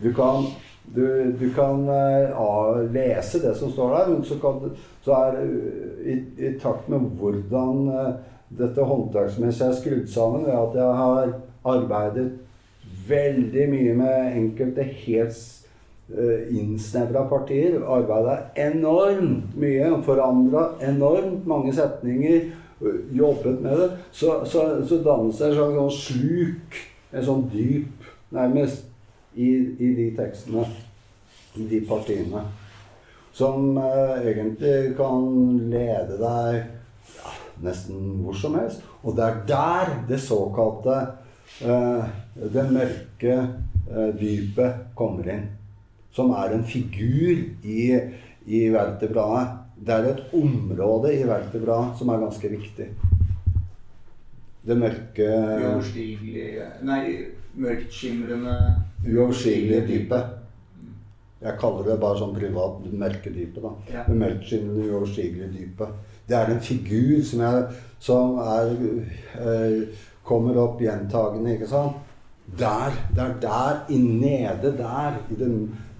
Du 0.00 0.08
kan, 0.16 0.48
du, 0.96 1.04
du 1.36 1.50
kan 1.56 1.84
uh, 1.84 2.80
lese 2.92 3.42
det 3.44 3.52
som 3.60 3.74
står 3.74 3.92
der, 3.92 4.14
men 4.14 4.24
så, 4.24 4.40
kan, 4.40 4.72
så 5.04 5.18
er 5.20 5.38
i, 6.00 6.16
i 6.48 6.54
takt 6.62 6.88
med 6.92 7.10
hvordan 7.20 7.84
uh, 7.92 8.08
dette 8.56 8.88
håndverksmessig 8.88 9.68
er 9.68 9.76
skrudd 9.76 10.08
sammen, 10.10 10.48
ved 10.48 10.56
at 10.56 10.80
jeg 10.80 10.98
har 11.02 11.36
arbeidet 11.76 12.30
veldig 13.06 13.68
mye 13.70 13.94
med 14.00 14.40
enkelte 14.40 14.86
helt 15.04 15.36
innsnevra 16.50 17.24
partier. 17.30 17.80
Arbeida 17.82 18.36
enormt 18.54 19.56
mye, 19.58 19.90
forandra 20.06 20.68
enormt 20.80 21.46
mange 21.46 21.72
setninger. 21.74 22.52
øh, 22.80 23.18
Jobbet 23.18 23.60
med 23.62 23.76
det. 23.80 23.90
Så, 24.12 24.44
så, 24.44 24.86
så 24.88 25.00
dannes 25.02 25.38
det 25.38 25.48
et 25.48 25.56
slags 25.56 25.78
sånn 25.80 25.96
sluk, 25.96 26.78
en 27.12 27.24
sånn 27.24 27.48
dyp 27.52 28.10
nærmest, 28.36 28.84
i, 29.36 29.50
i 29.78 29.92
de 29.96 30.10
tekstene. 30.16 30.64
I 31.56 31.66
de 31.70 31.80
partiene. 31.88 32.44
Som 33.36 33.76
eh, 33.80 34.30
egentlig 34.30 34.94
kan 34.96 35.26
lede 35.68 36.16
deg 36.20 36.62
ja, 37.16 37.32
nesten 37.64 38.22
hvor 38.24 38.36
som 38.36 38.56
helst. 38.60 38.84
Og 39.04 39.16
det 39.16 39.24
er 39.26 39.42
der 39.48 39.92
det 40.08 40.20
såkalte 40.24 40.96
eh, 41.64 42.08
det 42.36 42.64
mørke 42.72 43.36
eh, 43.36 44.10
dypet 44.16 44.92
kommer 44.96 45.28
inn. 45.32 45.46
Som 46.16 46.32
er 46.32 46.54
en 46.56 46.64
figur 46.64 47.42
i, 47.62 47.82
i 48.46 48.62
vertebradet. 48.72 49.62
Det 49.76 49.92
er 49.92 50.08
et 50.08 50.34
område 50.34 51.12
i 51.12 51.26
vertebradet 51.28 51.98
som 51.98 52.08
er 52.08 52.22
ganske 52.24 52.50
viktig. 52.54 52.86
Det 54.66 54.74
mørke 54.80 55.26
Uoverstigelige 55.26 56.64
Nei, 56.88 57.02
mørktskimrende 57.60 58.56
Uoverstigelige 59.06 59.84
dypet. 59.86 60.32
Jeg 61.44 61.58
kaller 61.60 61.84
det 61.84 61.98
bare 62.00 62.18
sånn 62.18 62.34
privat 62.34 62.80
mørkedype. 62.90 63.60
da. 63.60 63.72
Ja. 63.92 64.04
Det 64.08 64.16
mørkskinnende, 64.16 64.88
uoverstigelige 64.88 65.52
dypet. 65.52 65.88
Det 66.26 66.36
er 66.36 66.50
en 66.50 66.60
figur 66.64 67.20
som, 67.22 67.42
jeg, 67.44 67.64
som 68.00 68.38
er, 68.42 68.72
eh, 69.44 69.82
kommer 70.24 70.56
opp 70.58 70.80
gjentagende, 70.80 71.54
ikke 71.54 71.68
sant? 71.70 72.00
Der, 72.58 72.94
det 73.14 73.22
er 73.22 73.34
der, 73.40 73.80
i 73.90 73.98
nede 73.98 74.74
der, 74.78 75.18
i 75.30 75.34
det 75.34 75.50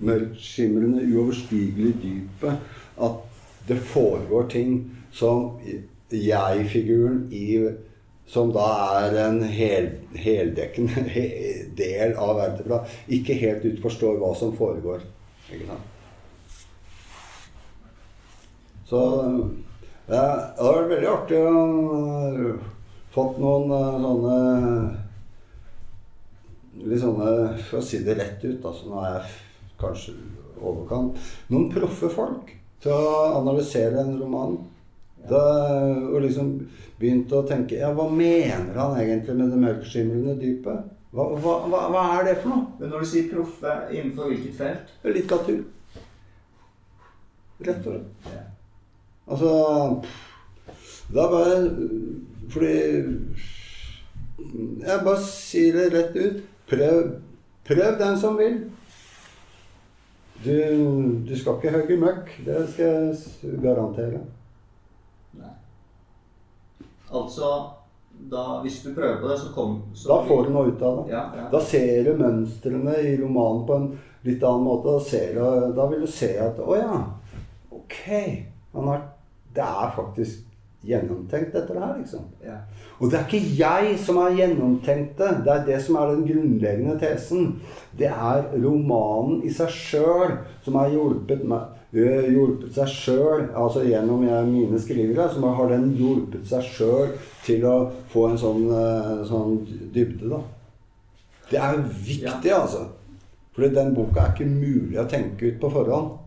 mørkskimrende, 0.01 1.03
uoverstigelige 1.17 1.97
dypet, 2.03 2.59
at 3.03 3.13
det 3.69 3.79
foregår 3.79 4.49
ting 4.49 4.93
som 5.11 5.59
jeg-figuren 6.13 7.27
i 7.33 7.59
som 8.27 8.51
da 8.55 8.67
er 9.07 9.17
en 9.29 9.43
hel, 9.43 9.91
heldekkende 10.19 11.05
del 11.81 12.17
av 12.19 12.35
vertebra, 12.41 12.81
ikke 13.07 13.39
helt 13.39 13.67
ut 13.67 13.83
forstår 13.83 14.19
hva 14.19 14.33
som 14.39 14.55
foregår. 14.59 15.05
Ikke 15.53 15.69
sant? 15.69 15.93
Så 18.87 18.99
ja, 20.07 20.23
det 20.57 20.63
har 20.63 20.77
vært 20.77 20.91
veldig 20.91 21.11
artig 21.11 21.39
å 21.43 21.55
fått 23.15 23.39
noen 23.43 23.73
uh, 23.73 23.97
sånne 24.03 25.06
Litt 26.85 27.01
sånne, 27.01 27.57
for 27.69 27.81
å 27.81 27.85
si 27.85 28.03
det 28.05 28.19
rett 28.19 28.43
ut, 28.45 28.65
altså 28.65 28.91
nå 28.91 29.01
er 29.01 29.15
jeg 29.15 29.31
kanskje 29.81 30.13
overkant 30.57 31.17
Noen 31.53 31.71
proffe 31.73 32.11
folk 32.13 32.51
til 32.85 32.93
å 32.93 33.39
analysere 33.39 34.03
en 34.03 34.19
roman. 34.21 34.59
Da, 35.27 35.41
og 36.13 36.21
liksom 36.23 36.53
begynte 37.01 37.41
å 37.41 37.47
tenke 37.49 37.81
Ja, 37.81 37.89
hva 37.97 38.05
mener 38.13 38.77
han 38.79 38.99
egentlig 39.01 39.35
med 39.39 39.51
det 39.51 39.63
mørkskimrende 39.63 40.37
dypet? 40.39 40.93
Hva, 41.17 41.25
hva, 41.41 41.55
hva, 41.71 41.81
hva 41.95 42.03
er 42.19 42.29
det 42.29 42.37
for 42.43 42.53
noe? 42.53 42.67
Men 42.79 42.93
når 42.93 43.03
du 43.03 43.09
sier 43.11 43.31
proffe, 43.31 43.73
innenfor 43.91 44.31
hvilket 44.31 44.59
felt? 44.59 44.93
Litteratur. 45.09 45.65
Rett 47.67 47.89
og 47.89 47.97
slett. 47.97 48.29
Ja. 48.35 48.45
Altså 49.27 49.51
Da 51.15 51.25
bare 51.33 51.55
Fordi 52.53 52.75
Jeg 54.85 55.01
bare 55.09 55.23
sier 55.25 55.79
det 55.81 55.87
rett 55.95 56.21
ut. 56.21 56.45
Prøv, 56.71 57.03
prøv 57.67 57.99
den 57.99 58.19
som 58.19 58.39
vil. 58.39 58.59
Du, 60.45 60.53
du 61.29 61.35
skal 61.39 61.57
ikke 61.57 61.75
hogge 61.77 61.99
møkk. 62.01 62.33
Det 62.47 62.65
skal 62.73 62.85
jeg 62.87 63.61
garantere. 63.63 64.21
Nei. 65.39 65.53
Altså, 67.15 67.53
da, 68.31 68.45
hvis 68.65 68.81
du 68.83 68.91
prøver 68.95 69.21
på 69.21 69.31
det, 69.31 69.39
så 69.41 69.53
kom 69.55 69.79
så 69.95 70.11
Da 70.11 70.19
får 70.29 70.45
du 70.45 70.53
noe 70.55 70.73
ut 70.73 70.83
av 70.83 70.99
det. 70.99 71.15
Ja, 71.15 71.23
ja. 71.37 71.47
Da 71.53 71.63
ser 71.63 72.03
du 72.07 72.13
mønstrene 72.21 72.99
i 73.03 73.15
romanen 73.21 73.65
på 73.69 73.79
en 73.79 73.89
litt 74.27 74.43
annen 74.43 74.67
måte. 74.67 74.97
Da, 74.97 75.05
ser 75.07 75.39
du, 75.39 75.73
da 75.77 75.87
vil 75.93 76.03
du 76.05 76.11
se 76.11 76.33
at 76.43 76.61
Å 76.61 76.79
ja, 76.81 76.99
ok. 77.79 78.03
Han 78.77 78.91
har, 78.93 79.07
det 79.55 79.65
er 79.67 79.95
faktisk 79.97 80.46
gjennomtenkt, 80.87 81.53
dette 81.55 81.77
her, 81.77 81.95
liksom. 81.99 82.27
ja. 82.45 82.59
Og 82.97 83.11
det 83.13 83.19
er 83.19 83.27
ikke 83.29 83.57
jeg 83.59 83.97
som 84.01 84.21
har 84.23 84.37
gjennomtenkt 84.39 85.19
det. 85.21 85.33
Det 85.45 85.53
er 85.53 85.65
det 85.67 85.81
som 85.85 85.99
er 86.01 86.13
den 86.15 86.27
grunnleggende 86.29 86.99
tesen. 87.01 87.51
Det 87.99 88.09
er 88.09 88.47
romanen 88.63 89.43
i 89.45 89.53
seg 89.53 89.73
sjøl 89.73 90.39
som 90.65 90.79
har 90.81 90.93
hjulpet 90.95 91.45
meg 91.49 91.73
hjulpet 91.97 92.75
seg 92.75 92.91
sjøl, 92.91 93.45
altså 93.57 93.85
gjennom 93.87 94.25
mine 94.51 94.79
skrivere, 94.81 95.29
som 95.33 95.47
har 95.57 95.71
den 95.71 95.93
hjulpet 95.97 96.45
seg 96.49 96.67
sjøl 96.75 97.15
til 97.47 97.65
å 97.65 97.77
få 98.13 98.27
en 98.31 98.39
sånn, 98.41 98.67
sånn 99.29 99.57
dybde, 99.95 100.29
da. 100.33 100.43
Det 101.51 101.63
er 101.63 101.81
viktig, 101.81 102.53
altså. 102.53 102.89
For 103.55 103.73
den 103.73 103.95
boka 103.97 104.27
er 104.27 104.35
ikke 104.35 104.51
mulig 104.51 104.99
å 105.01 105.09
tenke 105.09 105.53
ut 105.53 105.61
på 105.63 105.71
forhånd. 105.73 106.26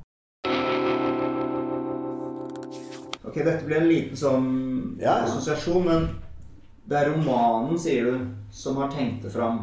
Ok, 3.40 3.46
dette 3.46 3.64
blir 3.64 3.78
en 3.80 3.88
liten 3.88 4.18
sånn 4.20 4.48
Ja, 5.00 5.22
assosiasjon, 5.24 5.86
men 5.88 6.08
det 6.92 6.98
er 7.00 7.08
romanen, 7.08 7.78
sier 7.80 8.10
du, 8.10 8.26
som 8.52 8.76
har 8.82 8.90
tenkt 8.92 9.24
det 9.24 9.30
fram. 9.32 9.62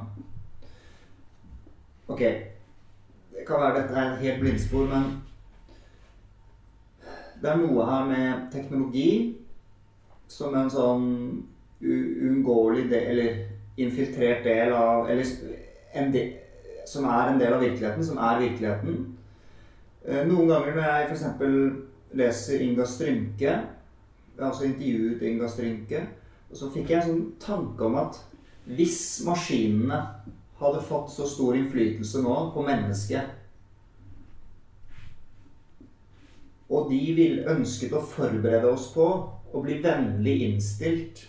Ok, 2.08 2.22
det 3.34 3.42
kan 3.44 3.60
være 3.60 3.82
dette 3.82 3.98
er 3.98 4.14
et 4.14 4.22
helt 4.22 4.40
blindspor, 4.40 4.86
men 4.88 5.10
det 7.42 7.50
er 7.50 7.60
noe 7.60 7.84
her 7.90 8.06
med 8.08 8.46
teknologi 8.54 9.10
som 10.32 10.56
en 10.56 10.72
sånn 10.72 11.04
uunngåelig 11.84 12.86
del, 12.94 13.10
eller 13.12 13.42
infiltrert 13.76 14.40
del 14.46 14.72
av 14.72 15.10
Eller 15.12 15.34
en 15.92 16.08
del, 16.14 16.32
som 16.88 17.04
er 17.04 17.34
en 17.34 17.42
del 17.44 17.58
av 17.58 17.60
virkeligheten, 17.60 18.08
som 18.08 18.24
er 18.24 18.40
virkeligheten. 18.40 19.02
Eh, 20.06 20.24
Noen 20.24 20.48
ganger 20.48 20.72
når 20.78 20.88
jeg 20.88 21.10
f.eks. 21.10 21.85
leser 22.14 22.62
Inga 22.62 22.86
Strynke, 22.86 23.56
altså 24.38 24.68
intervjuet 24.68 25.22
Inga 25.22 25.48
Strynke, 25.48 26.02
og 26.50 26.58
så 26.58 26.70
fikk 26.70 26.92
jeg 26.92 27.02
en 27.02 27.08
sånn 27.08 27.24
tanke 27.42 27.86
om 27.86 27.96
at 27.98 28.20
hvis 28.66 29.00
maskinene 29.26 29.98
hadde 30.60 30.84
fått 30.86 31.10
så 31.12 31.26
stor 31.28 31.56
innflytelse 31.58 32.22
nå 32.24 32.36
på 32.54 32.64
mennesket, 32.66 33.34
og 36.66 36.88
de 36.90 37.00
ville 37.14 37.46
ønsket 37.50 37.94
å 37.94 38.02
forberede 38.02 38.72
oss 38.72 38.88
på 38.94 39.06
å 39.54 39.62
bli 39.62 39.78
vennlig 39.84 40.40
innstilt 40.48 41.22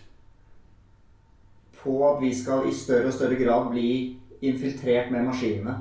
på 1.78 2.00
at 2.08 2.18
vi 2.24 2.32
skal 2.36 2.66
i 2.68 2.74
større 2.74 3.12
og 3.12 3.16
større 3.16 3.38
grad 3.40 3.70
bli 3.72 3.90
infiltrert 4.42 5.12
med 5.14 5.28
maskinene, 5.30 5.76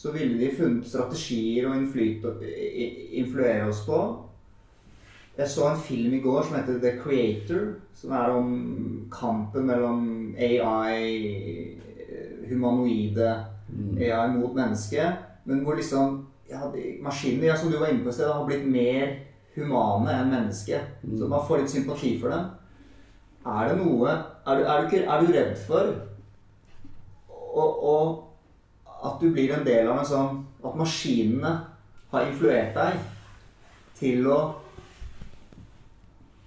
så 0.00 0.12
ville 0.14 0.38
de 0.40 0.48
funnet 0.56 0.86
strategier 0.88 1.66
å 1.68 1.74
influere 1.76 3.66
oss 3.68 3.82
på. 3.84 3.98
Jeg 5.36 5.48
så 5.52 5.66
en 5.68 5.80
film 5.80 6.14
i 6.16 6.20
går 6.24 6.46
som 6.46 6.56
heter 6.56 6.78
The 6.80 6.94
Creator, 7.02 7.66
som 7.96 8.14
er 8.16 8.32
om 8.32 8.54
kampen 9.12 9.66
mellom 9.68 10.00
AI, 10.40 11.76
humanoide 12.48 13.28
AI 14.00 14.30
mot 14.38 14.56
mennesket. 14.56 15.26
men 15.44 15.60
hvor 15.64 15.74
liksom 15.76 16.26
ja, 16.50 16.60
Maskiner, 17.02 17.46
ja, 17.46 17.56
som 17.56 17.70
du 17.70 17.78
var 17.78 17.86
inne 17.92 18.02
på 18.04 18.08
i 18.10 18.12
sted, 18.12 18.28
har 18.28 18.46
blitt 18.46 18.66
mer 18.66 19.12
humane 19.54 20.10
enn 20.12 20.32
mennesket. 20.32 20.80
Så 21.18 21.28
man 21.28 21.44
får 21.46 21.62
litt 21.62 21.70
sympati 21.70 22.14
for 22.20 22.32
dem. 22.32 22.48
Er 23.46 23.68
det 23.68 23.78
noe 23.84 24.08
Er 24.46 24.56
du, 24.56 24.64
er 24.64 24.80
du, 24.80 24.88
ikke, 24.88 25.04
er 25.04 25.20
du 25.20 25.32
redd 25.32 25.56
for 25.66 25.92
å- 27.30 28.29
at 29.02 29.20
du 29.20 29.30
blir 29.32 29.52
en 29.54 29.64
del 29.64 29.88
av 29.88 30.02
en 30.02 30.08
sånn 30.08 30.40
At 30.60 30.76
maskinene 30.76 31.52
har 32.10 32.26
influert 32.26 32.74
deg 32.76 32.98
til 34.00 34.26
å 34.28 34.38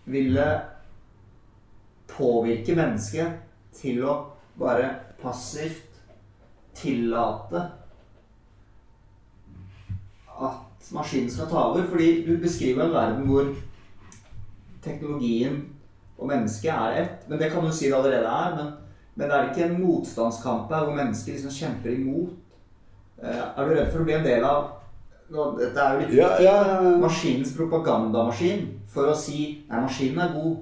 ville 0.10 0.46
påvirke 2.10 2.76
mennesket 2.76 3.40
til 3.78 4.02
å 4.06 4.16
bare 4.60 4.90
passivt 5.22 6.02
tillate 6.78 7.62
at 10.34 10.92
maskinen 10.92 11.32
skal 11.32 11.50
ta 11.50 11.70
over. 11.70 11.88
Fordi 11.88 12.26
du 12.26 12.38
beskriver 12.42 12.86
en 12.86 12.94
verden 12.94 13.30
hvor 13.30 13.54
teknologien 14.84 15.62
og 16.18 16.28
mennesket 16.28 16.74
er 16.74 17.02
ett. 17.04 17.30
Men 17.30 17.40
det 17.40 17.52
kan 17.54 17.66
du 17.66 17.72
si 17.72 17.88
det 17.88 17.98
allerede 17.98 18.28
er. 18.28 18.56
Men, 18.58 18.74
men 19.16 19.30
det 19.30 19.38
er 19.38 19.50
ikke 19.50 19.70
en 19.70 19.82
motstandskamp 19.82 20.72
her 20.74 20.86
hvor 20.86 20.98
mennesket 20.98 21.38
liksom 21.38 21.56
kjemper 21.56 21.96
imot. 21.96 22.43
Eh, 23.24 23.44
Er 23.58 23.68
du 23.68 23.74
redd 23.76 23.92
for 23.92 24.04
å 24.04 24.08
bli 24.08 24.16
en 24.18 24.26
del 24.26 24.44
av 24.44 24.66
nå, 25.34 25.46
Dette 25.58 25.80
er 25.80 25.94
jo 25.94 26.00
litt 26.04 26.16
Ja, 26.18 26.32
ja, 26.44 26.56
maskinens 27.02 27.54
propagandamaskin 27.58 28.66
for 28.94 29.10
å 29.10 29.16
si 29.18 29.64
Nei, 29.70 29.80
maskinen 29.86 30.20
er 30.26 30.34
god. 30.36 30.58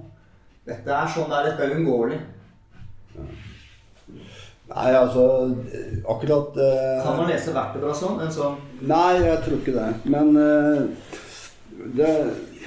Dette 0.68 0.94
er 0.94 1.10
sånn 1.10 1.28
det 1.32 1.40
er. 1.40 1.48
Dette 1.50 1.66
er 1.66 1.74
uunngåelig. 1.76 2.20
Nei, 4.72 4.92
altså 4.96 5.24
Akkurat 6.08 6.54
uh, 6.56 7.02
Kan 7.02 7.18
man 7.18 7.28
lese 7.28 7.52
vertebra 7.52 7.92
sånn? 7.98 8.22
En 8.24 8.30
sånn 8.32 8.54
Nei, 8.88 9.18
jeg 9.26 9.42
tror 9.44 9.58
ikke 9.58 9.74
det. 9.76 9.88
Men 10.14 10.30
uh, 10.38 10.86
det 11.98 12.12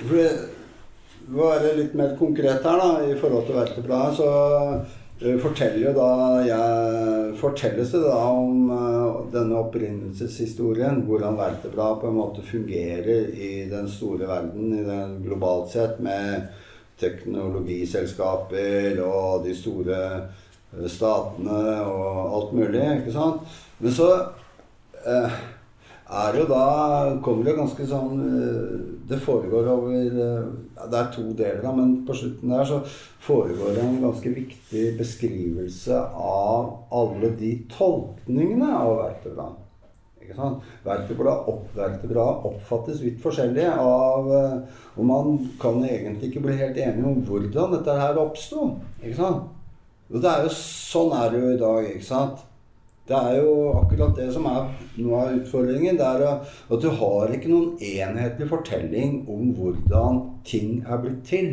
For 0.03 1.39
å 1.39 1.49
være 1.55 1.71
litt 1.79 1.95
mer 1.97 2.11
konkret 2.19 2.61
her, 2.67 2.77
da, 2.77 2.89
i 3.07 3.15
forhold 3.17 3.47
til 3.47 3.55
verktøybladet, 3.57 4.19
så 4.19 4.27
forteller 5.19 5.79
jo 5.79 5.91
da 5.95 6.43
jeg, 6.43 7.35
fortelles 7.39 7.91
det 7.93 8.01
da 8.03 8.17
om 8.35 8.65
uh, 8.67 9.21
denne 9.31 9.55
opprinnelseshistorien. 9.61 11.05
Hvordan 11.07 11.37
vertebra 11.39 11.93
på 12.01 12.09
en 12.09 12.17
måte 12.19 12.41
fungerer 12.43 13.29
i 13.31 13.69
den 13.71 13.87
store 13.91 14.27
verden, 14.27 14.73
i 14.75 14.83
den 14.83 15.23
globalt 15.23 15.71
sett, 15.71 15.99
med 16.03 16.49
teknologiselskaper 16.99 18.99
og 19.05 19.45
de 19.47 19.55
store 19.55 19.99
uh, 20.75 20.87
statene 20.91 21.61
og 21.85 22.35
alt 22.35 22.51
mulig. 22.59 22.83
ikke 22.99 23.15
sant? 23.15 23.39
Men 23.79 23.91
så 23.95 24.09
er 25.05 26.39
jo 26.39 26.45
da 26.49 26.65
kommer 27.23 27.45
det 27.45 27.57
ganske 27.57 27.85
sånn 27.87 28.21
Det 29.09 29.19
foregår 29.21 29.67
over 29.69 29.93
ja, 29.95 30.85
Det 30.91 30.97
er 30.99 31.11
to 31.13 31.25
deler, 31.37 31.61
da, 31.61 31.73
men 31.75 31.99
på 32.07 32.15
slutten 32.17 32.53
der 32.53 32.65
så 32.65 32.79
foregår 33.25 33.75
det 33.75 33.83
en 33.83 34.01
ganske 34.01 34.31
viktig 34.33 34.85
beskrivelse 34.97 35.99
av 36.15 36.71
alle 36.93 37.29
de 37.37 37.51
tolkningene 37.71 38.71
av 38.73 39.03
sant? 40.35 40.63
Vertebra, 40.85 41.35
opp, 41.51 41.75
oppfattes 42.49 43.01
vidt 43.03 43.21
forskjellig 43.21 43.67
av 43.69 44.31
Og 44.31 45.03
man 45.05 45.37
kan 45.61 45.77
egentlig 45.85 46.31
ikke 46.31 46.47
bli 46.47 46.57
helt 46.57 46.79
enige 46.81 47.11
om 47.11 47.21
hvordan 47.27 47.77
dette 47.77 47.99
her 47.99 48.17
oppsto. 48.21 48.71
Ikke 49.03 49.19
sant? 49.19 49.51
Sånn 50.55 51.13
er 51.17 51.31
det 51.33 51.41
jo 51.41 51.53
i 51.53 51.61
dag. 51.61 51.89
ikke 51.93 52.09
sant? 52.09 52.43
Det 53.05 53.13
er 53.13 53.35
jo 53.37 53.49
akkurat 53.77 54.15
det 54.17 54.31
som 54.33 54.47
er 54.49 54.69
noe 54.97 55.17
av 55.21 55.33
utfordringen. 55.37 55.97
Det 55.99 56.05
er 56.05 56.23
at 56.25 56.81
du 56.81 56.87
har 56.89 57.33
ikke 57.35 57.51
noen 57.51 57.75
enhetlig 57.77 58.47
fortelling 58.49 59.19
om 59.29 59.51
hvordan 59.57 60.21
ting 60.47 60.79
er 60.81 61.03
blitt 61.03 61.21
til. 61.29 61.51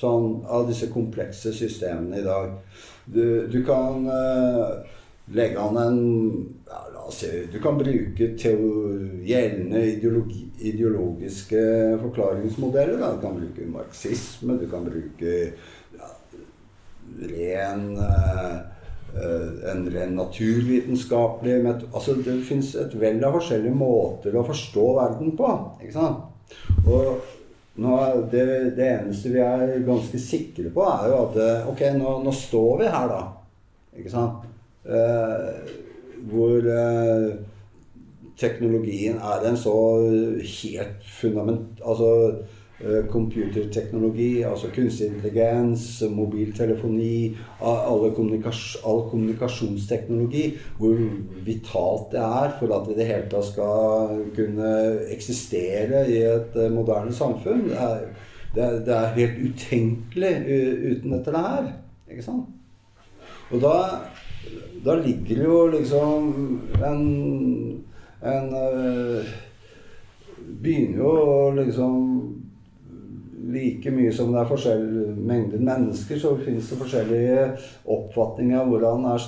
Sånn 0.00 0.40
av 0.50 0.66
disse 0.66 0.88
komplekse 0.90 1.52
systemene 1.54 2.18
i 2.18 2.24
dag. 2.26 2.56
Du, 3.06 3.46
du 3.52 3.60
kan 3.66 4.08
uh, 4.08 4.80
legge 5.36 5.60
an 5.62 5.78
en 5.78 6.00
ja, 6.66 6.80
La 6.94 7.04
oss 7.06 7.20
si 7.22 7.30
Du 7.50 7.58
kan 7.62 7.78
bruke 7.78 8.28
gjeldende 8.38 9.84
ideologi, 9.92 10.42
ideologiske 10.72 11.62
forklaringsmodeller. 12.02 12.98
Da. 12.98 13.12
Du 13.14 13.22
kan 13.28 13.38
bruke 13.38 13.70
marxisme, 13.70 14.58
du 14.58 14.66
kan 14.72 14.90
bruke 14.90 15.38
ja, 15.94 16.12
ren 17.30 17.88
uh, 17.94 18.79
en 19.72 19.82
ren 19.90 20.14
naturvitenskapelig 20.16 21.58
Altså 21.90 22.14
det 22.24 22.36
fins 22.46 22.74
et 22.78 22.94
vell 23.00 23.22
av 23.26 23.36
forskjellige 23.38 23.74
måter 23.76 24.36
å 24.36 24.46
forstå 24.46 24.86
verden 25.00 25.34
på. 25.38 25.50
ikke 25.82 25.96
sant? 25.96 26.26
Og 26.86 27.20
nå, 27.80 27.96
det, 28.32 28.44
det, 28.76 28.86
eneste 28.86 29.32
vi 29.32 29.42
er 29.44 29.76
ganske 29.86 30.20
sikre 30.20 30.72
på, 30.74 30.84
er 30.84 31.10
jo 31.10 31.20
at 31.24 31.38
eh, 31.40 31.68
Ok, 31.70 31.84
nå, 31.96 32.16
nå 32.24 32.34
står 32.34 32.82
vi 32.82 32.90
her, 32.92 33.12
da. 33.12 33.20
Ikke 33.96 34.12
sant? 34.12 34.46
Eh, 34.84 35.74
hvor 36.30 36.66
eh, 36.74 37.28
teknologien 38.40 39.20
er 39.20 39.46
en 39.48 39.58
så 39.58 39.76
helt 40.40 41.12
fundament... 41.20 41.80
Altså 41.80 42.10
Eh, 42.30 42.59
computerteknologi, 43.12 44.42
altså 44.42 44.70
kunstig 44.72 45.10
intelligens, 45.10 46.02
mobiltelefoni, 46.08 47.36
kommunikasj 47.60 48.78
all 48.86 49.02
kommunikasjonsteknologi, 49.10 50.46
hvor 50.78 50.96
vitalt 51.44 52.14
det 52.14 52.22
er 52.24 52.54
for 52.58 52.72
at 52.76 52.88
vi 52.88 52.94
i 52.94 53.00
det 53.00 53.08
hele 53.10 53.28
tatt 53.32 53.50
skal 53.50 54.22
kunne 54.36 54.70
eksistere 55.12 56.06
i 56.08 56.22
et 56.24 56.56
eh, 56.56 56.72
moderne 56.72 57.12
samfunn. 57.12 57.68
Det 57.68 57.76
er, 57.76 58.08
det 58.54 58.64
er, 58.64 58.80
det 58.86 58.96
er 58.96 59.14
helt 59.18 59.44
utenkelig 59.50 60.32
uten 60.94 61.12
dette 61.18 61.36
her. 61.36 61.70
Ikke 62.10 62.24
sant? 62.24 62.48
Og 63.50 63.60
da, 63.60 63.76
da 64.84 64.96
ligger 65.02 65.36
det 65.36 65.44
jo 65.44 65.60
liksom 65.76 66.34
en, 66.80 67.06
en 68.22 68.52
eh, 68.64 69.38
Begynner 70.60 70.98
jo 70.98 71.10
å 71.10 71.34
liksom 71.54 71.98
like 73.80 73.96
mye 73.96 74.12
som 74.12 74.32
det 74.32 74.40
er 74.40 74.48
forskjellige 74.48 75.14
mengder 75.16 75.58
mennesker, 75.58 76.18
så 76.20 76.36
finnes 76.44 76.68
det 76.68 76.78
forskjellige 76.78 77.56
oppfatninger 77.88 78.60
av 78.60 78.68
hvordan, 78.68 79.18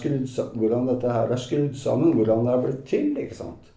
hvordan, 0.54 0.86
dette 0.90 1.12
her 1.12 1.32
er 1.32 1.36
skrudd 1.40 1.76
sammen, 1.76 2.12
hvordan 2.16 2.46
det 2.46 2.52
er 2.52 2.62
blitt 2.66 2.88
til. 2.88 3.18
ikke 3.18 3.34
sant? 3.34 3.72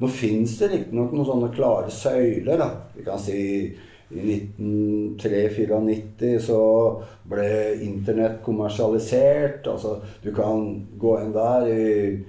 Nå 0.00 0.08
fins 0.08 0.58
det 0.58 0.70
riktignok 0.72 1.12
noen 1.12 1.26
sånne 1.28 1.52
klare 1.54 1.90
søyler. 1.92 2.58
da. 2.58 2.70
Vi 2.96 3.02
kan 3.04 3.18
si 3.20 3.74
i 4.14 4.20
1994 4.20 6.40
så 6.46 7.02
ble 7.28 7.74
Internett 7.84 8.42
kommersialisert. 8.44 9.66
Altså, 9.68 9.96
du 10.22 10.34
kan 10.34 10.86
gå 10.98 11.20
inn 11.20 11.32
der 11.34 11.66
i 11.68 12.24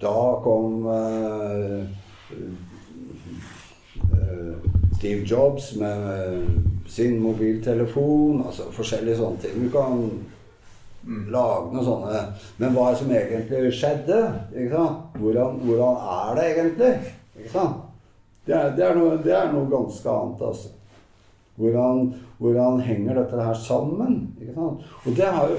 Da 0.00 0.40
kom 0.40 0.86
uh, 0.88 1.84
Steve 5.00 5.24
Jobs 5.24 5.76
med 5.80 6.46
sin 6.86 7.20
mobiltelefon. 7.22 8.42
Altså 8.46 8.66
forskjellige 8.74 9.16
sånne 9.16 9.40
ting. 9.40 9.62
Du 9.64 9.70
kan 9.72 10.02
mm. 11.06 11.22
lage 11.32 11.70
noe 11.72 11.84
sånne 11.86 12.24
Men 12.60 12.74
hva 12.74 12.90
er 12.90 12.92
det 12.92 13.00
som 13.00 13.14
egentlig 13.16 13.70
skjedde? 13.78 14.18
Hvordan, 15.16 15.62
hvordan, 15.64 16.02
er 16.16 16.36
det 16.36 16.44
egentlig? 16.50 16.90
Det 17.40 18.58
er, 18.58 18.74
det, 18.76 18.84
er 18.84 18.98
noe, 18.98 19.16
det 19.24 19.32
er, 19.32 19.48
noe, 19.54 19.70
ganske 19.72 20.12
annet, 20.12 20.44
altså. 20.50 20.74
Hvordan, 21.60 22.12
hvordan 22.40 22.84
henger 22.84 23.22
dette 23.22 23.40
her 23.40 23.56
sammen? 23.56 24.20
Og 25.06 25.16
det 25.16 25.32
har 25.32 25.48
jo 25.48 25.56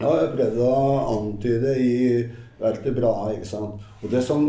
jeg 0.00 0.08
har 0.08 0.30
prøvd 0.32 0.60
å 0.64 0.74
antyde 1.12 1.72
i 1.76 1.94
bra. 2.96 3.10
ikke 3.34 3.48
sant? 3.50 3.82
Og 4.00 4.14
det 4.14 4.22
som, 4.24 4.46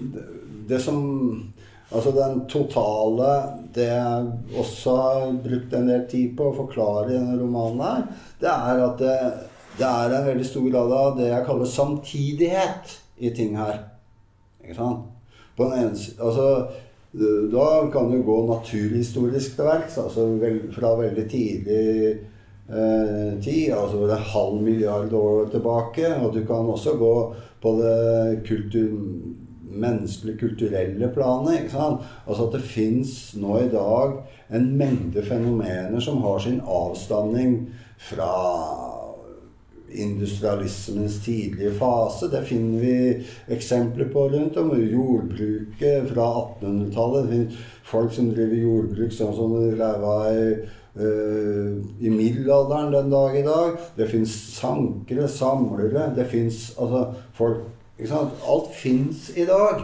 det, 0.00 0.24
det 0.66 0.80
som 0.82 1.04
Altså 1.90 2.12
den 2.14 2.44
totale 2.46 3.30
Det 3.74 3.86
jeg 3.88 4.26
også 4.58 4.96
har 4.96 5.32
brukt 5.42 5.72
en 5.74 5.88
del 5.90 6.04
tid 6.10 6.36
på 6.38 6.50
å 6.50 6.56
forklare 6.60 7.08
i 7.10 7.16
denne 7.16 7.38
romanen 7.40 7.82
her, 7.82 8.04
det 8.42 8.50
er 8.50 8.82
at 8.84 9.00
det, 9.02 9.16
det 9.78 9.88
er 9.88 10.14
en 10.14 10.28
veldig 10.28 10.46
stor 10.46 10.68
grad 10.70 10.94
av 10.94 11.16
det 11.18 11.30
jeg 11.32 11.46
kaller 11.48 11.72
samtidighet 11.72 12.94
i 13.20 13.32
ting 13.36 13.58
her. 13.58 13.82
Ikke 14.62 14.78
sant? 14.78 15.10
På 15.56 15.66
den 15.68 15.90
ene 15.90 16.22
Altså 16.22 16.46
da 17.52 17.90
kan 17.92 18.10
du 18.10 18.22
gå 18.22 18.36
naturhistorisk 18.46 19.56
til 19.56 19.66
verks, 19.66 19.96
altså 19.98 20.28
fra 20.76 20.92
veldig 21.00 21.24
tidlig 21.30 21.86
eh, 22.70 23.32
tid, 23.42 23.72
altså 23.74 24.04
det 24.06 24.14
er 24.14 24.30
halv 24.30 24.60
milliard 24.62 25.12
år 25.12 25.48
tilbake. 25.50 26.06
Og 26.22 26.34
du 26.34 26.44
kan 26.46 26.70
også 26.70 26.94
gå 27.00 27.14
på 27.62 27.72
det 27.80 28.44
kultur 28.46 28.94
menneskelig 29.70 30.38
kulturelle 30.40 31.10
planet. 31.14 31.60
ikke 31.60 31.74
sant? 31.74 32.06
Altså 32.26 32.48
at 32.48 32.56
det 32.58 32.62
fins 32.66 33.12
nå 33.38 33.58
i 33.64 33.70
dag 33.72 34.20
en 34.50 34.70
mengde 34.78 35.22
fenomener 35.22 36.00
som 36.02 36.22
har 36.24 36.38
sin 36.42 36.60
avstamning 36.66 37.60
fra 38.10 38.32
industrialismens 39.92 41.24
tidlige 41.24 41.72
fase. 41.74 42.28
Det 42.30 42.44
finner 42.46 42.80
vi 42.80 43.24
eksempler 43.54 44.08
på 44.12 44.28
rundt 44.28 44.56
om. 44.56 44.74
Jordbruket 44.78 46.10
fra 46.12 46.28
1800-tallet. 46.62 47.56
Folk 47.84 48.14
som 48.14 48.30
driver 48.34 48.56
jordbruk 48.56 49.14
sånn 49.14 49.34
som 49.34 49.56
de 49.56 49.72
leva 49.78 50.14
i, 50.30 50.44
uh, 51.00 51.80
i 52.00 52.12
middelalderen 52.12 52.94
den 52.94 53.10
dag 53.12 53.36
i 53.38 53.44
dag. 53.46 53.76
Det 53.96 54.08
fins 54.10 54.36
sankere, 54.54 55.28
samlere. 55.28 56.10
Det 56.16 56.28
fins 56.30 56.70
altså, 56.78 57.08
folk 57.34 57.66
Alt 58.00 58.74
fins 58.74 59.30
i 59.36 59.44
dag. 59.48 59.82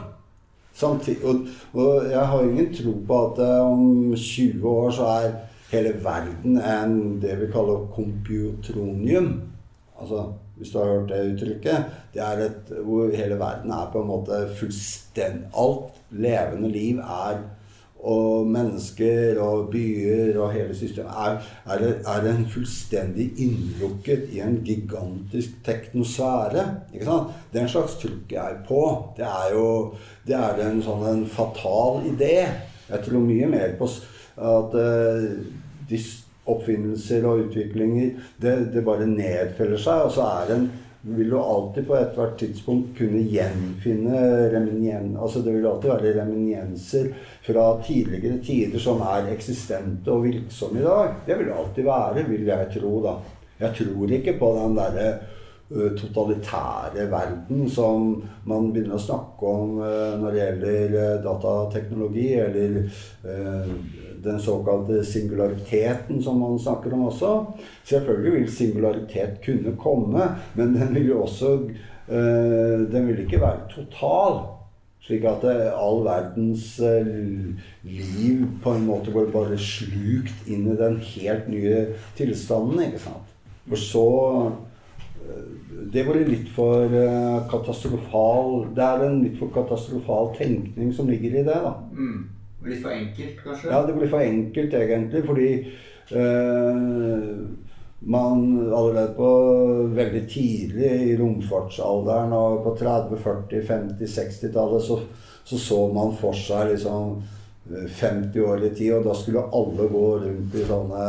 Samtidig, 0.77 1.25
og, 1.25 1.47
og, 1.73 2.11
jeg 2.11 2.27
har 2.27 2.43
ingen 2.43 2.75
tro 2.75 2.93
på 3.07 3.21
at 3.27 3.39
uh, 3.41 3.71
om 3.73 4.17
20 4.17 4.69
år 4.69 4.91
så 4.91 5.05
er 5.05 5.37
hele 5.73 5.95
verden 6.05 6.59
en 6.61 7.21
det 7.23 7.39
vi 7.41 7.49
kaller 7.53 7.87
computronium. 7.95 9.31
Altså, 10.01 10.27
hvis 10.57 10.71
du 10.73 10.79
har 10.79 10.93
hørt 10.93 11.09
det 11.09 11.33
uttrykket. 11.33 11.85
Det 12.15 12.23
er 12.23 12.45
et, 12.47 12.73
hvor 12.85 13.11
hele 13.17 13.39
verden 13.41 13.71
er 13.71 13.89
på 13.93 14.03
en 14.03 14.09
måte 14.09 14.43
fullstendig 14.59 15.49
Alt 15.57 15.97
levende 16.11 16.69
liv 16.73 16.99
er 16.99 17.41
og 18.07 18.47
mennesker 18.47 19.39
og 19.43 19.71
byer 19.73 20.37
og 20.39 20.53
hele 20.53 20.75
systemet 20.77 21.11
er, 21.27 21.39
er, 21.73 21.85
er 22.07 22.29
en 22.31 22.45
fullstendig 22.53 23.31
innlukket 23.43 24.29
i 24.37 24.43
en 24.45 24.61
gigantisk 24.65 25.57
teknosfære. 25.67 26.67
Ikke 26.95 27.09
sant? 27.09 27.33
Den 27.55 27.69
slags 27.69 27.97
trukker 28.03 28.37
jeg 28.37 28.61
på. 28.69 28.83
Det 29.17 29.27
er 29.27 29.55
jo 29.57 29.67
det 30.27 30.37
er 30.37 30.63
en 30.69 30.83
sånn 30.85 31.07
en 31.09 31.27
fatal 31.31 32.05
idé. 32.11 32.45
Jeg 32.87 33.03
tror 33.07 33.25
mye 33.25 33.51
mer 33.51 33.75
på 33.79 33.89
at 34.37 34.75
uh, 34.77 35.27
de 35.91 36.01
oppfinnelser 36.47 37.25
og 37.27 37.47
utviklinger 37.47 38.11
det, 38.43 38.57
det 38.75 38.85
bare 38.87 39.09
nedfeller 39.11 39.81
seg, 39.83 40.07
og 40.07 40.13
så 40.15 40.27
er 40.37 40.51
det 40.51 40.59
en 40.61 40.69
vil 41.07 41.31
du 41.31 41.37
alltid 41.39 41.87
på 41.87 41.95
ethvert 41.97 42.35
tidspunkt 42.41 42.97
kunne 42.99 43.23
gjenfinne 43.31 44.19
reminien, 44.51 45.13
altså 45.17 45.43
Det 45.45 45.55
vil 45.55 45.67
alltid 45.67 45.93
være 45.93 46.15
reminienser 46.19 47.13
fra 47.47 47.67
tidligere 47.87 48.41
tider 48.43 48.83
som 48.83 49.01
er 49.07 49.31
eksistente 49.35 50.11
og 50.11 50.27
virksomme 50.27 50.81
i 50.81 50.87
dag. 50.87 51.15
Det 51.27 51.39
vil 51.39 51.53
alltid 51.55 51.87
være, 51.87 52.27
vil 52.29 52.51
jeg 52.51 52.71
tro, 52.75 52.99
da. 53.05 53.17
Jeg 53.61 53.75
tror 53.79 54.13
ikke 54.19 54.37
på 54.41 54.53
den 54.59 54.77
derre 54.77 55.09
totalitære 55.99 57.09
verden 57.11 57.65
som 57.71 58.13
man 58.47 58.69
begynner 58.71 58.99
å 58.99 59.03
snakke 59.03 59.49
om 59.51 59.81
når 60.23 60.35
det 60.35 60.43
gjelder 60.43 61.23
datateknologi, 61.25 62.29
eller 62.39 62.77
den 64.25 64.41
såkalte 64.41 65.05
singulariteten 65.05 66.23
som 66.23 66.41
man 66.41 66.59
snakker 66.59 66.95
om 66.95 67.07
også. 67.11 67.33
Selvfølgelig 67.85 68.33
vil 68.33 68.53
singularitet 68.53 69.41
kunne 69.45 69.77
komme, 69.81 70.29
men 70.55 70.75
den 70.75 70.95
vil 70.95 71.13
jo 71.15 71.23
også 71.23 71.59
Den 72.09 73.07
vil 73.09 73.25
ikke 73.25 73.41
være 73.41 73.67
total. 73.67 74.37
Slik 75.03 75.25
at 75.27 75.43
all 75.75 76.05
verdens 76.07 76.79
liv 77.83 78.45
på 78.63 78.75
en 78.75 78.87
måte 78.87 79.11
går 79.11 79.33
bare 79.35 79.59
slukt 79.59 80.47
inn 80.47 80.69
i 80.71 80.77
den 80.79 81.01
helt 81.03 81.49
nye 81.51 81.83
tilstanden. 82.15 82.85
ikke 82.85 83.03
sant? 83.09 83.35
For 83.67 83.77
så 83.77 84.07
Det 85.93 86.07
går 86.07 86.23
litt 86.29 86.49
for 86.55 86.95
katastrofal 87.51 88.69
Det 88.77 88.87
er 88.87 89.05
en 89.09 89.23
litt 89.25 89.39
for 89.39 89.51
katastrofal 89.51 90.31
tenkning 90.39 90.95
som 90.95 91.11
ligger 91.11 91.41
i 91.41 91.43
det. 91.43 91.59
da. 91.59 91.75
Mm. 91.91 92.36
Litt 92.67 92.83
for 92.83 92.95
enkelt, 92.95 93.39
kanskje? 93.45 93.71
Ja, 93.71 93.85
det 93.87 93.95
blir 93.97 94.11
for 94.11 94.25
enkelt 94.25 94.75
egentlig. 94.75 95.23
Fordi 95.27 95.49
eh, 96.19 97.31
man 97.99 98.43
allerede 98.73 99.15
på 99.17 99.31
veldig 99.97 100.25
tidlig 100.31 100.91
i 101.11 101.17
romfartsalderen 101.19 102.35
og 102.37 102.61
på 102.67 102.75
30-, 102.83 103.23
40-, 103.25 103.63
50-, 103.71 104.13
60-tallet 104.19 104.85
så, 104.85 105.01
så, 105.45 105.59
så 105.59 105.81
man 105.95 106.15
for 106.19 106.37
seg 106.37 106.75
liksom 106.75 107.23
50 107.67 108.45
år 108.47 108.67
i 108.69 108.75
tid, 108.75 108.93
og 108.95 109.09
da 109.09 109.15
skulle 109.19 109.49
alle 109.59 109.89
gå 109.91 110.05
rundt 110.23 110.55
i 110.55 110.67
sånne 110.69 111.07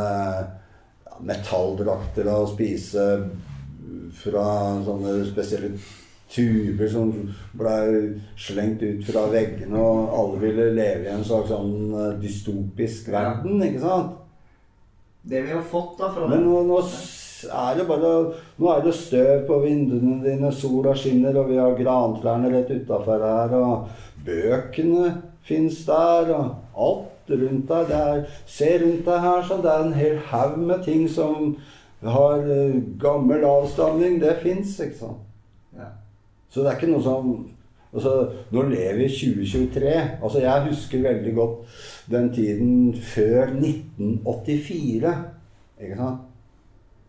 metalldrakter 1.28 2.30
og 2.32 2.50
spise 2.50 3.04
fra 4.18 4.48
sånne 4.86 5.20
spesielle 5.28 5.70
tuber 6.28 6.88
som 6.92 7.12
blei 7.56 8.14
slengt 8.36 8.82
ut 8.84 9.04
fra 9.08 9.26
veggene, 9.32 9.78
og 9.80 10.16
alle 10.18 10.40
ville 10.42 10.70
leve 10.76 11.08
i 11.08 11.12
en 11.12 11.24
slags 11.24 11.52
sånn 11.52 12.18
dystopisk 12.20 13.08
verden, 13.14 13.62
ikke 13.64 13.84
sant? 13.84 14.18
Det 15.28 15.42
vi 15.44 15.52
har 15.52 15.64
fått 15.66 15.98
da 15.98 16.08
fra 16.14 16.28
Men 16.30 16.44
nå, 16.46 16.60
nå 16.68 16.78
er 17.44 17.74
det 17.76 17.86
bare 17.88 18.12
Nå 18.58 18.70
er 18.72 18.84
det 18.84 18.94
støv 18.96 19.42
på 19.48 19.58
vinduene 19.64 20.22
dine, 20.24 20.52
sola 20.54 20.94
skinner, 20.96 21.36
og 21.36 21.50
vi 21.50 21.58
har 21.60 21.76
grantrærne 21.78 22.52
rett 22.54 22.70
utafor 22.72 23.24
her, 23.24 23.54
og 23.58 24.24
bøkene 24.26 25.12
fins 25.48 25.84
der, 25.88 26.32
og 26.34 26.88
alt 26.88 27.32
rundt 27.32 27.68
deg. 27.68 27.88
Det 27.90 28.00
er, 28.00 28.24
se 28.48 28.72
rundt 28.82 29.06
deg 29.06 29.22
her, 29.26 29.44
så 29.44 29.60
det 29.62 29.72
er 29.72 29.86
en 29.86 29.96
hel 29.96 30.18
haug 30.32 30.58
med 30.70 30.84
ting 30.86 31.06
som 31.12 31.54
har 32.02 32.44
gammel 33.00 33.44
avstamning. 33.44 34.20
Det 34.22 34.38
fins, 34.42 34.78
ikke 34.80 35.00
sant? 35.02 35.27
Så 36.48 36.62
det 36.62 36.70
er 36.70 36.78
ikke 36.78 36.92
noe 36.92 37.04
som 37.04 37.32
altså, 37.92 38.14
Nå 38.54 38.64
lever 38.70 39.02
vi 39.02 39.08
i 39.08 39.14
2023. 39.14 39.92
Altså, 40.22 40.40
jeg 40.44 40.68
husker 40.68 41.04
veldig 41.04 41.34
godt 41.36 41.82
den 42.10 42.32
tiden 42.34 42.94
før 42.94 43.52
1984. 43.52 45.14
Ikke 45.80 45.98
sant? 45.98 46.24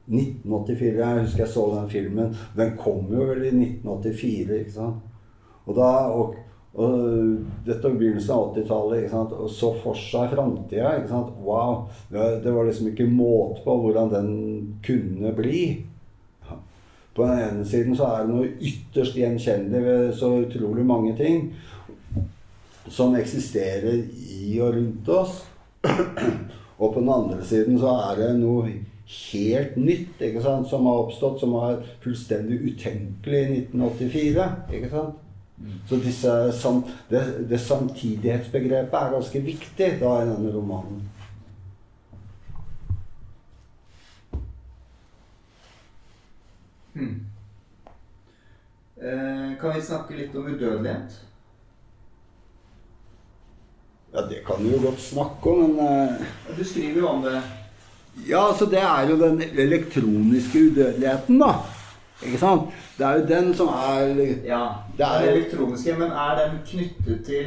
1984, 0.10 0.98
Jeg 0.98 1.22
husker 1.22 1.44
jeg 1.44 1.54
så 1.54 1.66
den 1.76 1.90
filmen. 1.90 2.36
Den 2.58 2.78
kom 2.78 3.10
jo 3.14 3.30
vel 3.30 3.44
i 3.46 3.54
1984. 3.54 4.60
ikke 4.60 4.72
sant? 4.74 4.96
Og 5.70 5.76
da, 5.78 5.90
og, 6.10 6.36
og 6.74 6.96
dette 7.68 7.84
var 7.86 7.98
begynnelsen 8.00 8.34
av 8.34 8.56
80-tallet. 8.56 9.14
Og 9.38 9.52
så 9.54 9.70
for 9.84 10.00
seg 10.00 10.34
framtida. 10.34 10.96
Wow. 11.46 11.86
Det 12.10 12.54
var 12.56 12.66
liksom 12.66 12.90
ikke 12.90 13.10
måte 13.12 13.62
på 13.66 13.78
hvordan 13.84 14.12
den 14.16 14.34
kunne 14.86 15.36
bli. 15.38 15.62
På 17.20 17.26
den 17.28 17.40
ene 17.44 17.66
siden 17.68 17.98
så 18.00 18.06
er 18.08 18.22
det 18.24 18.32
noe 18.32 18.46
ytterst 18.64 19.18
gjenkjennelig 19.20 19.80
ved 19.84 20.14
så 20.16 20.30
utrolig 20.40 20.86
mange 20.88 21.12
ting 21.18 21.50
som 22.88 23.18
eksisterer 23.20 24.06
i 24.40 24.54
og 24.64 24.78
rundt 24.78 25.10
oss. 25.12 25.42
Og 26.80 26.94
på 26.94 27.02
den 27.02 27.12
andre 27.12 27.42
siden 27.44 27.76
så 27.82 27.92
er 28.06 28.22
det 28.22 28.30
noe 28.40 28.70
helt 29.10 29.76
nytt 29.76 30.24
ikke 30.24 30.46
sant, 30.46 30.70
som 30.72 30.88
har 30.88 31.04
oppstått, 31.04 31.42
som 31.42 31.58
var 31.60 31.84
fullstendig 32.06 32.62
utenkelig 32.72 33.42
i 33.42 33.60
1984. 33.66 34.48
ikke 34.80 34.94
sant? 34.96 35.20
Så 35.90 36.00
disse, 36.00 36.34
det, 37.12 37.24
det 37.52 37.60
samtidighetsbegrepet 37.60 38.96
er 38.96 39.16
ganske 39.18 39.42
viktig 39.44 39.96
da 40.00 40.14
i 40.22 40.28
denne 40.30 40.56
romanen. 40.56 41.04
Hmm. 46.94 47.26
Eh, 49.02 49.60
kan 49.62 49.76
vi 49.76 49.82
snakke 49.82 50.18
litt 50.18 50.36
om 50.36 50.48
udødelighet? 50.52 51.20
Ja, 54.14 54.22
det 54.22 54.42
kan 54.48 54.64
vi 54.64 54.74
jo 54.74 54.82
godt 54.82 55.02
snakke 55.02 55.50
om, 55.50 55.76
men 55.76 55.80
eh, 55.80 56.58
Du 56.58 56.64
skriver 56.64 56.98
jo 57.00 57.08
om 57.08 57.24
det. 57.24 57.42
Ja, 58.28 58.48
altså 58.48 58.66
det 58.66 58.82
er 58.82 59.10
jo 59.10 59.20
den 59.22 59.42
elektroniske 59.42 60.60
udødeligheten, 60.60 61.40
da. 61.40 61.54
Ikke 62.26 62.38
sant? 62.38 62.74
Det 62.98 63.06
er 63.06 63.20
jo 63.20 63.28
den 63.28 63.54
som 63.56 63.68
er 63.68 64.08
Ja, 64.44 64.64
det 64.98 65.06
er, 65.06 65.20
den 65.22 65.30
elektroniske, 65.30 65.94
men 65.94 66.12
er 66.12 66.40
den 66.42 66.58
knyttet 66.66 67.26
til 67.26 67.46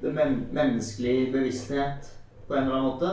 den 0.00 0.14
men 0.14 0.46
menneskelige 0.52 1.32
bevissthet 1.32 2.12
på 2.48 2.54
en 2.54 2.62
eller 2.62 2.74
annen 2.74 2.92
måte? 2.92 3.10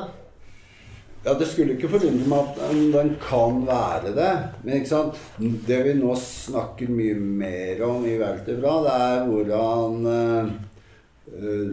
Ja, 1.26 1.34
Det 1.34 1.46
skulle 1.48 1.78
ikke 1.78 1.88
forundre 1.88 2.28
meg 2.28 2.40
at 2.52 2.58
den 2.92 3.14
kan 3.24 3.62
være 3.64 4.12
det. 4.12 4.32
Men 4.64 4.74
ikke 4.76 4.90
sant? 4.90 5.20
det 5.40 5.80
vi 5.86 5.94
nå 5.96 6.12
snakker 6.20 6.90
mye 6.92 7.16
mer 7.16 7.80
om 7.88 8.04
i 8.04 8.18
Vertebra, 8.20 8.74
det 8.84 8.96
er 9.06 9.22
hvordan 9.30 10.10
uh, 10.12 11.70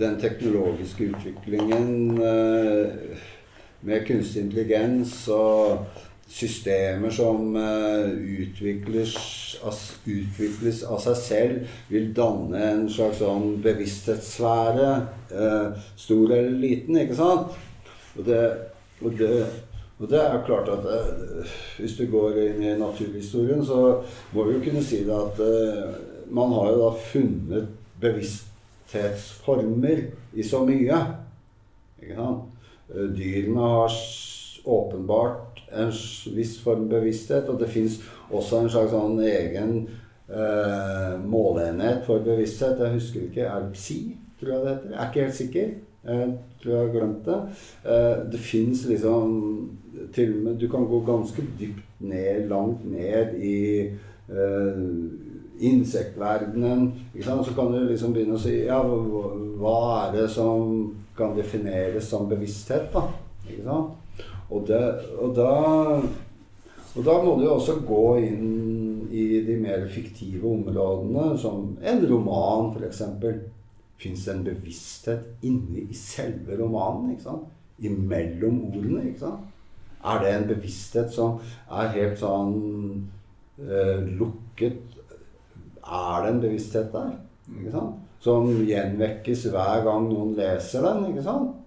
den 0.00 0.18
teknologiske 0.20 1.08
utviklingen 1.14 2.20
uh, 2.20 3.22
med 3.88 4.04
kunstig 4.04 4.42
intelligens 4.44 5.14
og 5.32 5.86
systemer 6.28 7.10
som 7.10 7.56
uh, 7.56 8.12
utvikles, 8.12 9.16
utvikles, 10.04 10.82
av 10.84 11.00
seg 11.06 11.16
selv, 11.22 11.78
vil 11.88 12.12
danne 12.12 12.60
en 12.74 12.84
slags 12.92 13.22
sånn 13.24 13.62
bevissthetssfære, 13.64 14.92
stor 15.96 16.36
eller 16.36 16.60
liten, 16.60 17.00
ikke 17.00 17.16
sant? 17.16 17.56
Og 18.18 18.28
det 18.28 18.44
og 19.00 19.10
det, 19.18 19.46
og 20.00 20.08
det, 20.10 20.20
er 20.20 20.44
klart 20.46 20.68
at 20.72 20.82
det, 20.84 21.00
hvis 21.78 21.96
du 21.98 22.06
går 22.12 22.30
inn 22.44 22.62
i 22.64 22.78
naturhistorien, 22.80 23.64
så 23.64 24.02
må 24.34 24.44
vi 24.46 24.52
jo 24.56 24.64
kunne 24.64 24.84
si 24.84 25.04
det 25.06 25.16
at 25.16 25.36
uh, 25.40 25.88
man 26.32 26.52
har 26.56 26.66
jo 26.70 26.76
da 26.84 26.90
funnet 27.10 27.66
bevissthetsformer 28.00 29.98
i 30.32 30.42
så 30.46 30.58
mye. 30.64 30.96
Ikke 32.00 32.16
sant? 32.16 32.40
Uh, 32.88 33.08
dyrene 33.16 33.60
har 33.60 33.92
åpenbart 34.64 35.50
en 35.72 35.92
viss 36.34 36.58
form 36.62 36.88
bevissthet, 36.90 37.48
og 37.48 37.60
det 37.60 37.68
fins 37.70 38.00
også 38.30 38.60
en 38.60 38.70
slags 38.72 38.92
sånn 38.94 39.20
egen 39.24 39.88
uh, 40.30 41.14
måleenhet 41.20 42.04
for 42.08 42.18
bevissthet. 42.24 42.80
Jeg 42.80 42.96
husker 42.96 43.20
ikke. 43.28 43.46
Er 43.46 43.60
det 43.64 43.76
psi, 43.76 44.00
tror 44.40 44.54
jeg 44.54 44.60
det 44.64 44.72
heter? 44.74 44.90
Jeg 44.90 45.00
er 45.00 45.08
ikke 45.10 45.24
helt 45.26 45.38
sikker. 45.38 45.66
Jeg 46.04 46.30
tror 46.62 46.72
jeg 46.72 46.80
har 46.80 46.92
glemt 46.94 47.26
det. 47.26 47.40
Det 48.32 48.40
fins 48.40 48.86
liksom 48.88 49.34
til 50.14 50.36
og 50.36 50.44
med 50.44 50.60
Du 50.60 50.68
kan 50.68 50.86
gå 50.88 51.00
ganske 51.04 51.42
dypt 51.58 52.00
ned, 52.00 52.48
langt 52.48 52.84
ned 52.90 53.34
i 53.36 53.88
uh, 54.32 54.80
insektverdenen. 55.60 56.92
Så 57.20 57.52
kan 57.54 57.72
du 57.72 57.84
liksom 57.84 58.12
begynne 58.12 58.38
å 58.38 58.40
si 58.40 58.62
Ja, 58.64 58.80
hva 58.80 60.06
er 60.06 60.16
det 60.16 60.30
som 60.32 60.94
kan 61.16 61.36
defineres 61.36 62.08
som 62.08 62.28
bevissthet, 62.30 62.88
da? 62.94 63.04
Ikke 63.48 63.66
sant? 63.66 63.96
Og, 64.50 64.64
det, 64.66 64.80
og, 65.20 65.34
da, 65.36 65.50
og 66.96 67.04
da 67.06 67.16
må 67.22 67.36
du 67.38 67.44
jo 67.44 67.54
også 67.54 67.76
gå 67.86 68.04
inn 68.24 68.48
i 69.14 69.42
de 69.46 69.54
mer 69.60 69.84
fiktive 69.90 70.48
områdene, 70.48 71.36
som 71.38 71.76
en 71.82 72.02
roman, 72.10 72.72
f.eks. 72.74 73.02
Fins 74.00 74.26
en 74.32 74.44
bevissthet 74.44 75.44
inni 75.44 75.86
i 75.90 75.96
selve 75.96 76.56
romanen? 76.60 77.12
ikke 77.14 77.26
sant? 77.28 77.48
Imellom 77.84 78.62
ordene? 78.70 79.06
ikke 79.10 79.26
sant? 79.26 79.48
Er 80.00 80.22
det 80.22 80.30
en 80.32 80.46
bevissthet 80.48 81.10
som 81.12 81.40
er 81.68 81.90
helt 81.96 82.20
sånn 82.20 82.54
uh, 83.60 83.98
lukket? 84.16 84.80
Er 85.84 86.22
det 86.24 86.30
en 86.30 86.44
bevissthet 86.44 86.92
der? 86.94 87.18
ikke 87.58 87.74
sant? 87.74 87.98
Som 88.20 88.48
gjenvekkes 88.68 89.46
hver 89.52 89.84
gang 89.84 90.08
noen 90.08 90.32
leser 90.38 90.86
den? 90.86 91.10
ikke 91.10 91.26
sant? 91.26 91.58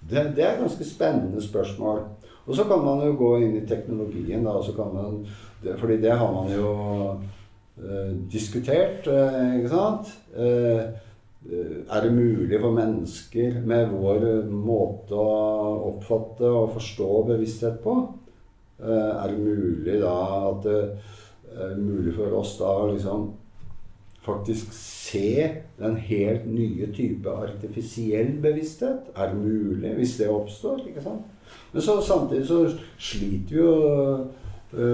Det, 0.00 0.24
det 0.34 0.44
er 0.44 0.56
et 0.56 0.64
ganske 0.64 0.86
spennende 0.86 1.42
spørsmål. 1.44 2.02
Og 2.46 2.56
så 2.56 2.64
kan 2.66 2.82
man 2.82 3.04
jo 3.04 3.14
gå 3.18 3.34
inn 3.44 3.58
i 3.60 3.66
teknologien, 3.68 4.42
da, 4.46 4.56
så 4.64 4.72
kan 4.74 4.90
man, 4.94 5.20
det, 5.62 5.76
fordi 5.78 6.00
det 6.02 6.16
har 6.18 6.32
man 6.34 6.50
jo 6.50 6.70
uh, 7.14 8.10
diskutert, 8.32 9.06
uh, 9.06 9.54
ikke 9.58 9.70
sant? 9.70 10.10
Uh, 10.34 10.88
er 11.40 12.04
det 12.04 12.12
mulig 12.12 12.58
for 12.60 12.74
mennesker 12.76 13.62
med 13.64 13.94
vår 13.94 14.26
måte 14.52 15.16
å 15.16 15.36
oppfatte 15.88 16.44
og 16.44 16.74
forstå 16.74 17.12
bevissthet 17.30 17.78
på 17.84 17.94
Eh, 18.82 19.24
er 19.24 19.28
det 19.28 19.38
mulig 19.38 20.00
da 20.00 20.14
at 20.48 20.64
det 20.64 20.76
er 21.52 21.76
mulig 21.76 22.14
for 22.16 22.32
oss 22.38 22.54
da 22.60 22.70
å 22.80 22.88
liksom 22.94 23.26
faktisk 24.24 24.72
se 24.76 25.50
den 25.80 25.96
helt 26.00 26.46
nye 26.48 26.88
type 26.96 27.34
artifisiell 27.44 28.38
bevissthet? 28.40 29.10
Er 29.16 29.34
det 29.34 29.42
mulig, 29.42 29.94
hvis 29.98 30.16
det 30.20 30.30
oppstår? 30.32 30.80
ikke 30.88 31.04
sant? 31.04 31.28
Men 31.72 31.84
så, 31.84 31.98
samtidig 32.00 32.46
så 32.48 32.62
sliter 32.98 33.56
jo 33.56 33.70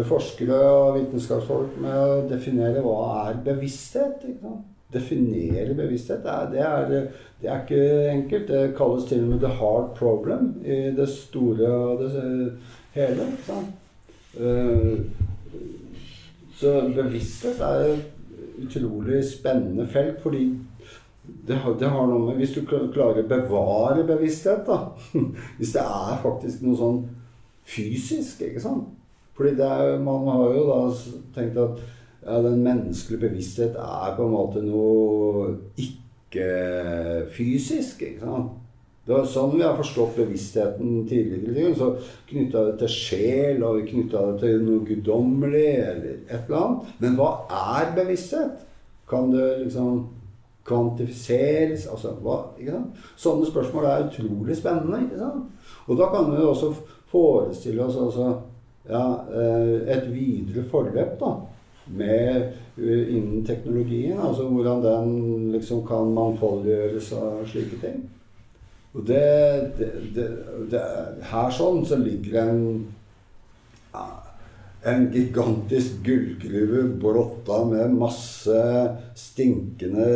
forskere 0.09 0.57
og 0.73 0.95
vitenskapsfolk 0.97 1.75
med 1.85 1.97
å 2.01 2.23
definere 2.31 2.83
hva 2.83 3.29
er 3.29 3.43
bevissthet. 3.45 4.25
ikke 4.25 4.49
sant? 4.49 4.76
Definere 4.93 5.75
bevissthet, 5.75 6.23
det 6.23 6.31
er, 6.31 6.51
det, 6.51 6.61
er, 6.61 6.89
det 7.41 7.51
er, 7.51 7.63
ikke 7.63 8.11
enkelt. 8.13 8.49
Det 8.49 8.75
kalles 8.79 9.05
til 9.05 9.25
og 9.25 9.29
med 9.29 9.41
'the 9.41 9.49
hard 9.49 9.89
problem' 9.99 10.53
i 10.65 10.95
det 10.97 11.09
store 11.09 11.69
og 11.69 12.05
det 12.05 12.53
hele. 12.95 13.27
Uh, 14.41 14.99
så 16.57 16.93
bevissthet 16.95 17.61
er 17.61 17.85
et 17.93 18.05
utrolig 18.63 19.25
spennende 19.25 19.87
felt, 19.87 20.23
fordi 20.23 20.59
det 21.47 21.57
har, 21.57 21.73
det 21.73 21.89
har, 21.89 22.07
noe 22.07 22.27
med 22.27 22.37
Hvis 22.41 22.55
du 22.55 22.63
klarer 22.67 23.23
å 23.23 23.29
bevare 23.29 24.05
bevissthet, 24.07 24.67
da 24.67 24.77
Hvis 25.59 25.73
det 25.75 25.83
er 25.83 26.21
faktisk 26.23 26.63
noe 26.63 26.79
sånn 26.79 27.01
fysisk, 27.67 28.45
ikke 28.47 28.63
sant 28.63 28.93
Fordi 29.37 29.57
er, 29.59 29.97
man 30.03 30.29
har 30.31 30.55
jo 30.55 30.65
da 30.69 30.79
tenkt 31.35 31.59
at 31.59 31.83
ja, 32.27 32.43
den 32.43 32.65
menneskelige 32.65 33.29
bevissthet 33.29 33.77
er 33.79 34.17
på 34.17 34.25
en 34.27 34.33
måte 34.35 34.63
noe 34.65 35.57
ikke-fysisk. 35.79 38.03
ikke 38.03 38.21
sant? 38.25 38.51
Det 39.07 39.15
var 39.15 39.27
sånn 39.31 39.55
vi 39.55 39.63
har 39.63 39.77
forstått 39.79 40.17
bevisstheten 40.19 41.07
tidligere. 41.07 41.71
Så 41.79 41.95
knytta 42.27 42.65
det 42.67 42.75
til 42.81 42.91
sjel, 42.91 43.63
og 43.63 43.79
vi 43.79 43.87
knytta 43.93 44.19
det 44.33 44.41
til 44.43 44.59
noe 44.67 44.83
guddommelig 44.89 45.71
eller 45.79 46.27
et 46.27 46.41
eller 46.41 46.59
annet. 46.59 46.81
Men 47.05 47.15
hva 47.21 47.31
er 47.79 47.95
bevissthet? 47.95 48.67
Kan 49.07 49.31
det 49.31 49.61
liksom 49.61 50.09
kvantifiseres? 50.67 51.87
Altså, 51.87 52.19
hva, 52.25 52.51
ikke 52.59 52.75
sant? 52.75 52.91
Sånne 53.23 53.47
spørsmål 53.47 53.87
er 53.87 54.09
utrolig 54.09 54.57
spennende. 54.59 55.07
ikke 55.07 55.23
sant? 55.23 55.47
Og 55.87 55.95
da 56.03 56.11
kan 56.11 56.27
vi 56.33 56.43
også 56.43 56.75
forestille 57.13 57.87
oss 57.87 57.97
altså, 58.03 58.27
ja, 58.91 59.07
eh, 59.31 59.87
et 59.95 60.11
videre 60.11 60.67
forløp 60.71 61.15
da, 61.21 61.31
med, 61.87 62.53
eh, 62.79 63.17
innen 63.17 63.45
teknologien. 63.47 64.19
Altså 64.19 64.49
hvordan 64.49 64.85
den 64.85 65.53
liksom 65.53 65.87
kan 65.87 66.13
mangfoldiggjøres 66.15 67.13
av 67.13 67.41
slike 67.47 67.81
ting. 67.83 68.05
Og 68.97 69.05
det, 69.07 69.25
det, 69.79 69.91
det, 70.17 70.29
det, 70.73 70.85
Her 71.31 71.51
sånn 71.53 71.85
så 71.85 71.99
ligger 72.01 72.41
en 72.47 72.63
en 74.87 75.09
gigantisk 75.11 76.03
gullgruve 76.07 76.85
blotta 77.01 77.65
med 77.67 77.95
masse 77.99 78.59
stinkende 79.19 80.07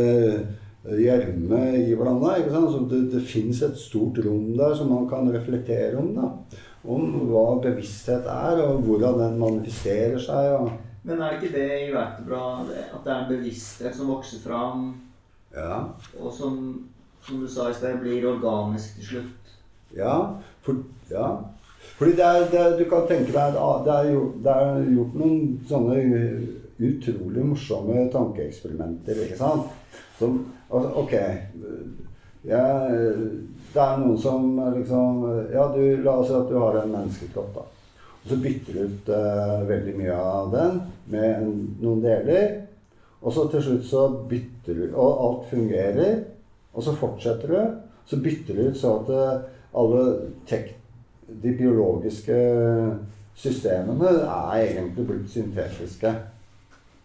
gjørme 0.84 1.62
iblanda. 1.90 2.36
Det, 2.90 3.00
det 3.12 3.22
fins 3.26 3.62
et 3.66 3.78
stort 3.78 4.20
rom 4.24 4.52
der 4.58 4.76
som 4.78 4.92
man 4.94 5.08
kan 5.10 5.30
reflektere 5.32 5.98
om. 6.00 6.12
da. 6.14 6.30
Om 6.80 7.26
hva 7.28 7.58
bevissthet 7.60 8.28
er, 8.30 8.62
og 8.64 8.86
hvordan 8.86 9.18
den 9.20 9.42
manifesterer 9.42 10.22
seg. 10.22 10.54
Og... 10.60 10.70
Men 11.02 11.20
er 11.20 11.32
det 11.32 11.40
ikke 11.40 11.56
det 11.56 11.68
i 11.86 11.92
vertebra 11.94 12.40
at 12.60 13.04
det 13.04 13.12
er 13.12 13.18
en 13.18 13.30
bevissthet 13.30 13.94
som 13.96 14.10
vokser 14.12 14.42
fram, 14.44 14.90
ja. 15.54 15.86
og 16.20 16.32
som 16.36 16.58
som 17.22 17.40
du 17.40 17.48
sa 17.48 17.70
i 17.70 17.74
sted, 17.74 17.98
blir 18.00 18.26
organisk 18.28 18.96
til 18.96 19.06
slutt. 19.06 19.54
Ja. 19.96 20.14
For, 20.64 20.82
ja. 21.10 21.26
Fordi 21.98 22.14
det 22.16 22.24
er, 22.24 22.46
det, 22.52 22.64
du 22.78 22.86
kan 22.88 23.06
tenke 23.08 23.32
deg 23.34 23.58
at 23.60 23.84
det 23.86 23.96
er, 23.96 24.08
gjort, 24.14 24.38
det 24.44 24.54
er 24.54 24.86
gjort 24.94 25.18
noen 25.20 25.42
sånne 25.68 25.98
utrolig 26.80 27.44
morsomme 27.44 28.06
tankeeksperimenter. 28.12 29.24
ikke 29.26 29.38
sant? 29.40 29.68
Som, 30.18 30.40
altså, 30.68 30.90
ok 31.00 31.12
ja, 32.48 32.64
Det 33.72 33.80
er 33.80 34.00
noen 34.00 34.18
som 34.20 34.58
liksom 34.74 35.22
Ja, 35.52 35.66
du, 35.72 35.80
la 36.04 36.16
oss 36.20 36.28
si 36.28 36.36
at 36.36 36.48
du 36.48 36.56
har 36.60 36.80
en 36.80 36.92
menneskekropp. 36.92 37.54
da. 37.56 37.66
Og 38.22 38.32
så 38.32 38.40
bytter 38.40 38.76
du 38.76 38.80
ut 38.84 39.12
uh, 39.14 39.68
veldig 39.68 39.94
mye 39.96 40.16
av 40.16 40.50
den 40.52 40.80
med 41.12 41.46
noen 41.80 42.02
deler. 42.04 42.50
Og 43.20 43.32
så 43.36 43.46
til 43.52 43.64
slutt 43.64 43.86
så 43.88 44.06
bytter 44.28 44.76
du 44.76 44.84
Og 44.96 45.24
alt 45.26 45.48
fungerer. 45.50 46.20
Og 46.74 46.84
så 46.84 46.94
fortsetter 46.96 47.54
du. 47.54 47.78
Så 48.06 48.20
bytter 48.20 48.56
du 48.56 48.68
ut 48.68 48.78
så 48.78 48.98
at 49.00 49.10
uh, 49.14 49.40
alle 49.80 50.04
de 51.42 51.52
biologiske 51.54 52.36
systemene 53.38 54.10
er 54.26 54.64
egentlig 54.64 55.06
blitt 55.06 55.30
syntetiske. 55.30 56.12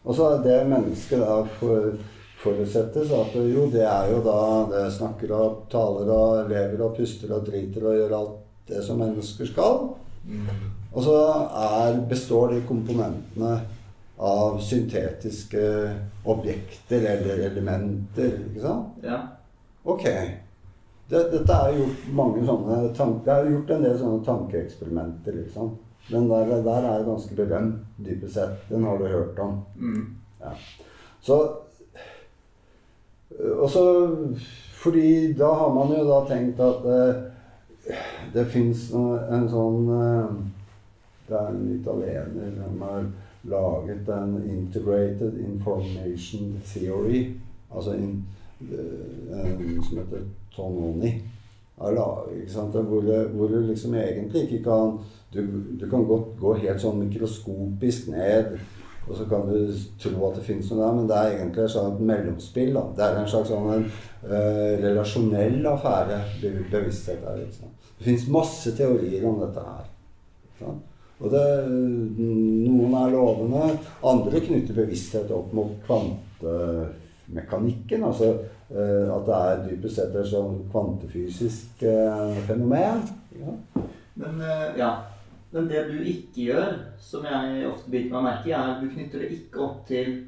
Og 0.05 0.15
så 0.15 0.29
er 0.33 0.43
det 0.45 0.57
mennesket 0.69 1.21
da 1.21 1.39
for, 1.59 1.93
forutsettes 2.41 3.13
at 3.15 3.35
jo, 3.37 3.67
det 3.73 3.85
er 3.85 4.09
jo 4.11 4.21
da 4.25 4.39
det 4.71 4.85
snakker 4.97 5.33
og 5.37 5.61
taler 5.71 6.11
og 6.13 6.49
lever 6.49 6.81
og 6.85 6.97
puster 6.97 7.33
og 7.37 7.45
driter 7.47 7.85
og 7.85 7.99
gjør 7.99 8.17
alt 8.19 8.41
det 8.69 8.81
som 8.85 9.01
mennesker 9.01 9.49
skal. 9.49 9.85
Og 10.95 11.03
så 11.03 11.15
er, 11.59 11.97
består 12.09 12.53
de 12.53 12.61
komponentene 12.67 13.55
av 14.15 14.59
syntetiske 14.63 15.63
objekter 16.31 17.03
eller 17.11 17.41
elementer. 17.49 18.37
ikke 18.47 18.63
sant? 18.63 19.03
Ja. 19.03 19.19
Ok. 19.83 20.05
Det, 21.09 21.19
dette 21.33 21.57
er 21.57 21.75
gjort 21.77 22.07
mange 22.17 22.45
sånne 22.47 22.77
tanker, 22.97 23.27
Jeg 23.27 23.43
har 23.43 23.51
gjort 23.51 23.73
en 23.75 23.83
del 23.85 23.99
sånne 23.99 24.23
tankeeksperimenter, 24.25 25.35
liksom. 25.43 25.75
Den 26.07 26.29
der, 26.29 26.55
der 26.63 26.87
er 26.89 27.05
ganske 27.05 27.35
berømt, 27.35 27.83
dypest 27.97 28.33
sett. 28.37 28.57
Den 28.69 28.83
har 28.87 28.97
du 28.97 29.05
hørt 29.09 29.39
om. 29.39 29.59
Mm. 29.75 30.15
Ja. 30.41 30.55
Så 31.21 31.37
Og 33.59 33.69
så 33.69 33.83
Fordi 34.83 35.33
da 35.33 35.49
har 35.53 35.73
man 35.73 35.89
jo 35.97 36.03
da 36.05 36.19
tenkt 36.29 36.59
at 36.61 36.85
uh, 36.85 37.95
det 38.33 38.45
fins 38.53 38.91
en 38.93 39.47
sånn 39.49 39.89
eh, 39.93 40.35
Det 41.27 41.37
er 41.37 41.47
en 41.49 41.79
italiener 41.79 42.51
som 42.57 42.81
har 42.81 43.05
laget 43.49 44.09
en 44.09 44.35
integrated 44.49 45.39
information 45.39 46.61
theory. 46.65 47.31
Altså 47.75 47.93
en, 47.93 48.25
en 48.61 49.83
som 49.83 49.97
heter 49.97 50.27
Tononi. 50.55 51.21
Hvor, 51.75 53.27
hvor, 53.27 53.47
du 53.47 53.59
liksom 53.59 53.95
egentlig 53.95 54.41
ikke 54.41 54.63
kan 54.63 54.99
du, 55.33 55.41
du, 55.79 55.89
kan 55.89 56.05
godt 56.05 56.27
gå 56.39 56.53
helt 56.61 56.79
sånn 56.79 57.01
mikroskopisk 57.01 58.07
ned, 58.13 58.53
og 59.09 59.17
så 59.17 59.25
kan 59.29 59.43
du 59.49 59.73
tro 59.99 60.29
at 60.29 60.37
det 60.39 60.45
finnes 60.47 60.69
noe 60.71 60.79
der, 60.79 60.93
men 60.95 61.09
det 61.09 61.17
er 61.17 61.33
egentlig 61.33 61.65
et 61.65 61.73
slags 61.73 61.99
mellomspill. 61.99 62.71
Da. 62.77 62.85
Det 62.95 63.03
er 63.05 63.19
en 63.19 63.27
slags 63.29 63.51
sånn 63.51 63.67
en, 63.73 63.85
uh, 64.23 64.71
relasjonell 64.85 65.67
affære, 65.69 66.21
bevissthet. 66.71 67.27
Liksom. 67.41 67.75
Det 67.99 68.07
fins 68.07 68.25
masse 68.31 68.73
teorier 68.77 69.27
om 69.27 69.43
dette 69.43 69.67
her. 69.67 69.91
Sånn. 70.61 70.79
Og 71.23 71.31
det, 71.31 71.43
noen 71.69 72.93
er 72.99 73.13
lovende, 73.13 73.77
andre 74.03 74.41
knytter 74.43 74.75
bevissthet 74.75 75.31
opp 75.31 75.53
mot 75.55 75.71
kvantemekanikken. 75.87 78.03
Altså 78.03 78.35
eh, 78.35 79.07
at 79.15 79.23
det 79.27 79.35
er 79.37 79.63
dypest 79.69 79.95
sett 80.01 80.15
et 80.19 80.27
sånn 80.27 80.67
kvantefysisk 80.73 81.83
eh, 81.87 82.35
fenomen. 82.49 82.99
Ja. 83.39 83.51
Men 84.19 84.33
eh, 84.43 84.75
ja. 84.81 84.91
Men 85.55 85.63
det 85.71 85.81
du 85.87 85.97
ikke 86.03 86.49
gjør, 86.49 86.75
som 86.99 87.23
jeg 87.23 87.63
ofte 87.69 87.87
biter 87.93 88.11
meg 88.11 88.25
merke 88.25 88.49
i, 88.49 88.57
er 88.57 88.73
at 88.73 88.81
du 88.83 88.91
knytter 88.91 89.19
det 89.23 89.29
ikke 89.37 89.63
opp 89.63 89.87
til 89.87 90.27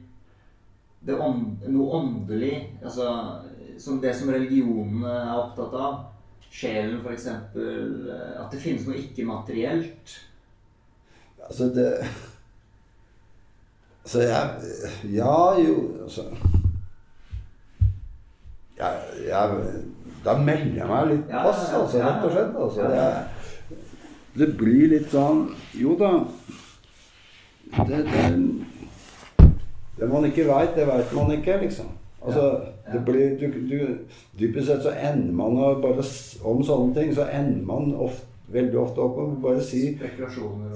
ånd, 1.12 1.68
noe 1.68 1.88
åndelig. 2.00 2.80
Altså 2.80 3.04
som 3.80 4.02
det 4.02 4.14
som 4.16 4.32
religionene 4.34 5.10
er 5.10 5.34
opptatt 5.36 5.76
av. 5.78 5.98
Sjelen, 6.48 7.02
f.eks. 7.04 7.28
At 7.28 8.54
det 8.54 8.62
finnes 8.62 8.88
noe 8.88 8.98
ikke-materielt. 9.02 10.16
Altså 11.48 11.64
det 11.76 11.90
Altså 14.04 14.22
jeg 14.22 14.50
Ja, 15.16 15.60
jo 15.60 15.76
altså 16.04 16.22
jeg, 18.78 18.96
jeg, 19.28 19.50
Da 20.26 20.38
melder 20.38 20.76
jeg 20.76 20.88
meg 20.88 21.08
litt 21.12 21.30
pass, 21.32 21.74
altså, 21.74 22.02
rett 22.04 22.26
og 22.26 22.32
slett. 22.32 22.56
Altså. 22.56 22.82
Det, 22.82 24.46
det, 24.46 24.50
blir 24.58 24.92
litt 24.92 25.10
sånn 25.12 25.48
Jo 25.82 25.96
da. 26.00 26.12
Det, 27.88 28.04
det, 28.12 29.48
det 29.98 30.10
man 30.12 30.28
ikke 30.30 30.46
veit, 30.48 30.76
det 30.78 30.86
veit 30.88 31.14
man 31.18 31.32
ikke, 31.34 31.58
liksom. 31.64 31.90
Altså, 32.22 32.62
det 32.94 33.02
blir, 33.06 33.34
du, 33.40 33.48
du, 33.70 33.80
Dypest 34.40 34.68
sett 34.68 34.84
så 34.86 34.94
ender 34.94 35.34
man 35.34 35.58
bare 35.82 36.06
om 36.46 36.62
sånne 36.64 36.94
ting, 36.96 37.14
så 37.16 37.26
ender 37.34 37.66
man 37.66 37.94
ofte, 37.96 38.28
veldig 38.48 38.80
ofte 38.80 39.04
opp 39.04 39.18
og 39.20 39.38
bare 39.44 39.62
si 39.64 39.82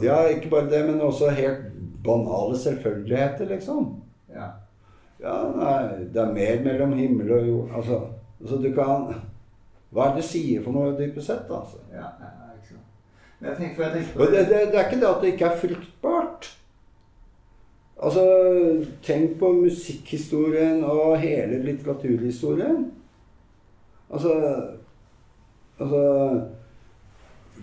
Ja, 0.03 0.26
ikke 0.28 0.49
bare 0.49 0.69
det, 0.69 0.86
men 0.86 1.01
også 1.01 1.30
helt 1.36 1.69
banale 2.03 2.57
selvfølgeligheter, 2.57 3.47
liksom. 3.49 4.01
Ja. 4.34 4.47
Ja, 5.22 5.36
nei, 5.55 6.05
det 6.13 6.22
er 6.22 6.34
mer 6.34 6.63
mellom 6.65 6.93
himmel 6.97 7.32
og 7.32 7.47
jord. 7.47 7.76
Altså, 7.78 7.99
altså 8.41 8.57
du 8.57 8.72
kan 8.74 9.11
Hva 9.91 10.07
er 10.07 10.15
det 10.15 10.24
du 10.24 10.28
sier 10.28 10.63
for 10.63 10.74
noe, 10.74 10.95
dypest 10.97 11.28
sett? 11.28 11.51
altså? 11.51 11.82
Ja, 11.91 12.07
ja, 12.24 12.32
ikke 12.55 12.72
sant. 12.72 12.88
Jeg 13.41 13.57
tenker, 13.57 13.76
for 13.76 13.84
jeg 13.84 13.93
tenker 13.93 14.17
på 14.17 14.30
det, 14.32 14.45
det, 14.49 14.61
det 14.72 14.80
er 14.80 14.88
ikke 14.88 15.01
det 15.01 15.09
at 15.09 15.22
det 15.22 15.34
ikke 15.34 15.49
er 15.49 15.61
fruktbart. 15.65 16.47
Altså, 18.01 18.24
tenk 19.05 19.36
på 19.39 19.51
musikkhistorien 19.59 20.84
og 20.84 21.19
hele 21.22 21.59
litteraturhistorien. 21.65 22.88
Altså 24.09 24.32
Altså 25.82 26.01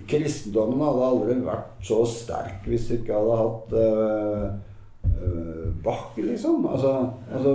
Kristendommen 0.09 0.83
hadde 0.85 1.09
aldri 1.09 1.37
vært 1.47 1.85
så 1.85 2.03
sterk 2.09 2.67
hvis 2.69 2.89
du 2.89 2.97
ikke 2.99 3.19
hadde 3.19 3.39
hatt 3.43 3.75
uh, 3.77 4.45
uh, 5.09 5.67
Bach, 5.85 6.17
liksom. 6.17 6.67
Altså, 6.69 6.95
altså, 7.33 7.55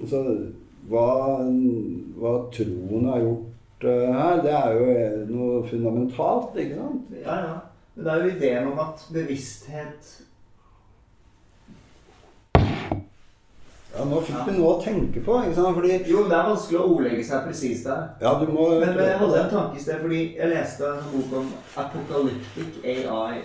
altså 0.00 0.22
hva, 0.90 1.06
hva 2.18 2.32
troen 2.54 3.08
har 3.10 3.22
gjort 3.22 3.86
uh, 3.86 4.08
her, 4.18 4.42
det 4.42 4.56
er 4.58 4.78
jo 4.78 4.88
noe 5.30 5.62
fundamentalt, 5.70 6.58
ikke 6.58 6.80
sant? 6.80 7.14
Ja, 7.22 7.38
ja. 7.46 7.54
Men 7.94 8.06
det 8.06 8.12
er 8.12 8.22
jo 8.22 8.32
ideen 8.32 8.68
om 8.72 8.78
at 8.80 9.02
bevissthet 9.12 10.12
Ja, 13.92 14.04
nå 14.08 14.20
fikk 14.24 14.46
du 14.48 14.54
noe 14.56 14.70
å 14.76 14.80
tenke 14.80 15.20
på, 15.24 15.34
ikke 15.44 15.56
sant? 15.58 15.76
Fordi 15.76 15.98
Jo, 16.08 16.24
det 16.30 16.36
er 16.38 16.48
vanskelig 16.48 16.78
å 16.80 16.86
ordlegge 16.94 17.24
seg 17.28 17.44
presist 17.44 17.84
der. 17.88 18.06
Ja, 18.22 18.32
du 18.40 18.48
må 18.48 18.70
Men 18.80 18.96
jeg 18.96 19.18
hadde 19.20 19.42
en 19.42 19.50
tanke 19.52 19.76
i 19.76 19.82
sted, 19.84 20.00
fordi 20.00 20.22
jeg 20.38 20.48
leste 20.52 20.88
en 20.88 21.10
bok 21.12 21.36
om 21.42 21.52
Apocalyptic 21.82 22.80
AI, 22.88 23.42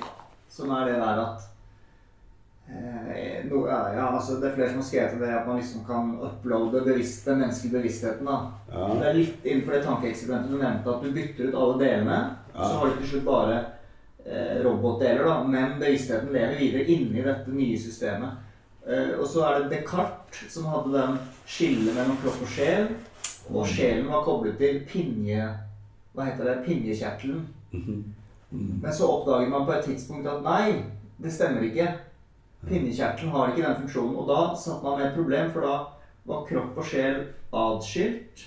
som 0.49 0.71
er 0.77 0.87
det 0.87 0.97
der 1.01 1.21
at 1.25 1.47
eh, 2.71 3.41
no, 3.49 3.65
ja, 3.67 4.07
altså 4.07 4.39
Det 4.39 4.49
er 4.49 4.55
flere 4.55 4.69
som 4.71 4.81
har 4.81 4.87
skrevet 4.87 5.19
det, 5.25 5.33
at 5.35 5.47
man 5.49 5.59
liksom 5.59 5.83
kan 5.87 6.13
uploade 6.29 6.83
bevisst, 6.85 7.25
den 7.27 7.41
menneskelige 7.43 7.79
bevisstheten. 7.81 8.25
da. 8.31 8.37
Ja. 8.71 8.87
Det 9.01 9.09
er 9.09 9.19
litt 9.19 9.49
innenfor 9.49 9.75
det 9.75 9.83
tankeeksperimentet 9.89 10.53
du 10.53 10.61
nevnte, 10.61 10.93
at 10.95 11.03
du 11.03 11.11
bytter 11.17 11.49
ut 11.49 11.57
alle 11.63 11.79
delene. 11.83 12.21
Ja. 12.53 12.61
Så 12.61 12.77
har 12.79 12.93
du 12.93 13.01
til 13.01 13.11
slutt 13.11 13.27
bare 13.27 13.57
eh, 14.23 14.61
robotdeler, 14.63 15.25
da, 15.27 15.41
men 15.43 15.75
bevisstheten 15.81 16.31
lever 16.31 16.55
videre 16.61 16.87
inni 16.95 17.25
dette 17.27 17.51
nye 17.51 17.75
systemet. 17.83 18.39
Eh, 18.87 19.19
og 19.19 19.27
så 19.27 19.43
er 19.43 19.59
det 19.59 19.75
Descartes 19.75 20.16
som 20.49 20.67
hadde 20.71 20.93
den 20.93 21.17
skillet 21.47 21.95
mellom 21.95 22.17
kropp 22.21 22.43
og 22.45 22.51
sjel. 22.51 22.91
Og 23.47 23.67
sjelen 23.67 24.09
var 24.11 24.25
koblet 24.27 24.59
til 24.59 24.83
pinje... 24.89 25.45
Hva 26.13 26.25
heter 26.25 26.49
det? 26.49 26.61
Pinjekjertelen. 26.65 27.43
Mhm. 27.71 28.03
Men 28.81 28.93
så 28.93 29.07
oppdager 29.11 29.49
man 29.51 29.65
på 29.67 29.73
et 29.75 29.85
tidspunkt 29.85 30.27
at 30.31 30.43
nei, 30.45 30.83
det 31.19 31.33
stemmer 31.33 31.65
ikke. 31.67 31.87
Pinnekjertelen 32.67 33.31
har 33.33 33.51
ikke 33.51 33.65
den 33.65 33.79
funksjonen. 33.81 34.15
Og 34.15 34.29
da 34.29 34.39
satt 34.55 34.83
man 34.83 34.97
med 34.99 35.09
et 35.09 35.17
problem, 35.17 35.51
for 35.51 35.67
da 35.67 35.75
var 36.27 36.45
kropp 36.47 36.79
og 36.79 36.87
sjel 36.87 37.19
atskilt 37.55 38.45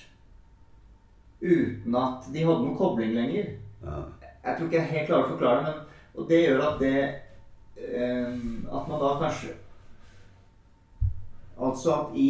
uten 1.41 1.95
at 1.97 2.27
de 2.33 2.43
hadde 2.45 2.61
noen 2.65 2.77
kobling 2.77 3.15
lenger. 3.17 3.55
Jeg 3.81 4.57
tror 4.57 4.67
ikke 4.67 4.77
jeg 4.77 4.91
helt 4.91 5.07
klarer 5.09 5.25
å 5.25 5.31
forklare 5.31 5.61
det, 5.61 5.71
men 5.71 5.87
og 6.11 6.27
det 6.29 6.41
gjør 6.43 6.61
at 6.65 6.81
det 6.81 6.97
eh, 7.79 8.33
At 8.67 8.87
man 8.89 8.99
da 8.99 9.13
kanskje 9.21 9.53
Altså 11.61 11.93
at 11.93 12.15
i 12.17 12.27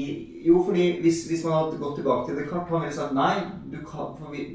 Jo, 0.48 0.64
fordi 0.66 1.02
hvis, 1.02 1.26
hvis 1.28 1.44
man 1.46 1.54
hadde 1.54 1.80
gått 1.80 1.96
tilbake 1.96 2.28
til 2.28 2.38
Descartes, 2.40 2.70
han 2.70 2.82
ville 2.82 2.96
sagt 2.96 3.14
nei, 3.16 3.36
du 3.72 3.78
kan 3.88 4.34
vi, 4.34 4.48